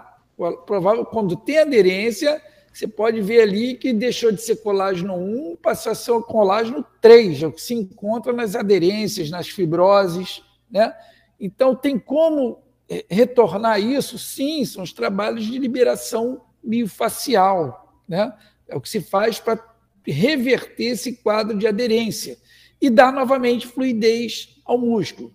Provável, 0.66 1.06
quando 1.06 1.38
tem 1.38 1.60
aderência, 1.60 2.42
você 2.74 2.86
pode 2.90 3.22
ver 3.22 3.44
ali 3.44 3.76
que 3.76 3.94
deixou 3.94 4.34
de 4.34 4.42
ser 4.42 4.58
colágeno 4.58 5.16
1, 5.16 5.56
passou 5.62 5.94
a 5.94 5.96
ser 5.96 6.12
colágeno 6.24 6.86
3, 7.00 7.44
é 7.44 7.48
o 7.48 7.54
que 7.54 7.62
se 7.62 7.74
encontra 7.74 8.34
nas 8.34 8.54
aderências, 8.54 9.30
nas 9.30 9.48
fibroses. 9.48 10.44
Né? 10.70 10.94
Então, 11.40 11.74
tem 11.74 11.98
como 11.98 12.60
é, 12.90 13.06
retornar 13.10 13.80
isso? 13.80 14.20
Sim, 14.20 14.66
são 14.66 14.84
os 14.84 14.92
trabalhos 14.92 15.46
de 15.46 15.58
liberação 15.58 16.42
miofacial. 16.62 18.04
Né? 18.06 18.34
É 18.68 18.76
o 18.76 18.82
que 18.82 18.90
se 18.90 19.02
faz 19.02 19.40
para 19.40 19.60
reverter 20.06 20.86
esse 20.86 21.14
quadro 21.14 21.58
de 21.58 21.68
aderência 21.68 22.38
e 22.82 22.90
dar 22.90 23.12
novamente 23.12 23.68
fluidez 23.68 24.60
ao 24.66 24.78
músculo. 24.78 25.34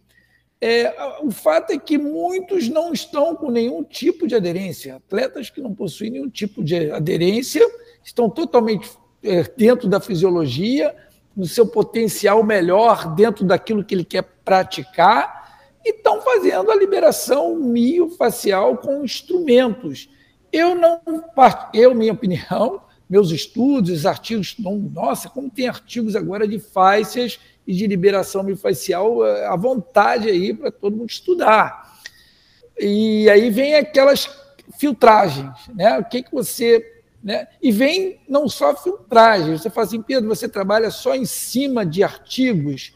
É, 0.60 0.94
o 1.22 1.30
fato 1.30 1.72
é 1.72 1.78
que 1.78 1.96
muitos 1.96 2.68
não 2.68 2.92
estão 2.92 3.34
com 3.34 3.50
nenhum 3.50 3.82
tipo 3.82 4.26
de 4.26 4.34
aderência. 4.34 4.96
Atletas 4.96 5.48
que 5.48 5.60
não 5.60 5.74
possuem 5.74 6.10
nenhum 6.10 6.28
tipo 6.28 6.62
de 6.62 6.90
aderência 6.90 7.66
estão 8.04 8.28
totalmente 8.28 8.90
é, 9.22 9.42
dentro 9.56 9.88
da 9.88 10.00
fisiologia, 10.00 10.94
no 11.34 11.46
seu 11.46 11.66
potencial 11.66 12.42
melhor, 12.44 13.14
dentro 13.14 13.44
daquilo 13.44 13.82
que 13.82 13.94
ele 13.94 14.04
quer 14.04 14.22
praticar, 14.44 15.40
e 15.82 15.90
estão 15.90 16.20
fazendo 16.20 16.70
a 16.70 16.76
liberação 16.76 17.56
miofacial 17.56 18.76
com 18.76 19.02
instrumentos. 19.02 20.10
Eu 20.52 20.74
não, 20.74 21.00
eu, 21.72 21.94
minha 21.94 22.12
opinião, 22.12 22.82
meus 23.10 23.32
estudos, 23.32 24.06
artigos, 24.06 24.54
não, 24.56 24.76
nossa, 24.76 25.28
como 25.28 25.50
tem 25.50 25.66
artigos 25.66 26.14
agora 26.14 26.46
de 26.46 26.60
fáscias 26.60 27.40
e 27.66 27.74
de 27.74 27.84
liberação 27.88 28.44
miofascial 28.44 29.26
é, 29.26 29.46
à 29.46 29.56
vontade 29.56 30.30
aí 30.30 30.54
para 30.54 30.70
todo 30.70 30.96
mundo 30.96 31.10
estudar. 31.10 31.98
E 32.78 33.28
aí 33.28 33.50
vem 33.50 33.74
aquelas 33.74 34.30
filtragens, 34.78 35.50
né? 35.74 35.98
O 35.98 36.04
que, 36.04 36.22
que 36.22 36.32
você. 36.32 37.02
Né? 37.22 37.48
E 37.60 37.72
vem 37.72 38.20
não 38.28 38.48
só 38.48 38.74
filtragem, 38.76 39.58
você 39.58 39.68
fala 39.68 39.86
assim, 39.88 40.00
Pedro, 40.00 40.28
você 40.28 40.48
trabalha 40.48 40.90
só 40.90 41.14
em 41.14 41.26
cima 41.26 41.84
de 41.84 42.04
artigos. 42.04 42.94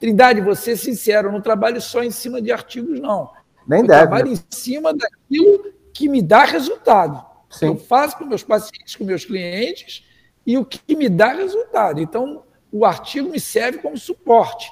Trindade, 0.00 0.40
vou 0.40 0.56
ser 0.56 0.76
sincero, 0.76 1.28
eu 1.28 1.32
não 1.32 1.40
trabalho 1.40 1.80
só 1.80 2.02
em 2.02 2.10
cima 2.10 2.40
de 2.40 2.50
artigos, 2.50 2.98
não. 2.98 3.30
Nem 3.68 3.82
eu 3.82 3.86
deve. 3.86 4.00
trabalho 4.00 4.30
né? 4.30 4.32
em 4.32 4.54
cima 4.56 4.92
daquilo 4.92 5.72
que 5.92 6.08
me 6.08 6.20
dá 6.20 6.44
resultado. 6.44 7.33
Sim. 7.58 7.66
Eu 7.66 7.76
faço 7.76 8.18
com 8.18 8.24
meus 8.24 8.42
pacientes, 8.42 8.96
com 8.96 9.04
meus 9.04 9.24
clientes, 9.24 10.04
e 10.46 10.58
o 10.58 10.64
que 10.64 10.96
me 10.96 11.08
dá 11.08 11.32
resultado. 11.32 12.00
Então, 12.00 12.42
o 12.70 12.84
artigo 12.84 13.30
me 13.30 13.40
serve 13.40 13.78
como 13.78 13.96
suporte. 13.96 14.70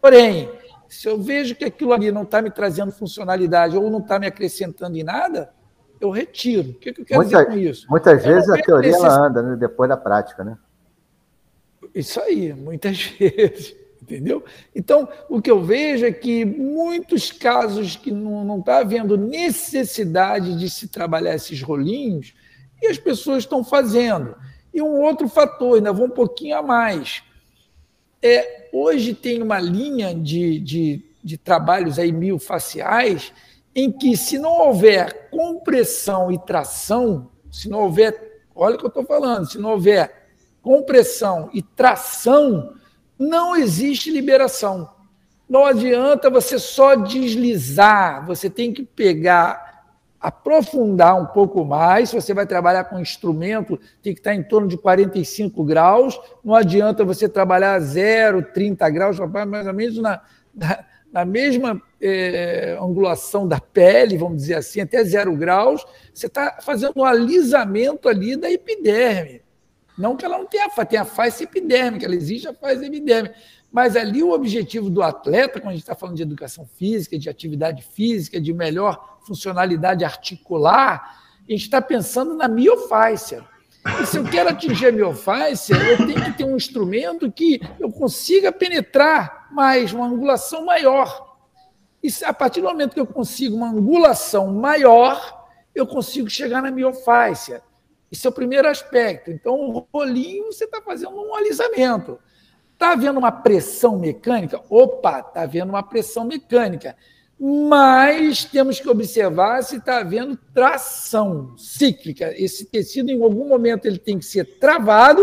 Porém, 0.00 0.50
se 0.88 1.08
eu 1.08 1.20
vejo 1.20 1.54
que 1.54 1.64
aquilo 1.64 1.92
ali 1.92 2.10
não 2.10 2.22
está 2.22 2.40
me 2.40 2.50
trazendo 2.50 2.92
funcionalidade 2.92 3.76
ou 3.76 3.90
não 3.90 3.98
está 3.98 4.18
me 4.18 4.26
acrescentando 4.26 4.96
em 4.96 5.02
nada, 5.02 5.52
eu 6.00 6.10
retiro. 6.10 6.70
O 6.70 6.74
que, 6.74 6.92
que 6.92 7.00
eu 7.00 7.04
quero 7.04 7.20
Muita, 7.20 7.38
dizer 7.38 7.50
com 7.50 7.58
isso? 7.58 7.86
Muitas 7.90 8.24
vezes 8.24 8.48
a 8.48 8.56
teoria 8.56 8.92
necess... 8.92 9.04
ela 9.04 9.26
anda 9.26 9.42
né, 9.42 9.56
depois 9.56 9.88
da 9.88 9.96
prática, 9.96 10.42
né? 10.42 10.56
Isso 11.94 12.20
aí, 12.20 12.52
muitas 12.54 13.02
vezes. 13.18 13.76
Entendeu? 14.10 14.44
Então, 14.74 15.08
o 15.28 15.40
que 15.40 15.48
eu 15.48 15.62
vejo 15.62 16.04
é 16.04 16.10
que 16.10 16.44
muitos 16.44 17.30
casos 17.30 17.94
que 17.94 18.10
não 18.10 18.58
está 18.58 18.78
havendo 18.78 19.16
necessidade 19.16 20.58
de 20.58 20.68
se 20.68 20.88
trabalhar 20.88 21.36
esses 21.36 21.62
rolinhos, 21.62 22.34
e 22.82 22.88
as 22.88 22.98
pessoas 22.98 23.44
estão 23.44 23.62
fazendo. 23.62 24.34
E 24.74 24.82
um 24.82 25.00
outro 25.00 25.28
fator, 25.28 25.76
ainda 25.76 25.92
vou 25.92 26.06
um 26.06 26.10
pouquinho 26.10 26.56
a 26.56 26.62
mais. 26.62 27.22
É, 28.20 28.68
hoje 28.72 29.14
tem 29.14 29.40
uma 29.40 29.60
linha 29.60 30.12
de, 30.12 30.58
de, 30.58 31.04
de 31.22 31.38
trabalhos 31.38 31.96
aí 31.96 32.10
miofaciais 32.10 33.32
em 33.74 33.92
que, 33.92 34.16
se 34.16 34.40
não 34.40 34.58
houver 34.66 35.30
compressão 35.30 36.32
e 36.32 36.38
tração, 36.38 37.30
se 37.50 37.68
não 37.68 37.82
houver, 37.82 38.42
olha 38.54 38.74
o 38.74 38.78
que 38.78 38.84
eu 38.84 38.88
estou 38.88 39.04
falando, 39.04 39.48
se 39.48 39.58
não 39.58 39.70
houver 39.70 40.26
compressão 40.60 41.48
e 41.54 41.62
tração, 41.62 42.74
não 43.20 43.54
existe 43.54 44.10
liberação. 44.10 44.88
Não 45.46 45.66
adianta 45.66 46.30
você 46.30 46.58
só 46.58 46.94
deslizar, 46.94 48.24
você 48.26 48.48
tem 48.48 48.72
que 48.72 48.82
pegar 48.82 49.68
aprofundar 50.18 51.20
um 51.20 51.26
pouco 51.26 51.64
mais. 51.64 52.12
Você 52.12 52.32
vai 52.32 52.46
trabalhar 52.46 52.84
com 52.84 52.98
instrumento, 52.98 53.78
tem 54.02 54.14
que 54.14 54.20
estar 54.20 54.34
em 54.34 54.42
torno 54.42 54.68
de 54.68 54.78
45 54.78 55.62
graus. 55.64 56.18
Não 56.42 56.54
adianta 56.54 57.04
você 57.04 57.28
trabalhar 57.28 57.78
0, 57.78 58.42
30 58.54 58.88
graus, 58.90 59.18
mais 59.18 59.66
ou 59.66 59.74
menos 59.74 59.98
na, 59.98 60.20
na, 60.54 60.84
na 61.12 61.24
mesma 61.24 61.80
é, 62.00 62.78
angulação 62.80 63.46
da 63.46 63.60
pele, 63.60 64.16
vamos 64.16 64.38
dizer 64.38 64.54
assim, 64.54 64.80
até 64.80 65.02
zero 65.04 65.34
graus. 65.36 65.84
Você 66.14 66.26
está 66.26 66.58
fazendo 66.60 66.92
um 66.96 67.04
alisamento 67.04 68.08
ali 68.08 68.36
da 68.36 68.50
epiderme. 68.50 69.42
Não 70.00 70.16
que 70.16 70.24
ela 70.24 70.38
não 70.38 70.46
tenha, 70.46 70.68
tem 70.86 70.98
a 70.98 71.04
face 71.04 71.44
epidérmica, 71.44 72.06
ela 72.06 72.14
existe 72.14 72.48
a 72.48 72.54
face 72.54 72.84
epiderme. 72.84 73.30
Mas 73.70 73.94
ali 73.94 74.22
o 74.22 74.32
objetivo 74.32 74.88
do 74.88 75.02
atleta, 75.02 75.60
quando 75.60 75.68
a 75.68 75.72
gente 75.72 75.82
está 75.82 75.94
falando 75.94 76.16
de 76.16 76.22
educação 76.22 76.66
física, 76.76 77.18
de 77.18 77.28
atividade 77.28 77.82
física, 77.82 78.40
de 78.40 78.52
melhor 78.52 79.18
funcionalidade 79.26 80.04
articular, 80.04 81.20
a 81.46 81.52
gente 81.52 81.64
está 81.64 81.82
pensando 81.82 82.34
na 82.34 82.48
miofáscia. 82.48 83.44
E 84.02 84.06
se 84.06 84.16
eu 84.16 84.24
quero 84.24 84.48
atingir 84.48 84.86
a 84.88 84.92
miofáscia, 84.92 85.74
eu 85.74 85.98
tenho 85.98 86.24
que 86.24 86.32
ter 86.32 86.44
um 86.44 86.56
instrumento 86.56 87.30
que 87.30 87.60
eu 87.78 87.90
consiga 87.92 88.50
penetrar 88.50 89.48
mais, 89.52 89.92
uma 89.92 90.06
angulação 90.06 90.64
maior. 90.64 91.36
E 92.02 92.08
a 92.24 92.32
partir 92.32 92.62
do 92.62 92.68
momento 92.68 92.94
que 92.94 93.00
eu 93.00 93.06
consigo 93.06 93.54
uma 93.54 93.68
angulação 93.68 94.52
maior, 94.52 95.46
eu 95.74 95.86
consigo 95.86 96.28
chegar 96.28 96.62
na 96.62 96.70
miofáscia. 96.70 97.62
Esse 98.10 98.26
é 98.26 98.30
o 98.30 98.32
primeiro 98.32 98.68
aspecto. 98.68 99.30
Então, 99.30 99.54
o 99.54 99.86
rolinho, 99.92 100.46
você 100.46 100.64
está 100.64 100.80
fazendo 100.82 101.14
um 101.14 101.34
alisamento. 101.34 102.18
Está 102.72 102.92
havendo 102.92 103.18
uma 103.18 103.30
pressão 103.30 103.98
mecânica? 103.98 104.60
Opa, 104.68 105.20
está 105.20 105.42
havendo 105.42 105.70
uma 105.70 105.82
pressão 105.82 106.24
mecânica. 106.24 106.96
Mas 107.38 108.44
temos 108.44 108.80
que 108.80 108.88
observar 108.88 109.62
se 109.62 109.76
está 109.76 109.98
havendo 109.98 110.36
tração 110.52 111.56
cíclica. 111.56 112.34
Esse 112.36 112.66
tecido, 112.66 113.10
em 113.10 113.22
algum 113.22 113.48
momento, 113.48 113.86
ele 113.86 113.98
tem 113.98 114.18
que 114.18 114.24
ser 114.24 114.58
travado 114.58 115.22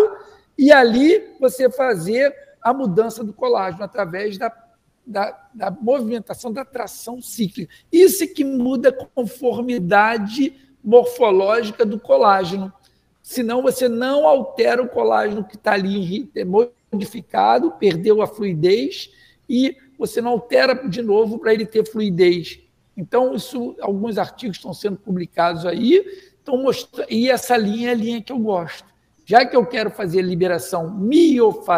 e 0.58 0.72
ali 0.72 1.36
você 1.40 1.70
fazer 1.70 2.34
a 2.62 2.74
mudança 2.74 3.24
do 3.24 3.34
colágeno 3.34 3.84
através 3.84 4.38
da, 4.38 4.52
da, 5.06 5.48
da 5.54 5.72
movimentação 5.72 6.52
da 6.52 6.66
tração 6.66 7.22
cíclica. 7.22 7.72
Isso 7.92 8.24
é 8.24 8.28
que 8.28 8.44
muda 8.44 8.90
a 8.90 9.06
conformidade 9.06 10.56
morfológica 10.84 11.86
do 11.86 12.00
colágeno. 12.00 12.74
Senão 13.28 13.62
você 13.62 13.90
não 13.90 14.26
altera 14.26 14.82
o 14.82 14.88
colágeno 14.88 15.44
que 15.44 15.58
está 15.58 15.74
ali 15.74 16.32
modificado, 16.90 17.72
perdeu 17.72 18.22
a 18.22 18.26
fluidez 18.26 19.12
e 19.50 19.76
você 20.00 20.22
não 20.22 20.32
altera 20.32 20.88
de 20.88 21.02
novo 21.02 21.38
para 21.38 21.54
ele 21.54 21.66
ter 21.66 21.86
fluidez. 21.86 22.62
Então, 22.96 23.36
isso, 23.36 23.76
alguns 23.82 24.18
artigos 24.18 24.56
estão 24.56 24.74
sendo 24.74 24.96
publicados 24.96 25.66
aí, 25.66 26.06
estão 26.38 26.56
mostrando, 26.56 27.12
e 27.12 27.30
essa 27.30 27.58
linha 27.58 27.90
é 27.90 27.92
a 27.92 27.96
linha 27.96 28.22
que 28.22 28.32
eu 28.32 28.40
gosto. 28.40 28.88
Já 29.26 29.46
que 29.46 29.58
eu 29.58 29.66
quero 29.66 29.92
fazer 29.92 30.22
liberação 30.22 30.90
miofacial, 30.98 31.76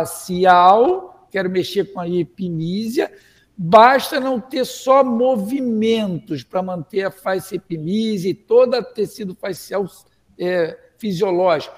quero 1.32 1.50
mexer 1.50 1.86
com 1.92 2.00
a 2.00 2.08
epinísia, 2.08 3.12
basta 3.58 4.20
não 4.20 4.40
ter 4.40 4.66
só 4.68 5.04
movimentos 5.04 6.44
para 6.44 6.62
manter 6.62 7.06
a 7.06 7.12
face 7.12 7.56
epimísia 7.56 8.30
e 8.30 8.36
todo 8.36 8.78
o 8.78 8.84
tecido 8.84 9.34
facial 9.34 9.88
é, 10.38 10.78
fisiológico 11.00 11.76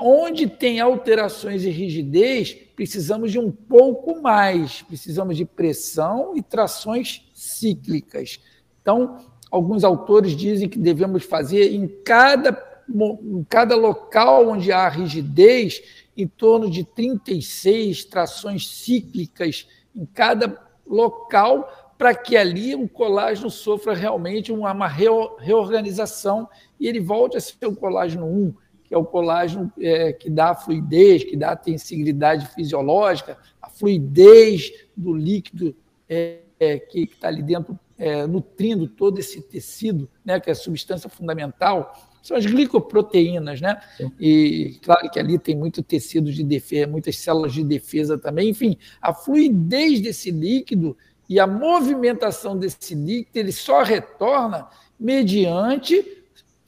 onde 0.00 0.46
tem 0.46 0.80
alterações 0.80 1.64
e 1.64 1.70
rigidez, 1.70 2.52
precisamos 2.52 3.32
de 3.32 3.38
um 3.38 3.50
pouco 3.50 4.20
mais, 4.20 4.82
precisamos 4.82 5.36
de 5.36 5.44
pressão 5.44 6.36
e 6.36 6.42
trações 6.42 7.28
cíclicas. 7.32 8.40
Então, 8.82 9.18
alguns 9.50 9.84
autores 9.84 10.36
dizem 10.36 10.68
que 10.68 10.78
devemos 10.78 11.24
fazer 11.24 11.72
em 11.72 11.86
cada, 12.04 12.82
em 12.88 13.44
cada 13.48 13.76
local 13.76 14.48
onde 14.48 14.72
há 14.72 14.88
rigidez, 14.88 15.82
em 16.16 16.26
torno 16.26 16.70
de 16.70 16.84
36 16.84 18.04
trações 18.04 18.68
cíclicas 18.68 19.66
em 19.94 20.04
cada 20.04 20.62
local, 20.86 21.83
para 21.96 22.14
que 22.14 22.36
ali 22.36 22.74
o 22.74 22.88
colágeno 22.88 23.50
sofra 23.50 23.94
realmente 23.94 24.52
uma 24.52 24.86
reorganização 24.86 26.48
e 26.78 26.88
ele 26.88 27.00
volte 27.00 27.36
a 27.36 27.40
ser 27.40 27.66
o 27.66 27.76
colágeno 27.76 28.26
1 28.26 28.54
que 28.84 28.94
é 28.94 28.98
o 28.98 29.04
colágeno 29.04 29.72
é, 29.80 30.12
que 30.12 30.28
dá 30.28 30.50
a 30.50 30.54
fluidez, 30.54 31.24
que 31.24 31.36
dá 31.36 31.52
a 31.52 31.56
tensibilidade 31.56 32.46
fisiológica, 32.48 33.38
a 33.60 33.68
fluidez 33.68 34.70
do 34.94 35.12
líquido 35.14 35.74
é, 36.08 36.40
é, 36.60 36.78
que 36.78 37.04
está 37.04 37.28
ali 37.28 37.42
dentro, 37.42 37.78
é, 37.96 38.26
nutrindo 38.26 38.86
todo 38.86 39.18
esse 39.18 39.40
tecido, 39.40 40.08
né, 40.24 40.38
que 40.38 40.50
é 40.50 40.52
a 40.52 40.56
substância 40.56 41.08
fundamental, 41.08 41.94
são 42.22 42.36
as 42.36 42.46
glicoproteínas, 42.46 43.60
né? 43.60 43.78
E 44.18 44.78
claro 44.82 45.10
que 45.10 45.18
ali 45.18 45.38
tem 45.38 45.54
muito 45.54 45.82
tecido 45.82 46.32
de 46.32 46.42
defesa, 46.42 46.86
muitas 46.86 47.18
células 47.18 47.52
de 47.52 47.62
defesa 47.62 48.16
também. 48.16 48.48
Enfim, 48.48 48.78
a 49.00 49.12
fluidez 49.12 50.00
desse 50.00 50.30
líquido 50.30 50.96
e 51.28 51.40
a 51.40 51.46
movimentação 51.46 52.56
desse 52.58 52.94
líquido, 52.94 53.38
ele 53.38 53.52
só 53.52 53.82
retorna 53.82 54.68
mediante 54.98 56.24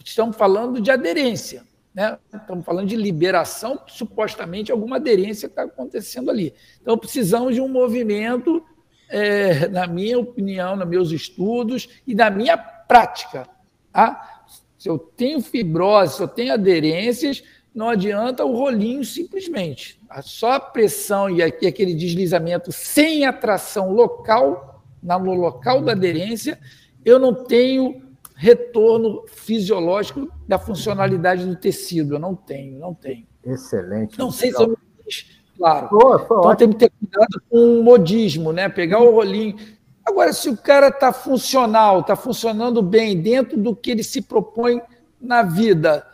estamos 0.09 0.37
falando 0.37 0.81
de 0.81 0.91
aderência. 0.91 1.65
Né? 1.93 2.19
Estamos 2.33 2.65
falando 2.65 2.89
de 2.89 2.97
liberação, 2.97 3.81
supostamente 3.87 4.71
alguma 4.71 4.97
aderência 4.97 5.47
está 5.47 5.63
acontecendo 5.63 6.31
ali. 6.31 6.55
Então, 6.81 6.97
precisamos 6.97 7.55
de 7.55 7.61
um 7.61 7.69
movimento, 7.69 8.65
é, 9.09 9.67
na 9.69 9.87
minha 9.87 10.19
opinião, 10.19 10.77
nos 10.77 10.87
meus 10.87 11.11
estudos 11.11 11.89
e 12.07 12.15
na 12.15 12.31
minha 12.31 12.57
prática. 12.57 13.49
Tá? 13.93 14.45
Se 14.79 14.89
eu 14.89 14.99
tenho 14.99 15.41
fibrose, 15.41 16.17
se 16.17 16.23
eu 16.23 16.29
tenho 16.29 16.53
aderências, 16.53 17.43
não 17.77 17.91
adianta 17.91 18.43
o 18.43 18.57
rolinho 18.57 19.05
simplesmente. 19.05 20.01
Só 20.23 20.53
a 20.53 20.61
pressão 20.61 21.29
e 21.29 21.43
aquele 21.43 21.95
deslizamento 21.95 22.73
sem 22.73 23.27
atração 23.27 23.93
local, 23.93 24.83
no 25.03 25.35
local 25.35 25.83
da 25.83 25.93
aderência, 25.93 26.59
eu 27.05 27.19
não 27.19 27.35
tenho 27.45 28.03
retorno 28.35 29.27
fisiológico 29.27 30.27
da 30.49 30.59
funcionalidade 30.59 31.45
do 31.45 31.55
tecido. 31.55 32.15
Eu 32.15 32.19
não 32.19 32.35
tenho, 32.35 32.79
não 32.79 32.95
tenho. 32.95 33.27
Excelente. 33.45 34.19
Não 34.19 34.31
sei 34.31 34.53
se 34.53 34.63
eu 34.63 34.69
me 34.71 34.77
fiz 35.05 35.27
claro. 35.59 35.89
Pô, 35.91 36.17
então 36.17 36.57
tem 36.57 36.71
que 36.71 36.79
ter 36.79 36.91
cuidado 36.99 37.43
com 37.51 37.79
o 37.79 37.85
modismo, 37.85 38.55
né? 38.55 38.71
Pegar 38.71 39.01
o 39.01 39.11
rolinho. 39.11 39.55
Agora, 40.03 40.33
se 40.33 40.49
o 40.49 40.57
cara 40.57 40.89
está 40.89 41.13
funcional, 41.13 42.01
está 42.01 42.17
funcionando 42.17 42.81
bem 42.81 43.21
dentro 43.21 43.59
do 43.59 43.77
que 43.77 43.91
ele 43.91 44.03
se 44.03 44.23
propõe 44.23 44.81
na 45.21 45.43
vida, 45.43 46.07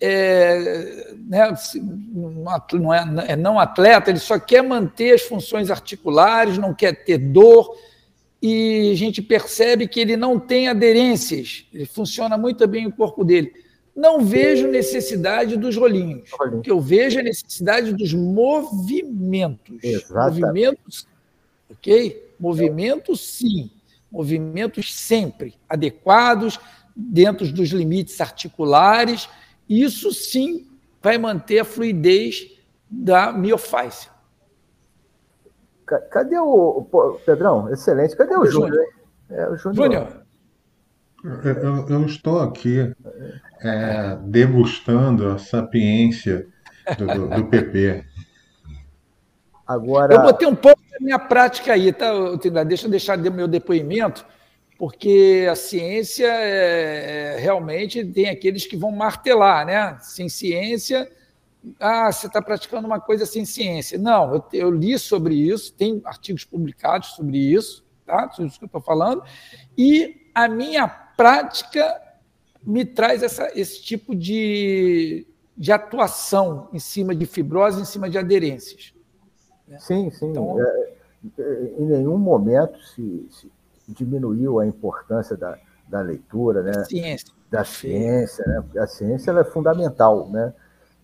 é, 0.00 1.12
né, 1.28 1.54
não 2.72 2.94
é, 2.94 3.04
é 3.28 3.36
não 3.36 3.58
atleta, 3.58 4.10
ele 4.10 4.18
só 4.18 4.38
quer 4.38 4.62
manter 4.62 5.14
as 5.14 5.22
funções 5.22 5.70
articulares, 5.70 6.58
não 6.58 6.72
quer 6.72 7.04
ter 7.04 7.18
dor, 7.18 7.76
e 8.40 8.90
a 8.92 8.96
gente 8.96 9.20
percebe 9.20 9.88
que 9.88 9.98
ele 10.00 10.16
não 10.16 10.38
tem 10.38 10.68
aderências, 10.68 11.66
ele 11.74 11.86
funciona 11.86 12.38
muito 12.38 12.66
bem 12.68 12.86
o 12.86 12.92
corpo 12.92 13.24
dele. 13.24 13.52
Não 13.98 14.24
vejo 14.24 14.68
necessidade 14.68 15.56
dos 15.56 15.76
rolinhos. 15.76 16.30
O 16.52 16.60
que 16.60 16.70
eu 16.70 16.80
vejo 16.80 17.18
é 17.18 17.20
a 17.20 17.24
necessidade 17.24 17.92
dos 17.92 18.14
movimentos. 18.14 19.82
Exatamente. 19.82 20.40
Movimentos, 20.40 21.08
ok? 21.68 22.32
Movimentos, 22.38 23.20
sim. 23.20 23.72
Movimentos 24.10 24.94
sempre 24.94 25.54
adequados, 25.68 26.60
dentro 26.94 27.52
dos 27.52 27.70
limites 27.70 28.20
articulares. 28.20 29.28
Isso 29.68 30.12
sim 30.12 30.66
vai 31.02 31.18
manter 31.18 31.60
a 31.60 31.64
fluidez 31.64 32.58
da 32.90 33.32
miofáscia. 33.32 34.10
Cadê 36.10 36.38
o, 36.38 36.86
o 36.92 37.20
Pedrão? 37.24 37.70
Excelente. 37.72 38.16
Cadê 38.16 38.34
o, 38.34 38.40
o 38.40 38.46
Júnior? 38.46 38.84
É, 39.30 39.48
o 39.48 39.56
Júnior. 39.56 40.24
Eu, 41.24 41.88
eu, 41.88 42.06
estou 42.06 42.40
aqui 42.40 42.94
é, 43.60 44.16
degustando 44.22 45.28
a 45.28 45.38
sapiência 45.38 46.46
do, 46.96 47.06
do, 47.06 47.28
do, 47.28 47.46
PP. 47.46 48.04
Agora... 49.66 50.14
Eu 50.14 50.22
botei 50.22 50.46
um 50.46 50.54
pouco 50.54 50.80
da 50.90 50.98
minha 51.00 51.18
prática 51.18 51.72
aí, 51.72 51.92
tá? 51.92 52.10
Deixa 52.66 52.86
eu 52.86 52.90
deixar 52.90 53.18
meu 53.18 53.48
depoimento, 53.48 54.24
porque 54.78 55.46
a 55.50 55.56
ciência 55.56 56.26
é, 56.26 57.34
é, 57.34 57.38
realmente 57.38 58.04
tem 58.04 58.28
aqueles 58.28 58.66
que 58.66 58.76
vão 58.76 58.92
martelar, 58.92 59.66
né? 59.66 59.98
Sem 60.00 60.28
ciência 60.28 61.10
ah, 61.78 62.10
você 62.10 62.26
está 62.26 62.40
praticando 62.40 62.86
uma 62.86 63.00
coisa 63.00 63.26
sem 63.26 63.44
ciência. 63.44 63.98
Não, 63.98 64.34
eu, 64.34 64.44
eu, 64.52 64.70
li 64.70 64.98
sobre 64.98 65.34
isso, 65.34 65.72
tem 65.72 66.00
artigos 66.04 66.44
publicados 66.44 67.10
sobre 67.10 67.38
isso, 67.38 67.84
tá? 68.06 68.30
Sobre 68.30 68.48
isso 68.48 68.58
que 68.58 68.64
eu 68.64 68.68
estou 68.68 68.80
falando, 68.80 69.22
e 69.76 70.28
a 70.34 70.48
minha 70.48 70.86
prática 70.88 72.00
me 72.62 72.84
traz 72.84 73.22
essa, 73.22 73.50
esse 73.58 73.82
tipo 73.82 74.14
de, 74.14 75.26
de 75.56 75.72
atuação 75.72 76.68
em 76.72 76.78
cima 76.78 77.14
de 77.14 77.26
fibrose, 77.26 77.80
em 77.80 77.84
cima 77.84 78.08
de 78.08 78.18
aderências. 78.18 78.94
Né? 79.66 79.78
Sim, 79.78 80.10
sim. 80.10 80.30
Então, 80.30 80.60
é, 80.60 80.92
é, 81.38 81.72
em 81.78 81.86
nenhum 81.86 82.18
momento 82.18 82.80
se, 82.82 83.26
se, 83.30 83.50
diminuiu 83.88 84.60
a 84.60 84.66
importância 84.66 85.36
da, 85.36 85.58
da 85.88 86.00
leitura, 86.00 86.62
né? 86.62 86.84
Ciência. 86.84 87.34
Da 87.50 87.64
ciência, 87.64 88.44
né? 88.46 88.60
Porque 88.60 88.78
a 88.78 88.86
ciência 88.86 89.30
é 89.32 89.44
fundamental, 89.44 90.28
né? 90.30 90.52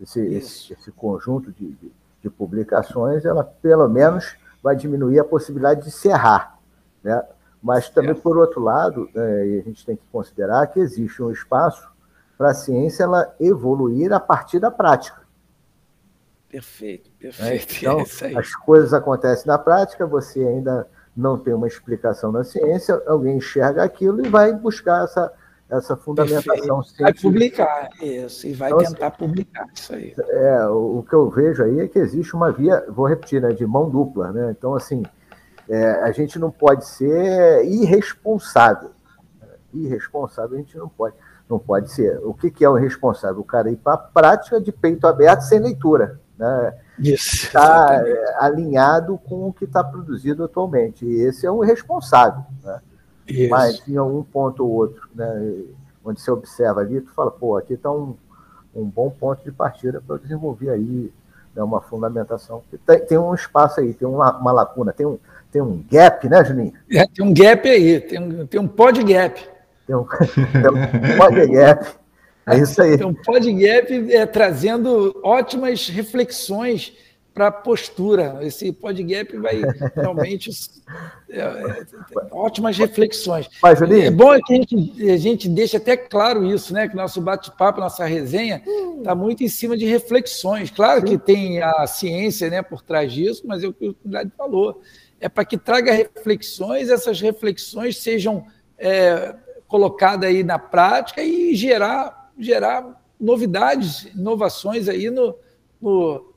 esse, 0.00 0.20
esse, 0.20 0.72
esse, 0.72 0.92
conjunto 0.92 1.52
de, 1.52 1.72
de, 1.72 1.92
de, 2.22 2.30
publicações, 2.30 3.24
ela 3.24 3.44
pelo 3.44 3.88
menos 3.88 4.36
vai 4.62 4.74
diminuir 4.74 5.18
a 5.18 5.24
possibilidade 5.24 5.84
de 5.84 5.90
se 5.90 6.08
errar. 6.08 6.58
Né? 7.02 7.22
Mas 7.62 7.88
também, 7.88 8.14
por 8.14 8.36
outro 8.36 8.60
lado, 8.60 9.08
é, 9.14 9.60
a 9.60 9.62
gente 9.62 9.84
tem 9.86 9.96
que 9.96 10.04
considerar 10.10 10.66
que 10.66 10.80
existe 10.80 11.22
um 11.22 11.30
espaço 11.30 11.90
para 12.36 12.50
a 12.50 12.54
ciência 12.54 13.04
ela 13.04 13.34
evoluir 13.40 14.12
a 14.12 14.20
partir 14.20 14.58
da 14.58 14.70
prática. 14.70 15.22
Perfeito, 16.48 17.10
né? 17.10 17.16
perfeito. 17.18 17.74
Então, 17.80 18.00
é 18.00 18.38
as 18.38 18.54
coisas 18.54 18.92
acontecem 18.92 19.46
na 19.46 19.58
prática, 19.58 20.06
você 20.06 20.40
ainda 20.44 20.86
não 21.16 21.38
tem 21.38 21.54
uma 21.54 21.68
explicação 21.68 22.32
na 22.32 22.44
ciência, 22.44 23.00
alguém 23.06 23.36
enxerga 23.36 23.82
aquilo 23.82 24.24
e 24.24 24.28
vai 24.28 24.52
buscar 24.52 25.04
essa, 25.04 25.32
essa 25.70 25.96
fundamentação 25.96 26.82
Vai 26.98 27.14
publicar 27.14 27.88
isso, 28.02 28.46
e 28.46 28.52
vai 28.52 28.70
então, 28.70 28.84
tentar 28.84 29.08
assim, 29.08 29.16
publicar 29.18 29.68
isso 29.74 29.94
aí. 29.94 30.14
É, 30.18 30.66
o, 30.66 30.98
o, 30.98 31.02
que 31.02 31.14
eu 31.14 31.30
vejo 31.30 31.62
aí 31.62 31.80
é 31.80 31.88
que 31.88 31.98
existe 31.98 32.34
uma 32.34 32.50
via, 32.50 32.84
vou 32.88 33.06
repetir, 33.06 33.40
né, 33.40 33.52
de 33.52 33.66
mão 33.66 33.88
dupla, 33.88 34.32
né? 34.32 34.54
Então, 34.56 34.74
assim, 34.74 35.04
é, 35.68 35.90
a 36.02 36.10
gente 36.12 36.38
não 36.38 36.50
pode 36.50 36.86
ser 36.86 37.64
irresponsável. 37.64 38.90
Irresponsável 39.72 40.56
a 40.56 40.60
gente 40.60 40.76
não 40.76 40.88
pode. 40.88 41.14
Não 41.48 41.58
pode 41.58 41.92
ser. 41.92 42.18
O 42.24 42.32
que, 42.32 42.50
que 42.50 42.64
é 42.64 42.68
o 42.68 42.78
irresponsável? 42.78 43.40
O 43.40 43.44
cara 43.44 43.70
ir 43.70 43.76
para 43.76 43.94
a 43.94 43.98
prática 43.98 44.58
de 44.58 44.72
peito 44.72 45.06
aberto 45.06 45.42
sem 45.42 45.60
leitura. 45.60 46.18
Né? 46.38 46.74
Isso. 46.98 47.46
Está 47.46 48.02
é, 48.04 48.36
alinhado 48.38 49.18
com 49.18 49.48
o 49.48 49.52
que 49.52 49.64
está 49.64 49.82
produzido 49.82 50.44
atualmente. 50.44 51.04
E 51.04 51.20
esse 51.20 51.46
é 51.46 51.50
o 51.50 51.64
irresponsável. 51.64 52.44
Né? 52.62 52.80
Isso. 53.26 53.50
Mas 53.50 53.88
em 53.88 53.96
algum 53.96 54.22
ponto 54.22 54.64
ou 54.64 54.70
outro, 54.72 55.08
né, 55.14 55.64
onde 56.04 56.20
você 56.20 56.30
observa 56.30 56.80
ali, 56.80 57.00
tu 57.00 57.12
fala, 57.12 57.30
pô, 57.30 57.56
aqui 57.56 57.74
está 57.74 57.90
um, 57.90 58.16
um 58.74 58.84
bom 58.84 59.10
ponto 59.10 59.42
de 59.42 59.52
partida 59.52 60.02
para 60.06 60.18
desenvolver 60.18 60.70
aí 60.70 61.12
né, 61.54 61.62
uma 61.62 61.80
fundamentação. 61.80 62.62
Tem, 62.86 63.00
tem, 63.00 63.18
um 63.18 63.34
espaço 63.34 63.80
aí, 63.80 63.94
tem 63.94 64.06
uma, 64.06 64.36
uma, 64.36 64.52
lacuna, 64.52 64.92
tem 64.92 65.06
um, 65.06 65.18
tem 65.50 65.62
um 65.62 65.82
gap, 65.90 66.28
né, 66.28 66.44
Juninho? 66.44 66.72
É, 66.90 67.06
tem 67.06 67.24
um 67.24 67.32
gap 67.32 67.68
aí, 67.68 68.00
tem 68.00 68.20
um, 68.20 68.46
tem 68.46 68.60
um 68.60 68.68
pod 68.68 69.02
gap. 69.02 69.40
Tem 69.86 69.96
um, 69.96 70.04
tem 70.04 71.12
um 71.12 71.16
pod 71.16 71.46
gap. 71.46 72.03
É 72.54 72.58
isso 72.58 72.80
aí. 72.82 72.98
Tem 72.98 73.06
um 73.06 73.14
pod 73.14 73.52
gap 73.52 74.12
é, 74.12 74.26
trazendo 74.26 75.18
ótimas 75.22 75.88
reflexões 75.88 76.92
para 77.34 77.50
postura. 77.50 78.38
Esse 78.42 78.72
podgap 78.72 79.36
vai 79.38 79.60
realmente 79.96 80.50
é, 81.28 81.40
é, 81.40 81.86
ótimas 82.30 82.78
reflexões. 82.78 83.50
Mas, 83.60 83.82
é 83.82 84.10
bom 84.10 84.38
que 84.40 84.52
a 84.52 84.56
gente, 84.56 85.10
a 85.10 85.16
gente 85.16 85.48
deixe 85.48 85.76
até 85.76 85.96
claro 85.96 86.44
isso, 86.44 86.72
né? 86.72 86.88
Que 86.88 86.94
nosso 86.94 87.20
bate-papo, 87.20 87.80
nossa 87.80 88.04
resenha 88.04 88.62
está 88.98 89.14
muito 89.14 89.42
em 89.42 89.48
cima 89.48 89.76
de 89.76 89.84
reflexões. 89.84 90.70
Claro 90.70 91.00
Sim. 91.00 91.06
que 91.06 91.18
tem 91.18 91.60
a 91.60 91.86
ciência 91.88 92.48
né, 92.48 92.62
por 92.62 92.80
trás 92.80 93.12
disso, 93.12 93.42
mas 93.44 93.64
é 93.64 93.66
o 93.66 93.72
que 93.72 93.88
o 93.88 93.94
Trindade 93.94 94.30
falou. 94.38 94.80
É 95.20 95.28
para 95.28 95.44
que 95.44 95.58
traga 95.58 95.92
reflexões, 95.92 96.88
essas 96.88 97.20
reflexões 97.20 97.96
sejam 97.96 98.46
é, 98.78 99.34
colocadas 99.66 100.28
aí 100.28 100.44
na 100.44 100.58
prática 100.58 101.22
e 101.22 101.54
gerar, 101.54 102.23
gerar 102.38 103.02
novidades, 103.18 104.06
inovações 104.14 104.88
aí 104.88 105.10
no, 105.10 105.36
no 105.80 106.34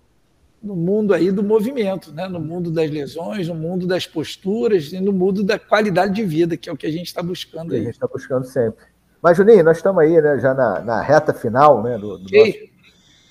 no 0.62 0.76
mundo 0.76 1.14
aí 1.14 1.32
do 1.32 1.43
movimento, 1.43 2.12
né? 2.12 2.28
no 2.28 2.39
mundo 2.39 2.72
das 2.72 2.89
lesões, 2.89 3.48
no 3.48 3.56
mundo 3.56 3.86
das 3.86 4.08
posturas 4.08 4.91
e 4.91 5.00
no 5.00 5.14
mundo 5.14 5.43
da 5.43 5.60
qualidade 5.60 6.14
de 6.14 6.24
vida, 6.24 6.58
que 6.58 6.70
é 6.70 6.74
o 6.74 6.78
que 6.78 6.88
a 6.88 6.91
gente 6.91 7.08
está 7.08 7.22
buscando 7.22 7.74
aí. 7.74 7.82
A 7.82 7.84
gente 7.84 7.93
está 7.93 8.08
buscando 8.08 8.45
sempre. 8.45 8.86
Mas, 9.22 9.38
Juninho, 9.38 9.64
nós 9.64 9.78
estamos 9.78 10.02
aí 10.02 10.22
né, 10.22 10.39
já 10.39 10.54
na, 10.54 10.82
na 10.82 11.02
reta 11.02 11.34
final 11.34 11.84
né, 11.84 11.98
do, 11.98 12.18
do, 12.18 12.30
nosso, 12.30 12.58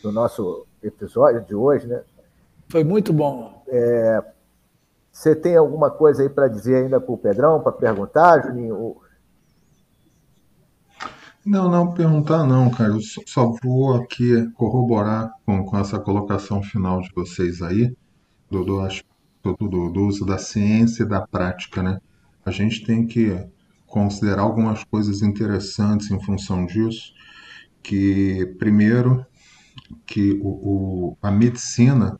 do, 0.02 0.12
nosso, 0.12 0.66
episódio 0.82 1.42
de 1.42 1.54
hoje. 1.54 1.86
Né? 1.86 2.00
Foi 2.68 2.84
muito 2.84 3.12
bom. 3.12 3.62
É, 3.68 4.22
você 5.10 5.34
tem 5.34 5.56
alguma 5.56 5.90
coisa 5.90 6.22
aí 6.22 6.28
para 6.28 6.48
dizer 6.48 6.84
ainda 6.84 7.00
para 7.00 7.12
o 7.12 7.18
Pedrão, 7.18 7.60
para 7.60 7.72
perguntar, 7.72 8.46
Juninho? 8.46 8.96
Não, 11.46 11.70
não 11.70 11.94
perguntar 11.94 12.44
não, 12.44 12.68
cara. 12.68 12.94
Eu 12.94 13.00
só 13.00 13.54
vou 13.62 13.94
aqui 13.94 14.50
corroborar 14.54 15.30
com, 15.44 15.64
com 15.64 15.78
essa 15.78 15.96
colocação 15.96 16.60
final 16.60 17.00
de 17.00 17.08
vocês 17.14 17.62
aí, 17.62 17.96
do, 18.50 18.64
do, 18.64 19.56
do, 19.56 19.90
do 19.90 20.06
uso 20.06 20.26
da 20.26 20.38
ciência 20.38 21.04
e 21.04 21.08
da 21.08 21.24
prática, 21.24 21.84
né? 21.84 22.00
A 22.44 22.50
gente 22.50 22.84
tem 22.84 23.06
que 23.06 23.46
considerar 23.86 24.42
algumas 24.42 24.82
coisas 24.82 25.22
interessantes 25.22 26.10
em 26.10 26.20
função 26.20 26.66
disso, 26.66 27.12
que 27.80 28.44
primeiro 28.58 29.24
que 30.04 30.32
o, 30.42 30.48
o, 30.48 31.18
a 31.22 31.30
medicina 31.30 32.18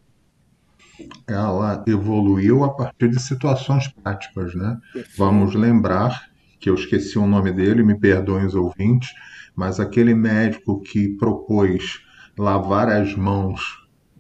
ela 1.27 1.83
evoluiu 1.89 2.63
a 2.63 2.73
partir 2.73 3.11
de 3.11 3.21
situações 3.21 3.89
práticas, 3.89 4.55
né? 4.55 4.79
Vamos 5.17 5.53
lembrar 5.57 6.31
que 6.67 6.71
eu 6.71 6.75
esqueci 6.75 7.17
o 7.17 7.29
nome 7.29 7.53
dele, 7.53 7.85
me 7.85 7.97
perdoem 7.97 8.45
os 8.45 8.57
ouvintes, 8.57 9.11
mas 9.55 9.79
aquele 9.79 10.13
médico 10.13 10.83
que 10.83 11.17
propôs 11.17 12.01
lavar 12.37 12.89
as 12.89 13.15
mãos 13.15 13.61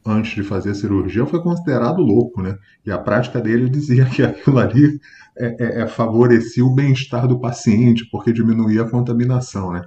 antes 0.06 0.36
de 0.36 0.44
fazer 0.44 0.70
a 0.70 0.74
cirurgia 0.76 1.26
foi 1.26 1.42
considerado 1.42 2.00
louco, 2.00 2.40
né? 2.40 2.56
E 2.86 2.92
a 2.92 2.98
prática 2.98 3.40
dele 3.40 3.68
dizia 3.68 4.04
que 4.06 4.22
aquilo 4.22 4.60
ali 4.60 5.00
é, 5.36 5.56
é, 5.58 5.82
é 5.82 5.86
favorecia 5.88 6.64
o 6.64 6.72
bem-estar 6.72 7.26
do 7.26 7.40
paciente, 7.40 8.08
porque 8.12 8.32
diminuía 8.32 8.82
a 8.82 8.88
contaminação, 8.88 9.72
né? 9.72 9.82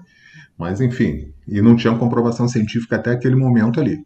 Mas, 0.58 0.82
enfim, 0.82 1.32
e 1.48 1.62
não 1.62 1.78
tinha 1.78 1.96
comprovação 1.96 2.46
científica 2.46 2.98
até 2.98 3.12
aquele 3.12 3.38
momento 3.38 3.80
ali. 3.80 4.06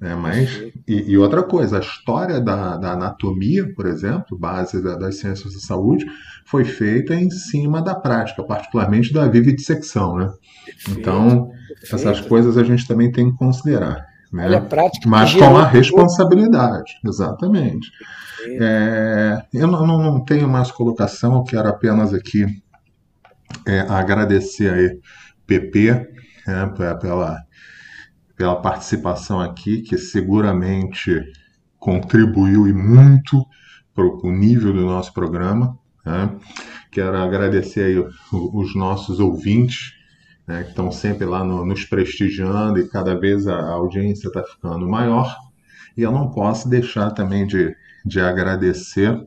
Né? 0.00 0.14
Mas, 0.14 0.50
e, 0.86 1.12
e, 1.12 1.18
outra 1.18 1.42
coisa, 1.42 1.78
a 1.78 1.80
história 1.80 2.40
da, 2.40 2.76
da 2.76 2.92
anatomia, 2.92 3.72
por 3.74 3.86
exemplo, 3.86 4.38
base 4.38 4.82
da, 4.82 4.94
das 4.96 5.16
ciências 5.16 5.54
da 5.54 5.60
saúde, 5.60 6.06
foi 6.44 6.64
feita 6.64 7.14
em 7.14 7.30
cima 7.30 7.82
da 7.82 7.94
prática, 7.94 8.42
particularmente 8.42 9.12
da 9.12 9.26
vivisecção, 9.26 10.16
né? 10.16 10.30
Perfeito, 10.64 11.00
então, 11.00 11.50
perfeito. 11.68 11.94
essas 11.94 12.20
coisas 12.20 12.56
a 12.56 12.62
gente 12.62 12.86
também 12.86 13.10
tem 13.10 13.30
que 13.30 13.36
considerar. 13.36 14.06
Né? 14.32 14.46
Olha, 14.46 14.60
prática 14.60 15.08
Mas 15.08 15.34
com 15.34 15.56
a 15.56 15.66
responsabilidade, 15.66 16.98
exatamente. 17.04 17.90
É, 18.46 19.42
eu 19.52 19.66
não, 19.66 19.86
não, 19.86 20.24
tenho 20.24 20.48
mais 20.48 20.70
colocação, 20.70 21.34
eu 21.34 21.42
quero 21.42 21.68
apenas 21.68 22.14
aqui 22.14 22.46
é, 23.66 23.80
agradecer 23.80 24.72
aí 24.72 24.98
PP 25.46 26.08
né, 26.46 26.72
pela, 27.00 27.38
pela 28.38 28.54
participação 28.54 29.40
aqui, 29.40 29.82
que 29.82 29.98
seguramente 29.98 31.20
contribuiu 31.76 32.68
e 32.68 32.72
muito 32.72 33.44
para 33.92 34.04
o 34.04 34.30
nível 34.30 34.72
do 34.72 34.86
nosso 34.86 35.12
programa. 35.12 35.76
Né? 36.06 36.38
Quero 36.92 37.16
agradecer 37.16 37.84
aí 37.84 37.98
os 38.32 38.76
nossos 38.76 39.18
ouvintes, 39.18 39.92
né, 40.46 40.62
que 40.62 40.70
estão 40.70 40.90
sempre 40.90 41.26
lá 41.26 41.42
no, 41.42 41.66
nos 41.66 41.84
prestigiando 41.84 42.78
e 42.78 42.88
cada 42.88 43.18
vez 43.18 43.48
a, 43.48 43.72
audiência 43.72 44.28
está 44.28 44.44
ficando 44.44 44.88
maior. 44.88 45.36
E 45.96 46.02
eu 46.02 46.12
não 46.12 46.30
posso 46.30 46.68
deixar 46.68 47.10
também 47.10 47.44
de, 47.44 47.74
de 48.06 48.20
agradecer 48.20 49.20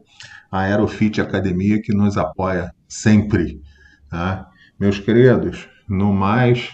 a 0.50 0.62
Aerofit 0.62 1.20
Academia 1.20 1.82
que 1.82 1.94
nos 1.94 2.18
apoia 2.18 2.74
sempre. 2.88 3.62
Tá? 4.10 4.48
Meus 4.80 5.00
queridos, 5.00 5.68
no 5.88 6.14
mais, 6.14 6.70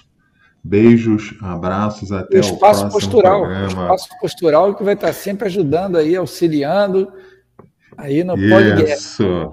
beijos, 0.68 1.34
abraços, 1.42 2.12
até 2.12 2.40
o, 2.40 2.54
o 2.54 2.60
próximo 2.60 2.92
postural, 2.92 3.42
programa. 3.42 3.66
O 3.66 3.68
espaço 3.68 4.10
postural 4.20 4.76
que 4.76 4.84
vai 4.84 4.94
estar 4.94 5.14
sempre 5.14 5.48
ajudando 5.48 5.98
aí, 5.98 6.16
auxiliando 6.16 7.12
aí 7.98 8.24
no 8.24 8.36
podcast. 8.36 8.94
Isso. 8.94 9.52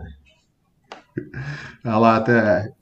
Vai 1.82 2.00
lá, 2.00 2.16
até 2.16 2.72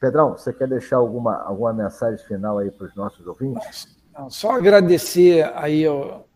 Pedrão, 0.00 0.36
você 0.36 0.52
quer 0.52 0.68
deixar 0.68 0.96
alguma, 0.96 1.42
alguma 1.42 1.72
mensagem 1.72 2.24
final 2.24 2.58
aí 2.58 2.70
para 2.70 2.86
os 2.86 2.94
nossos 2.94 3.26
ouvintes? 3.26 3.98
Não, 4.16 4.30
só 4.30 4.52
agradecer 4.52 5.50
aí 5.56 5.84
ao, 5.84 6.28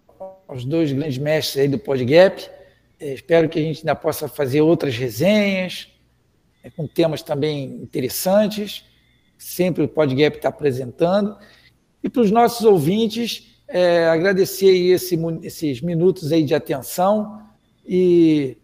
aos 0.48 0.64
dois 0.64 0.92
grandes 0.92 1.18
mestres 1.18 1.62
aí 1.62 1.68
do 1.68 1.78
PodGap. 1.78 2.50
É, 2.98 3.14
espero 3.14 3.48
que 3.48 3.58
a 3.58 3.62
gente 3.62 3.78
ainda 3.78 3.94
possa 3.94 4.26
fazer 4.26 4.60
outras 4.60 4.96
resenhas, 4.96 5.88
é, 6.62 6.70
com 6.70 6.88
temas 6.88 7.22
também 7.22 7.64
interessantes. 7.82 8.84
Sempre 9.42 9.82
o 9.82 9.88
PodGap 9.88 10.36
está 10.36 10.50
apresentando. 10.50 11.36
E 12.00 12.08
para 12.08 12.22
os 12.22 12.30
nossos 12.30 12.64
ouvintes, 12.64 13.60
é, 13.66 14.06
agradecer 14.06 14.70
esse, 14.70 15.18
esses 15.42 15.80
minutos 15.80 16.30
aí 16.30 16.44
de 16.44 16.54
atenção 16.54 17.42
e 17.84 18.56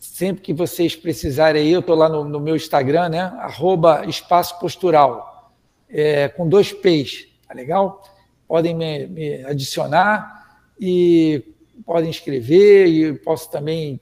sempre 0.00 0.42
que 0.42 0.54
vocês 0.54 0.96
precisarem 0.96 1.62
aí, 1.62 1.70
eu 1.70 1.80
estou 1.80 1.94
lá 1.94 2.08
no, 2.08 2.24
no, 2.24 2.40
meu 2.40 2.56
Instagram, 2.56 3.10
né? 3.10 3.20
Arroba 3.20 4.06
Espaço 4.06 4.58
Postural, 4.58 5.52
é, 5.88 6.28
com 6.28 6.48
dois 6.48 6.72
P's, 6.72 7.28
tá 7.46 7.52
legal? 7.52 8.02
Podem 8.46 8.74
me, 8.74 9.06
me, 9.06 9.44
adicionar 9.44 10.62
e 10.80 11.44
podem 11.84 12.10
escrever 12.10 12.86
e 12.86 13.12
posso 13.18 13.50
também 13.50 14.00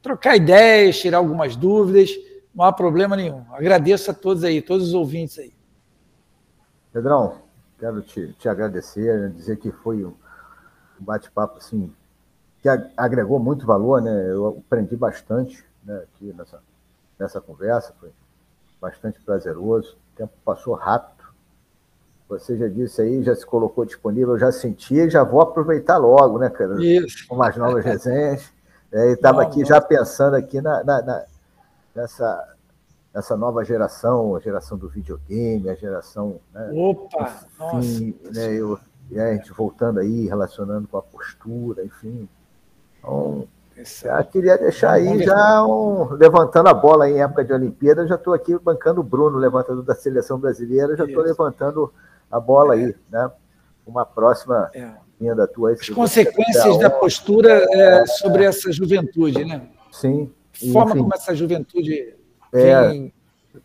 trocar 0.00 0.36
ideias, 0.36 1.00
tirar 1.00 1.18
algumas 1.18 1.56
dúvidas, 1.56 2.10
não 2.60 2.66
há 2.66 2.72
problema 2.72 3.16
nenhum. 3.16 3.42
Agradeço 3.52 4.10
a 4.10 4.14
todos 4.14 4.44
aí, 4.44 4.60
todos 4.60 4.88
os 4.88 4.94
ouvintes 4.94 5.38
aí. 5.38 5.50
Pedrão, 6.92 7.38
quero 7.78 8.02
te, 8.02 8.34
te 8.34 8.50
agradecer, 8.50 9.30
dizer 9.30 9.56
que 9.56 9.72
foi 9.72 10.04
um 10.04 10.12
bate-papo 10.98 11.56
assim 11.56 11.90
que 12.60 12.68
agregou 12.94 13.38
muito 13.38 13.64
valor, 13.64 14.02
né? 14.02 14.30
Eu 14.30 14.62
aprendi 14.66 14.94
bastante 14.94 15.64
né, 15.82 16.02
aqui 16.02 16.34
nessa, 16.36 16.60
nessa 17.18 17.40
conversa, 17.40 17.94
foi 17.98 18.10
bastante 18.78 19.18
prazeroso. 19.22 19.96
O 20.12 20.16
tempo 20.18 20.32
passou 20.44 20.74
rápido. 20.74 21.30
Você 22.28 22.58
já 22.58 22.68
disse 22.68 23.00
aí, 23.00 23.22
já 23.22 23.34
se 23.34 23.46
colocou 23.46 23.86
disponível, 23.86 24.34
eu 24.34 24.38
já 24.38 24.52
senti 24.52 24.96
e 24.96 25.08
já 25.08 25.24
vou 25.24 25.40
aproveitar 25.40 25.96
logo, 25.96 26.38
né, 26.38 26.50
cara? 26.50 26.74
Isso. 26.84 27.26
Com 27.26 27.36
umas 27.36 27.56
novas 27.56 27.82
resenhas. 27.82 28.52
É, 28.92 29.10
e 29.10 29.12
estava 29.12 29.40
aqui 29.40 29.64
já 29.64 29.80
pensando 29.80 30.34
aqui 30.34 30.60
na, 30.60 30.84
na, 30.84 31.02
na, 31.02 31.24
nessa, 31.94 32.56
nessa 33.14 33.36
nova 33.36 33.64
geração, 33.64 34.36
a 34.36 34.40
geração 34.40 34.76
do 34.78 34.88
videogame, 34.88 35.68
a 35.68 35.74
geração. 35.74 36.40
Né, 36.52 36.70
Opa! 36.72 37.46
Enfim, 37.74 38.16
nossa! 38.24 38.38
Né, 38.38 38.54
eu, 38.54 38.78
e 39.10 39.18
a 39.18 39.32
gente 39.34 39.52
voltando 39.52 39.98
aí, 39.98 40.26
relacionando 40.26 40.86
com 40.86 40.96
a 40.96 41.02
postura, 41.02 41.84
enfim. 41.84 42.28
Então, 42.98 43.48
já 44.02 44.22
queria 44.22 44.56
deixar 44.58 44.92
aí, 44.92 45.22
já 45.22 45.66
um, 45.66 46.12
levantando 46.12 46.68
a 46.68 46.74
bola 46.74 47.08
em 47.08 47.20
época 47.20 47.44
de 47.44 47.52
Olimpíada, 47.52 48.06
já 48.06 48.14
estou 48.14 48.34
aqui 48.34 48.56
bancando 48.58 49.00
o 49.00 49.04
Bruno, 49.04 49.38
levantador 49.38 49.82
da 49.82 49.94
seleção 49.94 50.38
brasileira, 50.38 50.96
já 50.96 51.04
estou 51.04 51.22
levantando 51.22 51.92
a 52.30 52.38
bola 52.38 52.74
aí, 52.74 52.94
né? 53.10 53.30
Uma 53.86 54.04
próxima 54.04 54.70
é. 54.74 54.92
vinda 55.18 55.46
tua. 55.48 55.72
As 55.72 55.88
consequências 55.88 56.78
da 56.78 56.90
postura 56.90 57.66
é, 57.72 58.06
sobre 58.06 58.44
essa 58.44 58.70
juventude, 58.70 59.44
né? 59.44 59.66
Sim. 59.90 60.30
Forma 60.72 60.92
enfim, 60.92 61.00
como 61.00 61.14
essa 61.14 61.34
juventude 61.34 62.14
é, 62.52 62.88
vem... 62.88 63.12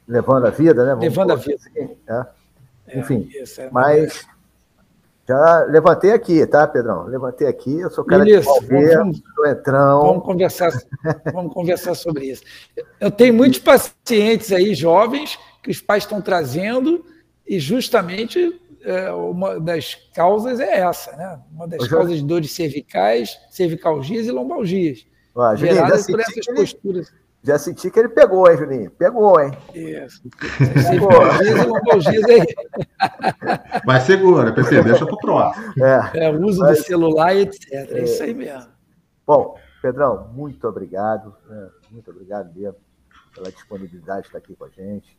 levando 0.07 0.45
a 0.47 0.49
vida, 0.49 0.85
né? 0.85 0.89
Vamos 0.91 1.03
levando 1.03 1.31
a 1.31 1.35
vida. 1.35 1.55
Assim, 1.55 1.97
é. 2.07 2.99
Enfim, 2.99 3.29
é 3.57 3.69
mas 3.71 4.25
já 5.27 5.63
levantei 5.63 6.11
aqui, 6.11 6.45
tá, 6.45 6.67
Pedrão? 6.67 7.05
Levantei 7.05 7.47
aqui, 7.47 7.79
eu 7.79 7.89
sou 7.89 8.05
cara 8.05 8.29
isso, 8.29 8.41
de 8.41 8.45
Palmeira, 8.45 8.99
vamos, 8.99 9.21
entrão. 9.47 10.01
Vamos 10.01 10.23
conversar, 10.23 10.71
vamos 11.33 11.51
conversar 11.51 11.95
sobre 11.95 12.25
isso. 12.27 12.43
Eu 12.99 13.09
tenho 13.09 13.33
muitos 13.33 13.59
pacientes 13.59 14.51
aí, 14.51 14.75
jovens, 14.75 15.39
que 15.63 15.71
os 15.71 15.81
pais 15.81 16.03
estão 16.03 16.21
trazendo, 16.21 17.03
e 17.45 17.59
justamente 17.59 18.61
é, 18.83 19.11
uma 19.11 19.59
das 19.59 19.95
causas 20.13 20.59
é 20.59 20.82
essa, 20.82 21.11
né? 21.13 21.39
Uma 21.51 21.67
das 21.67 21.87
causas 21.87 22.17
de 22.17 22.24
dores 22.24 22.51
cervicais, 22.51 23.36
cervicalgias 23.49 24.28
e 24.28 24.32
lombalgias. 24.32 25.07
Ah, 25.37 25.55
geradas 25.55 26.07
por 26.07 26.20
essas 26.20 26.45
posturas. 26.45 27.13
Já 27.43 27.59
senti 27.59 27.91
que 27.91 27.99
ele 27.99 28.09
pegou, 28.09 28.49
hein, 28.49 28.57
Juninho? 28.57 28.89
Pegou, 28.89 29.39
hein? 29.39 29.51
Isso. 29.75 30.24
Pegou. 30.89 31.12
Mas 33.86 34.03
segura, 34.03 34.51
PC, 34.51 34.82
deixa 34.82 35.05
pro 35.05 35.17
próximo. 35.17 35.74
É, 35.83 36.25
é 36.25 36.32
uso 36.32 36.62
Mas, 36.62 36.79
do 36.79 36.83
celular 36.83 37.36
e 37.36 37.41
etc. 37.41 37.71
É, 37.71 37.99
é 37.99 38.03
isso 38.03 38.24
aí 38.24 38.33
mesmo. 38.33 38.71
Bom, 39.28 39.59
Pedrão, 39.79 40.32
muito 40.33 40.67
obrigado. 40.67 41.36
Né? 41.47 41.70
Muito 41.91 42.09
obrigado 42.09 42.51
mesmo 42.55 42.78
pela 43.36 43.51
disponibilidade 43.51 44.21
de 44.21 44.28
estar 44.29 44.39
aqui 44.39 44.55
com 44.55 44.66
a 44.66 44.70
gente. 44.70 45.16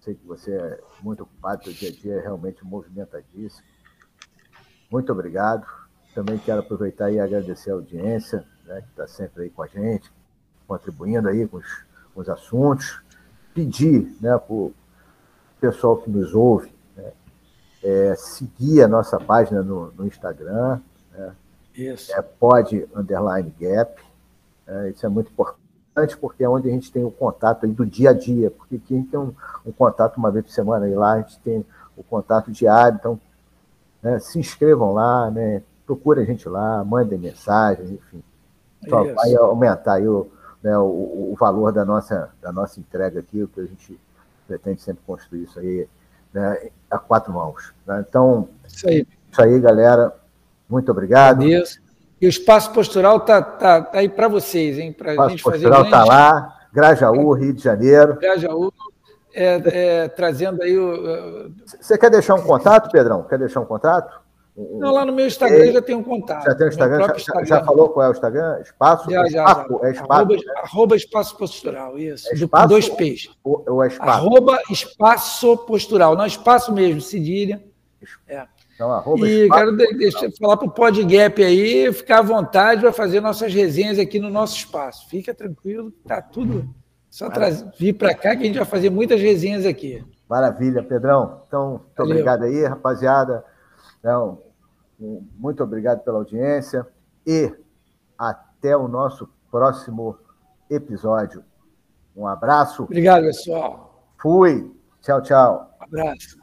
Sei 0.00 0.14
que 0.14 0.26
você 0.26 0.52
é 0.52 0.80
muito 1.02 1.22
ocupado, 1.22 1.64
seu 1.64 1.72
dia 1.72 1.90
a 1.90 1.92
dia 1.92 2.14
é 2.14 2.20
realmente 2.20 2.64
movimentadíssimo. 2.64 3.66
Muito 4.90 5.12
obrigado. 5.12 5.66
Também 6.14 6.38
quero 6.38 6.60
aproveitar 6.60 7.12
e 7.12 7.20
agradecer 7.20 7.70
a 7.70 7.74
audiência, 7.74 8.44
né, 8.68 8.82
que 8.82 8.88
está 8.90 9.06
sempre 9.06 9.44
aí 9.44 9.50
com 9.50 9.62
a 9.62 9.66
gente, 9.66 10.12
contribuindo 10.66 11.28
aí 11.28 11.48
com 11.48 11.56
os, 11.56 11.84
com 12.14 12.20
os 12.20 12.28
assuntos, 12.28 13.00
pedir 13.54 14.14
né, 14.20 14.36
para 14.36 14.54
o 14.54 14.72
pessoal 15.58 15.96
que 15.96 16.10
nos 16.10 16.34
ouve 16.34 16.72
né, 16.94 17.10
é, 17.82 18.14
seguir 18.14 18.82
a 18.82 18.88
nossa 18.88 19.18
página 19.18 19.62
no, 19.62 19.90
no 19.92 20.06
Instagram, 20.06 20.80
né, 21.12 21.34
isso. 21.74 22.12
É, 22.12 22.20
pode 22.20 22.86
underline 22.94 23.52
gap, 23.58 24.00
é, 24.66 24.90
isso 24.90 25.06
é 25.06 25.08
muito 25.08 25.32
importante 25.32 26.16
porque 26.20 26.44
é 26.44 26.48
onde 26.48 26.68
a 26.68 26.72
gente 26.72 26.92
tem 26.92 27.02
o 27.02 27.10
contato 27.10 27.64
aí 27.64 27.72
do 27.72 27.84
dia 27.84 28.10
a 28.10 28.12
dia, 28.12 28.50
porque 28.50 28.76
aqui 28.76 28.94
a 28.94 28.98
gente 28.98 29.10
tem 29.10 29.18
um, 29.18 29.34
um 29.66 29.72
contato 29.72 30.16
uma 30.18 30.30
vez 30.30 30.44
por 30.44 30.52
semana 30.52 30.88
e 30.88 30.94
lá 30.94 31.14
a 31.14 31.20
gente 31.20 31.40
tem 31.40 31.64
o 31.96 32.04
contato 32.04 32.52
diário, 32.52 32.96
então 32.96 33.20
né, 34.02 34.18
se 34.20 34.38
inscrevam 34.38 34.92
lá, 34.92 35.30
né, 35.30 35.62
procurem 35.86 36.22
a 36.22 36.26
gente 36.26 36.48
lá, 36.48 36.84
mandem 36.84 37.18
mensagens, 37.18 37.90
enfim. 37.90 38.22
Só 38.88 39.04
vai 39.12 39.34
aumentar 39.34 39.94
aí 39.94 40.06
o, 40.06 40.30
né, 40.62 40.76
o, 40.78 41.32
o, 41.32 41.36
valor 41.38 41.72
da 41.72 41.84
nossa, 41.84 42.30
da 42.40 42.52
nossa 42.52 42.78
entrega 42.78 43.20
aqui, 43.20 43.42
o 43.42 43.48
que 43.48 43.60
a 43.60 43.66
gente 43.66 43.98
pretende 44.46 44.80
sempre 44.80 45.02
construir 45.06 45.44
isso 45.44 45.58
aí 45.58 45.88
né, 46.32 46.70
a 46.90 46.98
quatro 46.98 47.32
mãos. 47.32 47.72
Né? 47.86 48.04
Então, 48.08 48.48
isso 48.66 48.88
aí. 48.88 49.06
isso 49.30 49.42
aí, 49.42 49.58
galera. 49.60 50.14
Muito 50.68 50.90
obrigado. 50.90 51.42
Adeus. 51.42 51.80
E 52.20 52.26
o 52.26 52.28
espaço 52.28 52.72
postural 52.72 53.18
está 53.18 53.40
tá, 53.40 53.82
tá 53.82 53.98
aí 53.98 54.08
para 54.08 54.28
vocês, 54.28 54.78
hein? 54.78 54.92
Para 54.92 55.12
a 55.12 55.28
gente 55.28 55.42
fazer. 55.42 55.66
O 55.66 55.70
espaço 55.70 55.84
postural 55.84 55.84
está 55.84 56.04
lá. 56.04 56.54
Grajaú, 56.72 57.32
Rio 57.32 57.54
de 57.54 57.62
Janeiro. 57.62 58.16
Grajaú, 58.16 58.72
é, 59.32 59.62
é, 60.04 60.08
trazendo 60.08 60.62
aí 60.62 60.76
o. 60.76 61.52
Você 61.64 61.96
quer 61.96 62.10
deixar 62.10 62.34
um 62.34 62.42
contato, 62.42 62.90
Pedrão? 62.90 63.22
Quer 63.22 63.38
deixar 63.38 63.60
um 63.60 63.64
contato? 63.64 64.20
Não, 64.58 64.92
lá 64.92 65.04
no 65.04 65.12
meu 65.12 65.24
Instagram 65.24 65.66
é, 65.66 65.72
já 65.72 65.80
tem 65.80 65.94
um 65.94 66.02
contato. 66.02 66.44
Já 66.44 66.54
tem 66.54 66.66
o 66.66 66.68
Instagram, 66.68 67.06
já, 67.06 67.16
Instagram. 67.16 67.44
já, 67.44 67.64
falou 67.64 67.88
qual 67.90 68.06
é 68.06 68.08
o 68.08 68.12
Instagram? 68.12 68.60
Espaço? 68.60 69.08
Já, 69.08 69.20
já, 69.28 69.44
espaço, 69.44 69.78
já. 69.80 69.86
É 69.86 69.90
espaço, 69.92 70.12
arroba, 70.12 70.34
né? 70.34 70.42
arroba 70.56 70.96
espaço 70.96 71.36
postural, 71.36 71.98
isso. 71.98 72.28
É 72.28 72.34
espaço, 72.34 72.68
dois 72.68 72.88
P's. 72.88 73.30
Ou, 73.44 73.64
ou 73.68 73.84
é 73.84 73.86
espaço? 73.86 74.10
Arroba 74.10 74.58
espaço 74.68 75.56
postural. 75.58 76.16
Não, 76.16 76.26
espaço 76.26 76.72
mesmo, 76.72 77.00
cedilha. 77.00 77.62
É. 78.26 78.46
Então, 78.74 78.90
arroba 78.90 79.28
e 79.28 79.44
espaço, 79.44 79.76
quero 79.76 79.96
deixar, 79.96 80.30
falar 80.40 80.56
para 80.56 80.66
o 80.66 80.70
PodGap 80.72 81.44
aí, 81.44 81.92
ficar 81.92 82.18
à 82.18 82.22
vontade 82.22 82.80
para 82.80 82.92
fazer 82.92 83.20
nossas 83.20 83.54
resenhas 83.54 83.96
aqui 83.96 84.18
no 84.18 84.28
nosso 84.28 84.56
espaço. 84.56 85.08
Fica 85.08 85.32
tranquilo, 85.32 85.92
tá 86.04 86.20
tudo. 86.20 86.68
Só 87.08 87.30
trazer, 87.30 87.64
vir 87.78 87.92
para 87.92 88.12
cá 88.12 88.34
que 88.34 88.42
a 88.42 88.46
gente 88.46 88.58
vai 88.58 88.66
fazer 88.66 88.90
muitas 88.90 89.20
resenhas 89.20 89.64
aqui. 89.64 90.04
Maravilha, 90.28 90.82
Pedrão. 90.82 91.42
Então, 91.46 91.70
muito 91.70 91.84
Valeu. 91.96 92.12
obrigado 92.12 92.42
aí, 92.42 92.64
rapaziada. 92.64 93.44
Então, 94.00 94.42
muito 94.98 95.62
obrigado 95.62 96.02
pela 96.02 96.18
audiência 96.18 96.86
e 97.26 97.54
até 98.16 98.76
o 98.76 98.88
nosso 98.88 99.28
próximo 99.50 100.18
episódio. 100.68 101.44
Um 102.16 102.26
abraço. 102.26 102.84
Obrigado, 102.84 103.22
pessoal. 103.22 104.12
Fui. 104.18 104.74
Tchau, 105.00 105.22
tchau. 105.22 105.76
Um 105.80 105.84
abraço. 105.84 106.37